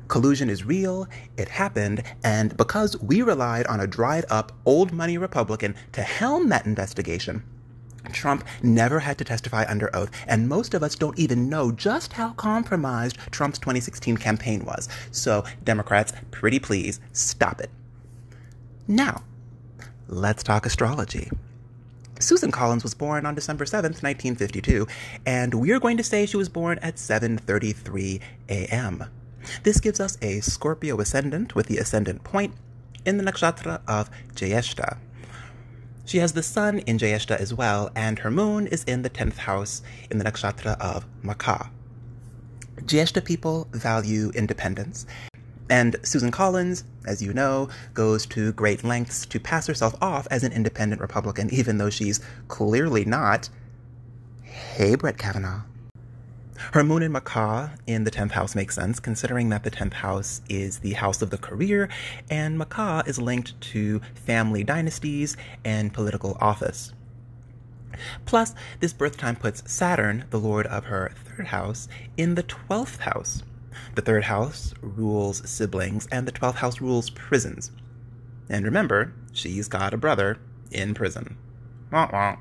Collusion 0.08 0.50
is 0.50 0.64
real, 0.64 1.08
it 1.38 1.50
happened, 1.50 2.04
and 2.24 2.56
because 2.58 3.00
we 3.02 3.22
relied 3.22 3.66
on 3.68 3.80
a 3.80 3.88
dried 3.88 4.26
up, 4.30 4.52
old 4.66 4.94
money 4.94 5.18
Republican 5.18 5.76
to 5.94 6.02
helm 6.02 6.50
that 6.50 6.66
investigation, 6.66 7.44
Trump 8.12 8.44
never 8.62 9.00
had 9.00 9.18
to 9.18 9.24
testify 9.24 9.66
under 9.68 9.94
oath, 9.96 10.12
and 10.28 10.48
most 10.48 10.74
of 10.74 10.84
us 10.84 10.96
don't 10.96 11.18
even 11.18 11.50
know 11.50 11.72
just 11.72 12.14
how 12.14 12.34
compromised 12.34 13.18
Trump's 13.32 13.60
2016 13.60 14.18
campaign 14.18 14.64
was. 14.64 14.88
So, 15.12 15.44
Democrats, 15.64 16.14
pretty 16.32 16.60
please, 16.60 17.00
stop 17.12 17.60
it. 17.60 17.72
Now, 18.88 19.24
let's 20.08 20.44
talk 20.44 20.66
astrology. 20.66 21.32
Susan 22.20 22.52
Collins 22.52 22.84
was 22.84 22.94
born 22.94 23.26
on 23.26 23.36
December 23.36 23.66
7th, 23.66 24.02
1952, 24.02 24.88
and 25.26 25.54
we're 25.56 25.80
going 25.80 25.98
to 25.98 26.04
say 26.04 26.26
she 26.26 26.38
was 26.38 26.48
born 26.48 26.80
at 26.82 26.96
7:33 26.96 28.22
a.m. 28.48 29.04
This 29.64 29.80
gives 29.80 30.00
us 30.00 30.18
a 30.22 30.40
Scorpio 30.42 31.00
ascendant 31.00 31.56
with 31.56 31.68
the 31.68 31.78
ascendant 31.78 32.24
point 32.24 32.54
in 33.06 33.18
the 33.18 33.24
nakshatra 33.24 33.82
of 33.88 34.10
Jyeshta. 34.34 34.98
She 36.06 36.20
has 36.20 36.34
the 36.34 36.44
sun 36.44 36.80
in 36.80 36.98
Jyeshta 36.98 37.36
as 37.38 37.54
well, 37.54 37.92
and 37.96 38.20
her 38.20 38.32
moon 38.32 38.68
is 38.68 38.84
in 38.84 39.02
the 39.02 39.10
10th 39.10 39.38
house 39.38 39.82
in 40.12 40.20
the 40.20 40.26
nakshatra 40.26 40.80
of 40.80 41.06
Makha. 41.24 41.70
Jyeshta 42.82 43.24
people 43.24 43.68
value 43.72 44.32
independence, 44.36 45.06
and 45.70 45.96
Susan 46.04 46.30
Collins, 46.30 46.84
as 47.06 47.24
you 47.24 47.34
know, 47.34 47.70
goes 47.94 48.26
to 48.28 48.54
great 48.54 48.84
lengths 48.84 49.26
to 49.26 49.40
pass 49.40 49.66
herself 49.66 49.96
off 50.02 50.28
as 50.30 50.44
an 50.44 50.52
independent 50.52 51.02
Republican, 51.02 51.52
even 51.52 51.78
though 51.78 51.90
she's 51.90 52.20
clearly 52.48 53.04
not. 53.04 53.50
Hey, 54.44 54.96
Brett 54.96 55.18
Kavanaugh. 55.18 55.62
Her 56.74 56.84
moon 56.84 57.04
in 57.04 57.12
Makha 57.12 57.78
in 57.86 58.06
the 58.06 58.12
10th 58.12 58.32
house 58.32 58.56
makes 58.56 58.76
sense, 58.76 59.00
considering 59.00 59.50
that 59.50 59.64
the 59.64 59.72
10th 59.72 59.94
house 59.94 60.42
is 60.50 60.80
the 60.80 60.94
house 60.94 61.22
of 61.22 61.30
the 61.30 61.38
career, 61.38 61.90
and 62.30 62.58
Makha 62.58 63.04
is 63.06 63.20
linked 63.20 63.60
to 63.72 64.02
family 64.14 64.64
dynasties 64.64 65.36
and 65.64 65.94
political 65.94 66.38
office. 66.40 66.94
Plus, 68.26 68.54
this 68.80 68.94
birth 68.94 69.18
time 69.18 69.36
puts 69.36 69.70
Saturn, 69.72 70.26
the 70.30 70.40
lord 70.40 70.68
of 70.68 70.86
her 70.86 71.12
third 71.26 71.48
house, 71.48 71.88
in 72.18 72.36
the 72.36 72.44
12th 72.44 73.00
house. 73.00 73.44
The 73.96 74.02
third 74.02 74.26
house 74.26 74.74
rules 74.82 75.48
siblings, 75.50 76.08
and 76.08 76.28
the 76.28 76.32
12th 76.32 76.56
house 76.56 76.82
rules 76.82 77.10
prisons. 77.10 77.72
And 78.50 78.66
remember, 78.66 79.14
she's 79.34 79.68
got 79.68 79.94
a 79.94 79.98
brother 79.98 80.38
in 80.72 80.94
prison. 80.94 81.38
Wah 81.92 82.10
wah. 82.12 82.38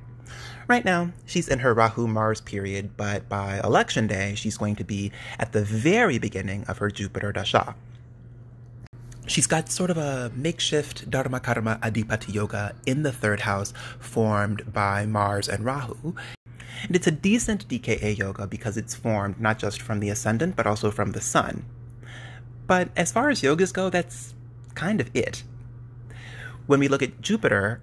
Right 0.67 0.85
now, 0.85 1.13
she's 1.27 1.49
in 1.49 1.59
her 1.59 1.75
Rahu 1.75 2.09
Mars 2.09 2.41
period, 2.41 2.97
but 2.97 3.29
by 3.29 3.61
election 3.63 4.07
day, 4.07 4.35
she's 4.35 4.57
going 4.57 4.77
to 4.77 4.85
be 4.85 5.13
at 5.39 5.53
the 5.53 5.63
very 5.63 6.19
beginning 6.19 6.65
of 6.65 6.79
her 6.79 6.91
Jupiter 6.91 7.33
Dasha. 7.33 7.75
She's 9.27 9.47
got 9.47 9.71
sort 9.71 9.91
of 9.91 9.99
a 9.99 10.33
makeshift 10.35 11.11
Dharma 11.11 11.41
Karma 11.41 11.79
Adhipati 11.83 12.33
Yoga 12.33 12.75
in 12.87 13.03
the 13.03 13.13
third 13.13 13.41
house 13.41 13.75
formed 13.99 14.73
by 14.73 15.05
Mars 15.05 15.49
and 15.49 15.65
Rahu. 15.65 16.15
And 16.87 16.97
it's 16.97 17.07
a 17.07 17.11
decent 17.11 17.69
DKA 17.69 18.17
yoga 18.17 18.47
because 18.47 18.77
it's 18.77 18.95
formed 18.95 19.41
not 19.41 19.59
just 19.59 19.81
from 19.81 20.01
the 20.01 20.11
ascendant 20.11 20.57
but 20.57 20.67
also 20.67 20.91
from 20.91 21.13
the 21.13 21.21
sun. 21.21 21.65
But 22.67 22.89
as 22.97 23.13
far 23.13 23.31
as 23.31 23.43
yogas 23.43 23.73
go, 23.73 23.91
that's 23.91 24.35
kind 24.75 25.01
of 25.01 25.11
it. 25.15 25.43
When 26.67 26.81
we 26.81 26.89
look 26.89 27.03
at 27.03 27.21
Jupiter, 27.21 27.81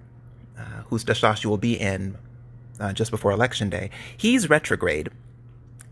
uh, 0.58 0.82
whose 0.88 1.04
dasha 1.04 1.34
she 1.36 1.48
will 1.48 1.58
be 1.58 1.78
in 1.78 2.16
uh, 2.80 2.92
just 2.92 3.10
before 3.10 3.30
election 3.30 3.70
day, 3.70 3.90
he's 4.16 4.50
retrograde. 4.50 5.10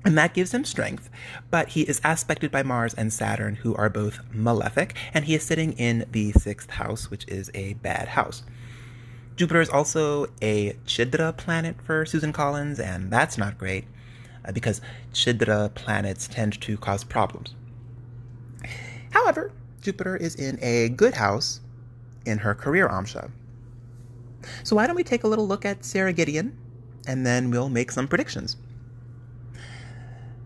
And 0.04 0.16
that 0.16 0.32
gives 0.32 0.54
him 0.54 0.64
strength, 0.64 1.10
but 1.50 1.68
he 1.68 1.82
is 1.82 2.00
aspected 2.02 2.50
by 2.50 2.62
Mars 2.62 2.94
and 2.94 3.12
Saturn, 3.12 3.56
who 3.56 3.74
are 3.74 3.90
both 3.90 4.20
malefic, 4.32 4.94
and 5.12 5.26
he 5.26 5.34
is 5.34 5.42
sitting 5.42 5.74
in 5.74 6.06
the 6.10 6.32
sixth 6.32 6.70
house, 6.70 7.10
which 7.10 7.28
is 7.28 7.50
a 7.52 7.74
bad 7.74 8.08
house. 8.08 8.42
Jupiter 9.36 9.60
is 9.60 9.68
also 9.68 10.26
a 10.40 10.72
Chidra 10.86 11.36
planet 11.36 11.76
for 11.82 12.06
Susan 12.06 12.32
Collins, 12.32 12.80
and 12.80 13.10
that's 13.10 13.36
not 13.36 13.58
great 13.58 13.84
uh, 14.44 14.52
because 14.52 14.80
Chidra 15.12 15.72
planets 15.74 16.26
tend 16.28 16.60
to 16.62 16.78
cause 16.78 17.04
problems. 17.04 17.54
However, 19.10 19.52
Jupiter 19.82 20.16
is 20.16 20.34
in 20.34 20.58
a 20.62 20.88
good 20.90 21.14
house 21.14 21.60
in 22.24 22.38
her 22.38 22.54
career 22.54 22.88
Amsha. 22.88 23.30
So 24.62 24.76
why 24.76 24.86
don't 24.86 24.96
we 24.96 25.04
take 25.04 25.24
a 25.24 25.28
little 25.28 25.46
look 25.46 25.64
at 25.64 25.84
Sara 25.84 26.12
Gideon 26.12 26.56
and 27.10 27.26
then 27.26 27.50
we'll 27.50 27.68
make 27.68 27.90
some 27.90 28.06
predictions. 28.06 28.56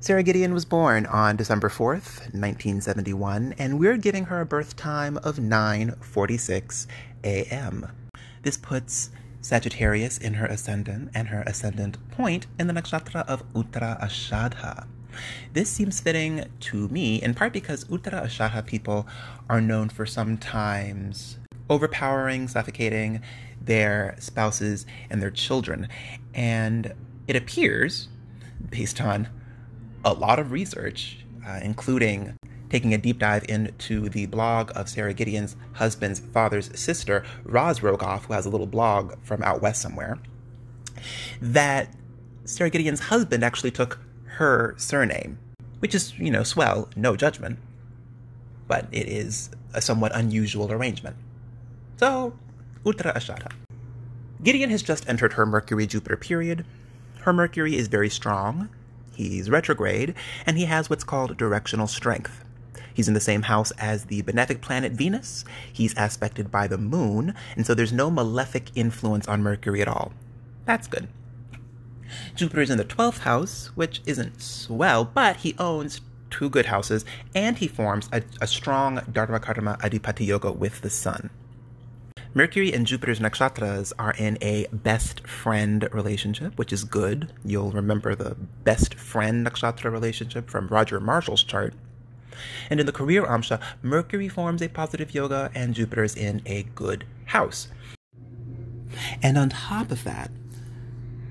Sara 0.01 0.23
Gideon 0.23 0.55
was 0.55 0.65
born 0.65 1.05
on 1.05 1.37
December 1.37 1.69
4th, 1.69 2.33
1971, 2.33 3.55
and 3.59 3.79
we're 3.79 3.99
giving 3.99 4.25
her 4.25 4.41
a 4.41 4.47
birth 4.47 4.75
time 4.75 5.19
of 5.19 5.37
9:46 5.37 6.87
a.m. 7.23 7.93
This 8.43 8.57
puts 8.57 9.11
Sagittarius 9.43 10.17
in 10.17 10.35
her 10.35 10.47
ascendant 10.47 11.11
and 11.15 11.29
her 11.29 11.43
ascendant 11.47 11.99
point 12.11 12.47
in 12.59 12.67
the 12.67 12.73
nakshatra 12.73 13.27
of 13.29 13.45
Uttara 13.53 14.01
Ashadha. 14.03 14.87
This 15.53 15.69
seems 15.69 16.01
fitting 16.01 16.47
to 16.61 16.89
me, 16.89 17.21
in 17.23 17.35
part 17.35 17.53
because 17.53 17.85
Uttara 17.85 18.25
Ashadha 18.25 18.65
people 18.65 19.07
are 19.51 19.61
known 19.61 19.91
for 19.91 20.07
sometimes 20.07 21.37
overpowering, 21.69 22.49
suffocating 22.49 23.21
their 23.65 24.17
spouses 24.19 24.87
and 25.11 25.23
their 25.23 25.31
children. 25.31 25.89
And 26.35 26.95
it 27.27 27.37
appears, 27.37 28.09
based 28.71 29.01
on 29.01 29.29
a 30.05 30.13
lot 30.13 30.39
of 30.39 30.53
research, 30.53 31.25
uh, 31.47 31.61
including 31.63 32.37
taking 32.71 32.93
a 32.93 32.99
deep 32.99 33.19
dive 33.19 33.45
into 33.49 34.09
the 34.09 34.27
blog 34.27 34.73
of 34.75 34.89
Sara 34.89 35.15
Gideon's 35.15 35.57
husband's 35.75 36.19
father's 36.19 36.77
sister, 36.79 37.25
Roz 37.45 37.81
Rogoff, 37.81 38.23
who 38.25 38.33
has 38.33 38.47
a 38.47 38.51
little 38.51 38.67
blog 38.67 39.15
from 39.23 39.43
out 39.43 39.63
west 39.63 39.81
somewhere, 39.81 40.19
that 41.41 41.95
Sara 42.45 42.71
Gideon's 42.71 43.01
husband 43.01 43.45
actually 43.45 43.71
took 43.71 44.01
her 44.25 44.75
surname, 44.77 45.39
which 45.79 45.95
is, 45.95 46.19
you 46.19 46.31
know, 46.31 46.43
swell, 46.43 46.89
no 46.97 47.17
judgment, 47.17 47.59
but 48.67 48.89
it 48.91 49.07
is 49.07 49.51
a 49.73 49.81
somewhat 49.81 50.13
unusual 50.15 50.73
arrangement. 50.73 51.17
So, 51.97 52.35
Uttara 52.85 53.15
Ashadha. 53.15 53.51
Gideon 54.43 54.71
has 54.71 54.83
just 54.83 55.09
entered 55.09 55.35
her 55.35 55.47
Mercury 55.47 55.87
Jupiter 55.87 56.17
period. 56.17 56.67
Her 57.21 57.33
Mercury 57.33 57.77
is 57.77 57.89
very 57.89 58.11
strong, 58.11 58.69
he's 59.15 59.49
retrograde, 59.49 60.15
and 60.45 60.59
he 60.59 60.67
has 60.67 60.91
what's 60.91 61.05
called 61.05 61.37
directional 61.39 61.87
strength. 61.87 62.45
He's 62.93 63.09
in 63.09 63.15
the 63.15 63.21
same 63.21 63.43
house 63.43 63.71
as 63.73 64.05
the 64.05 64.23
benefic 64.23 64.61
planet 64.61 64.93
Venus. 64.93 65.45
He's 65.73 65.97
aspected 65.97 66.51
by 66.51 66.67
the 66.69 66.79
moon, 66.79 67.35
and 67.57 67.67
so 67.67 67.75
there's 67.75 67.93
no 67.93 68.11
malefic 68.11 68.71
influence 68.75 69.27
on 69.27 69.43
Mercury 69.43 69.81
at 69.81 69.89
all. 69.89 70.13
That's 70.67 70.87
good. 70.87 71.09
Jupiter 72.37 72.61
is 72.61 72.71
in 72.71 72.79
the 72.79 72.85
12th 72.85 73.21
house, 73.21 73.71
which 73.75 74.03
isn't 74.07 74.41
swell, 74.41 75.05
but 75.05 75.37
he 75.37 75.57
owns 75.59 76.03
two 76.31 76.51
good 76.51 76.67
houses, 76.67 77.05
and 77.35 77.59
he 77.59 77.67
forms 77.67 78.09
a, 78.13 78.23
a 78.41 78.47
strong 78.47 79.01
Dharma 79.11 79.41
Karma 79.41 79.79
Adhipati 79.81 80.27
Yoga 80.27 80.53
with 80.53 80.83
the 80.83 80.91
Sun. 80.91 81.31
Mercury 82.37 82.73
and 82.73 82.85
Jupiter's 82.85 83.21
nakshatras 83.21 83.93
are 83.97 84.13
in 84.19 84.37
a 84.41 84.67
best 84.73 85.25
friend 85.25 85.89
relationship, 85.93 86.59
which 86.59 86.73
is 86.73 86.83
good. 86.83 87.33
You'll 87.45 87.71
remember 87.71 88.17
the 88.17 88.35
best 88.65 88.97
friend 88.97 89.47
nakshatra 89.47 89.93
relationship 89.93 90.51
from 90.51 90.67
Roger 90.67 90.99
Marshall's 90.99 91.45
chart. 91.45 91.75
And 92.69 92.81
in 92.81 92.87
the 92.87 92.93
career 92.93 93.25
amsha, 93.25 93.61
Mercury 93.83 94.29
forms 94.29 94.63
a 94.63 94.69
positive 94.69 95.15
yoga 95.15 95.53
and 95.55 95.75
Jupiter 95.75 96.03
is 96.03 96.17
in 96.17 96.43
a 96.45 96.65
good 96.75 97.05
house. 97.27 97.69
And 99.23 99.39
on 99.39 99.51
top 99.51 99.93
of 99.93 100.03
that, 100.03 100.33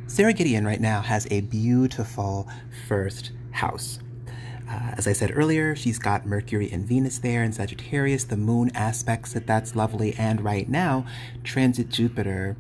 Sara 0.08 0.32
Gideon 0.32 0.66
right 0.66 0.80
now 0.80 1.02
has 1.02 1.28
a 1.30 1.42
beautiful 1.42 2.48
first 2.88 3.34
house. 3.52 4.00
Uh, 4.74 4.94
as 4.98 5.08
I 5.08 5.14
said 5.14 5.32
earlier, 5.36 5.76
she's 5.76 6.00
got 6.00 6.26
Mercury 6.26 6.72
and 6.72 6.84
Venus 6.86 7.20
there 7.20 7.44
in 7.44 7.54
Sagittarius. 7.54 8.24
The 8.24 8.38
moon 8.38 8.72
aspects 8.74 9.36
it. 9.36 9.46
That's 9.46 9.76
lovely. 9.76 10.16
And 10.16 10.42
right 10.42 10.68
now, 10.68 11.06
transit 11.44 11.90
Jupiter 11.90 12.58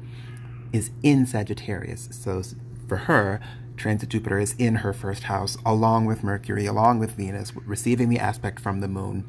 is 0.72 0.91
in 1.01 1.26
Sagittarius. 1.26 2.09
So 2.11 2.43
for 2.88 2.97
her, 2.97 3.39
transit 3.78 4.09
Jupiter 4.09 4.38
is 4.38 4.53
in 4.59 4.76
her 4.76 4.93
first 4.93 5.24
house, 5.24 5.57
along 5.66 6.05
with 6.05 6.24
Mercury, 6.24 6.68
along 6.68 6.99
with 6.99 7.11
Venus, 7.11 7.51
receiving 7.55 8.09
the 8.09 8.20
aspect 8.20 8.59
from 8.59 8.80
the 8.80 8.88
moon. 8.88 9.26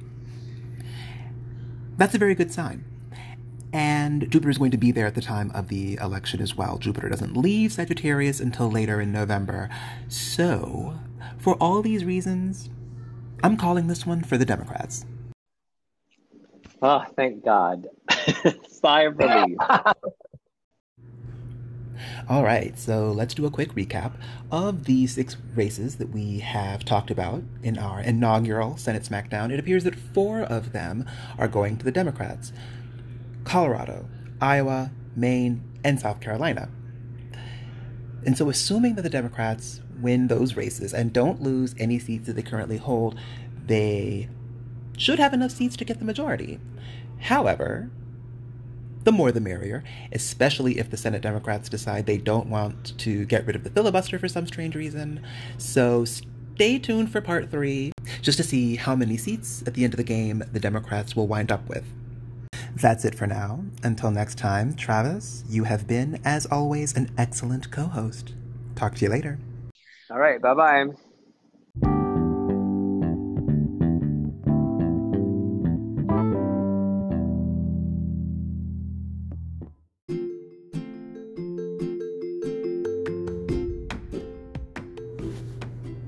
That's 1.96 2.14
a 2.14 2.18
very 2.18 2.34
good 2.34 2.52
sign. 2.52 2.84
And 3.72 4.30
Jupiter 4.30 4.50
is 4.50 4.58
going 4.58 4.72
to 4.72 4.76
be 4.76 4.92
there 4.92 5.06
at 5.06 5.14
the 5.14 5.22
time 5.22 5.50
of 5.52 5.68
the 5.68 5.94
election 5.96 6.40
as 6.40 6.54
well. 6.54 6.76
Jupiter 6.76 7.08
doesn't 7.08 7.36
leave 7.36 7.72
Sagittarius 7.72 8.40
until 8.40 8.70
later 8.70 9.00
in 9.00 9.10
November. 9.10 9.70
So, 10.08 10.98
for 11.38 11.54
all 11.54 11.82
these 11.82 12.04
reasons, 12.04 12.70
I'm 13.44 13.56
calling 13.58 13.88
this 13.88 14.06
one 14.06 14.24
for 14.24 14.38
the 14.38 14.46
Democrats. 14.46 15.04
Oh, 16.80 17.04
thank 17.14 17.44
God. 17.44 17.88
Sigh 18.70 19.02
of 19.02 19.18
relief. 19.18 19.58
All 22.26 22.42
right, 22.42 22.78
so 22.78 23.12
let's 23.12 23.34
do 23.34 23.44
a 23.44 23.50
quick 23.50 23.74
recap 23.74 24.12
of 24.50 24.84
the 24.84 25.06
six 25.06 25.36
races 25.54 25.96
that 25.96 26.08
we 26.08 26.38
have 26.38 26.86
talked 26.86 27.10
about 27.10 27.42
in 27.62 27.76
our 27.76 28.00
inaugural 28.00 28.78
Senate 28.78 29.02
SmackDown. 29.02 29.52
It 29.52 29.60
appears 29.60 29.84
that 29.84 29.94
four 29.94 30.40
of 30.40 30.72
them 30.72 31.04
are 31.36 31.46
going 31.46 31.76
to 31.76 31.84
the 31.84 31.92
Democrats 31.92 32.50
Colorado, 33.44 34.08
Iowa, 34.40 34.90
Maine, 35.14 35.62
and 35.84 36.00
South 36.00 36.18
Carolina. 36.20 36.70
And 38.24 38.38
so, 38.38 38.48
assuming 38.48 38.94
that 38.94 39.02
the 39.02 39.10
Democrats 39.10 39.82
win 40.00 40.28
those 40.28 40.56
races 40.56 40.92
and 40.92 41.12
don't 41.12 41.42
lose 41.42 41.74
any 41.78 41.98
seats 41.98 42.26
that 42.26 42.34
they 42.34 42.42
currently 42.42 42.76
hold, 42.76 43.18
they 43.66 44.28
should 44.96 45.18
have 45.18 45.32
enough 45.32 45.50
seats 45.50 45.76
to 45.76 45.84
get 45.84 45.98
the 45.98 46.04
majority. 46.04 46.60
However, 47.20 47.90
the 49.04 49.12
more 49.12 49.32
the 49.32 49.40
merrier, 49.40 49.84
especially 50.12 50.78
if 50.78 50.90
the 50.90 50.96
Senate 50.96 51.22
Democrats 51.22 51.68
decide 51.68 52.06
they 52.06 52.18
don't 52.18 52.48
want 52.48 52.96
to 52.98 53.24
get 53.26 53.46
rid 53.46 53.56
of 53.56 53.64
the 53.64 53.70
filibuster 53.70 54.18
for 54.18 54.28
some 54.28 54.46
strange 54.46 54.74
reason. 54.74 55.24
So 55.58 56.04
stay 56.04 56.78
tuned 56.78 57.12
for 57.12 57.20
part 57.20 57.50
three, 57.50 57.92
just 58.22 58.38
to 58.38 58.44
see 58.44 58.76
how 58.76 58.96
many 58.96 59.16
seats 59.16 59.62
at 59.66 59.74
the 59.74 59.84
end 59.84 59.92
of 59.92 59.98
the 59.98 60.04
game 60.04 60.42
the 60.52 60.60
Democrats 60.60 61.14
will 61.14 61.26
wind 61.26 61.52
up 61.52 61.68
with. 61.68 61.84
That's 62.76 63.04
it 63.04 63.14
for 63.14 63.26
now. 63.26 63.64
Until 63.82 64.10
next 64.10 64.36
time, 64.36 64.74
Travis, 64.74 65.44
you 65.48 65.64
have 65.64 65.86
been, 65.86 66.20
as 66.24 66.46
always, 66.46 66.96
an 66.96 67.10
excellent 67.16 67.70
co 67.70 67.84
host. 67.84 68.34
Talk 68.74 68.96
to 68.96 69.04
you 69.04 69.10
later. 69.10 69.38
All 70.14 70.20
right, 70.20 70.40
bye 70.40 70.54
bye. 70.54 70.84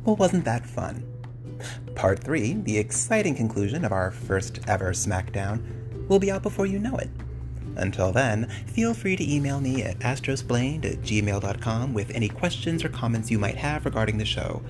Well, 0.05 0.15
wasn't 0.15 0.45
that 0.45 0.65
fun? 0.65 1.03
Part 1.97 2.23
3, 2.23 2.53
the 2.63 2.79
exciting 2.79 3.35
conclusion 3.35 3.85
of 3.85 3.91
our 3.91 4.13
first 4.13 4.61
ever 4.69 4.93
SmackDown, 4.93 5.65
will 6.07 6.21
be 6.21 6.31
out 6.31 6.45
before 6.45 6.67
you 6.67 6.79
know 6.79 6.97
it. 6.99 7.11
Until 7.77 8.13
then, 8.13 8.49
feel 8.67 8.95
free 8.95 9.17
to 9.17 9.33
email 9.33 9.61
me 9.61 9.83
at 9.83 9.99
astrosplained 10.01 10.85
at 10.85 11.03
gmail.com 11.03 11.95
with 11.95 12.11
any 12.11 12.29
questions 12.29 12.85
or 12.85 12.89
comments 12.89 13.31
you 13.31 13.39
might 13.39 13.57
have 13.57 13.85
regarding 13.85 14.19
the 14.19 14.25
show. 14.25 14.63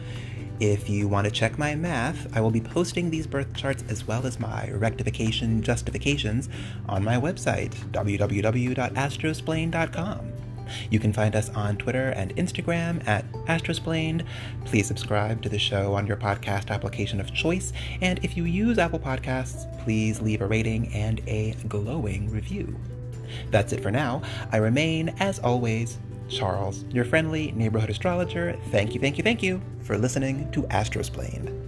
If 0.59 0.88
you 0.88 1.07
want 1.07 1.26
to 1.26 1.30
check 1.30 1.59
my 1.59 1.74
math, 1.74 2.34
I 2.34 2.40
will 2.40 2.50
be 2.50 2.62
posting 2.62 3.11
these 3.11 3.26
birth 3.26 3.54
charts 3.54 3.84
as 3.90 4.07
well 4.07 4.26
as 4.26 4.40
my 4.40 4.70
rectification 4.70 5.61
justifications 5.62 6.48
on 6.88 7.04
my 7.04 7.16
website, 7.16 7.74
www.astrosplained.com. 7.92 10.32
You 10.90 10.98
can 10.98 11.12
find 11.12 11.36
us 11.36 11.50
on 11.50 11.76
Twitter 11.76 12.11
and 12.11 12.34
Instagram 12.36 13.07
at 13.07 13.30
Astrosplained. 13.46 14.24
Please 14.64 14.86
subscribe 14.86 15.42
to 15.42 15.48
the 15.48 15.59
show 15.59 15.94
on 15.94 16.07
your 16.07 16.16
podcast 16.16 16.70
application 16.70 17.20
of 17.20 17.32
choice. 17.32 17.72
And 18.00 18.18
if 18.24 18.36
you 18.36 18.44
use 18.44 18.78
Apple 18.78 18.98
Podcasts, 18.98 19.66
please 19.84 20.20
leave 20.20 20.40
a 20.40 20.46
rating 20.46 20.92
and 20.94 21.20
a 21.26 21.54
glowing 21.68 22.30
review. 22.30 22.76
That's 23.51 23.72
it 23.72 23.83
for 23.83 23.91
now. 23.91 24.22
I 24.53 24.59
remain, 24.59 25.14
as 25.20 25.39
always, 25.39 25.99
Charles, 26.29 26.85
your 26.91 27.05
friendly 27.05 27.53
neighborhood 27.53 27.91
astrologer. 27.91 28.59
Thank 28.70 28.95
you, 28.95 29.01
thank 29.01 29.16
you, 29.16 29.24
thank 29.24 29.43
you 29.43 29.61
for 29.83 29.97
listening 29.97 30.51
to 30.53 30.62
Astrosplained. 30.64 31.65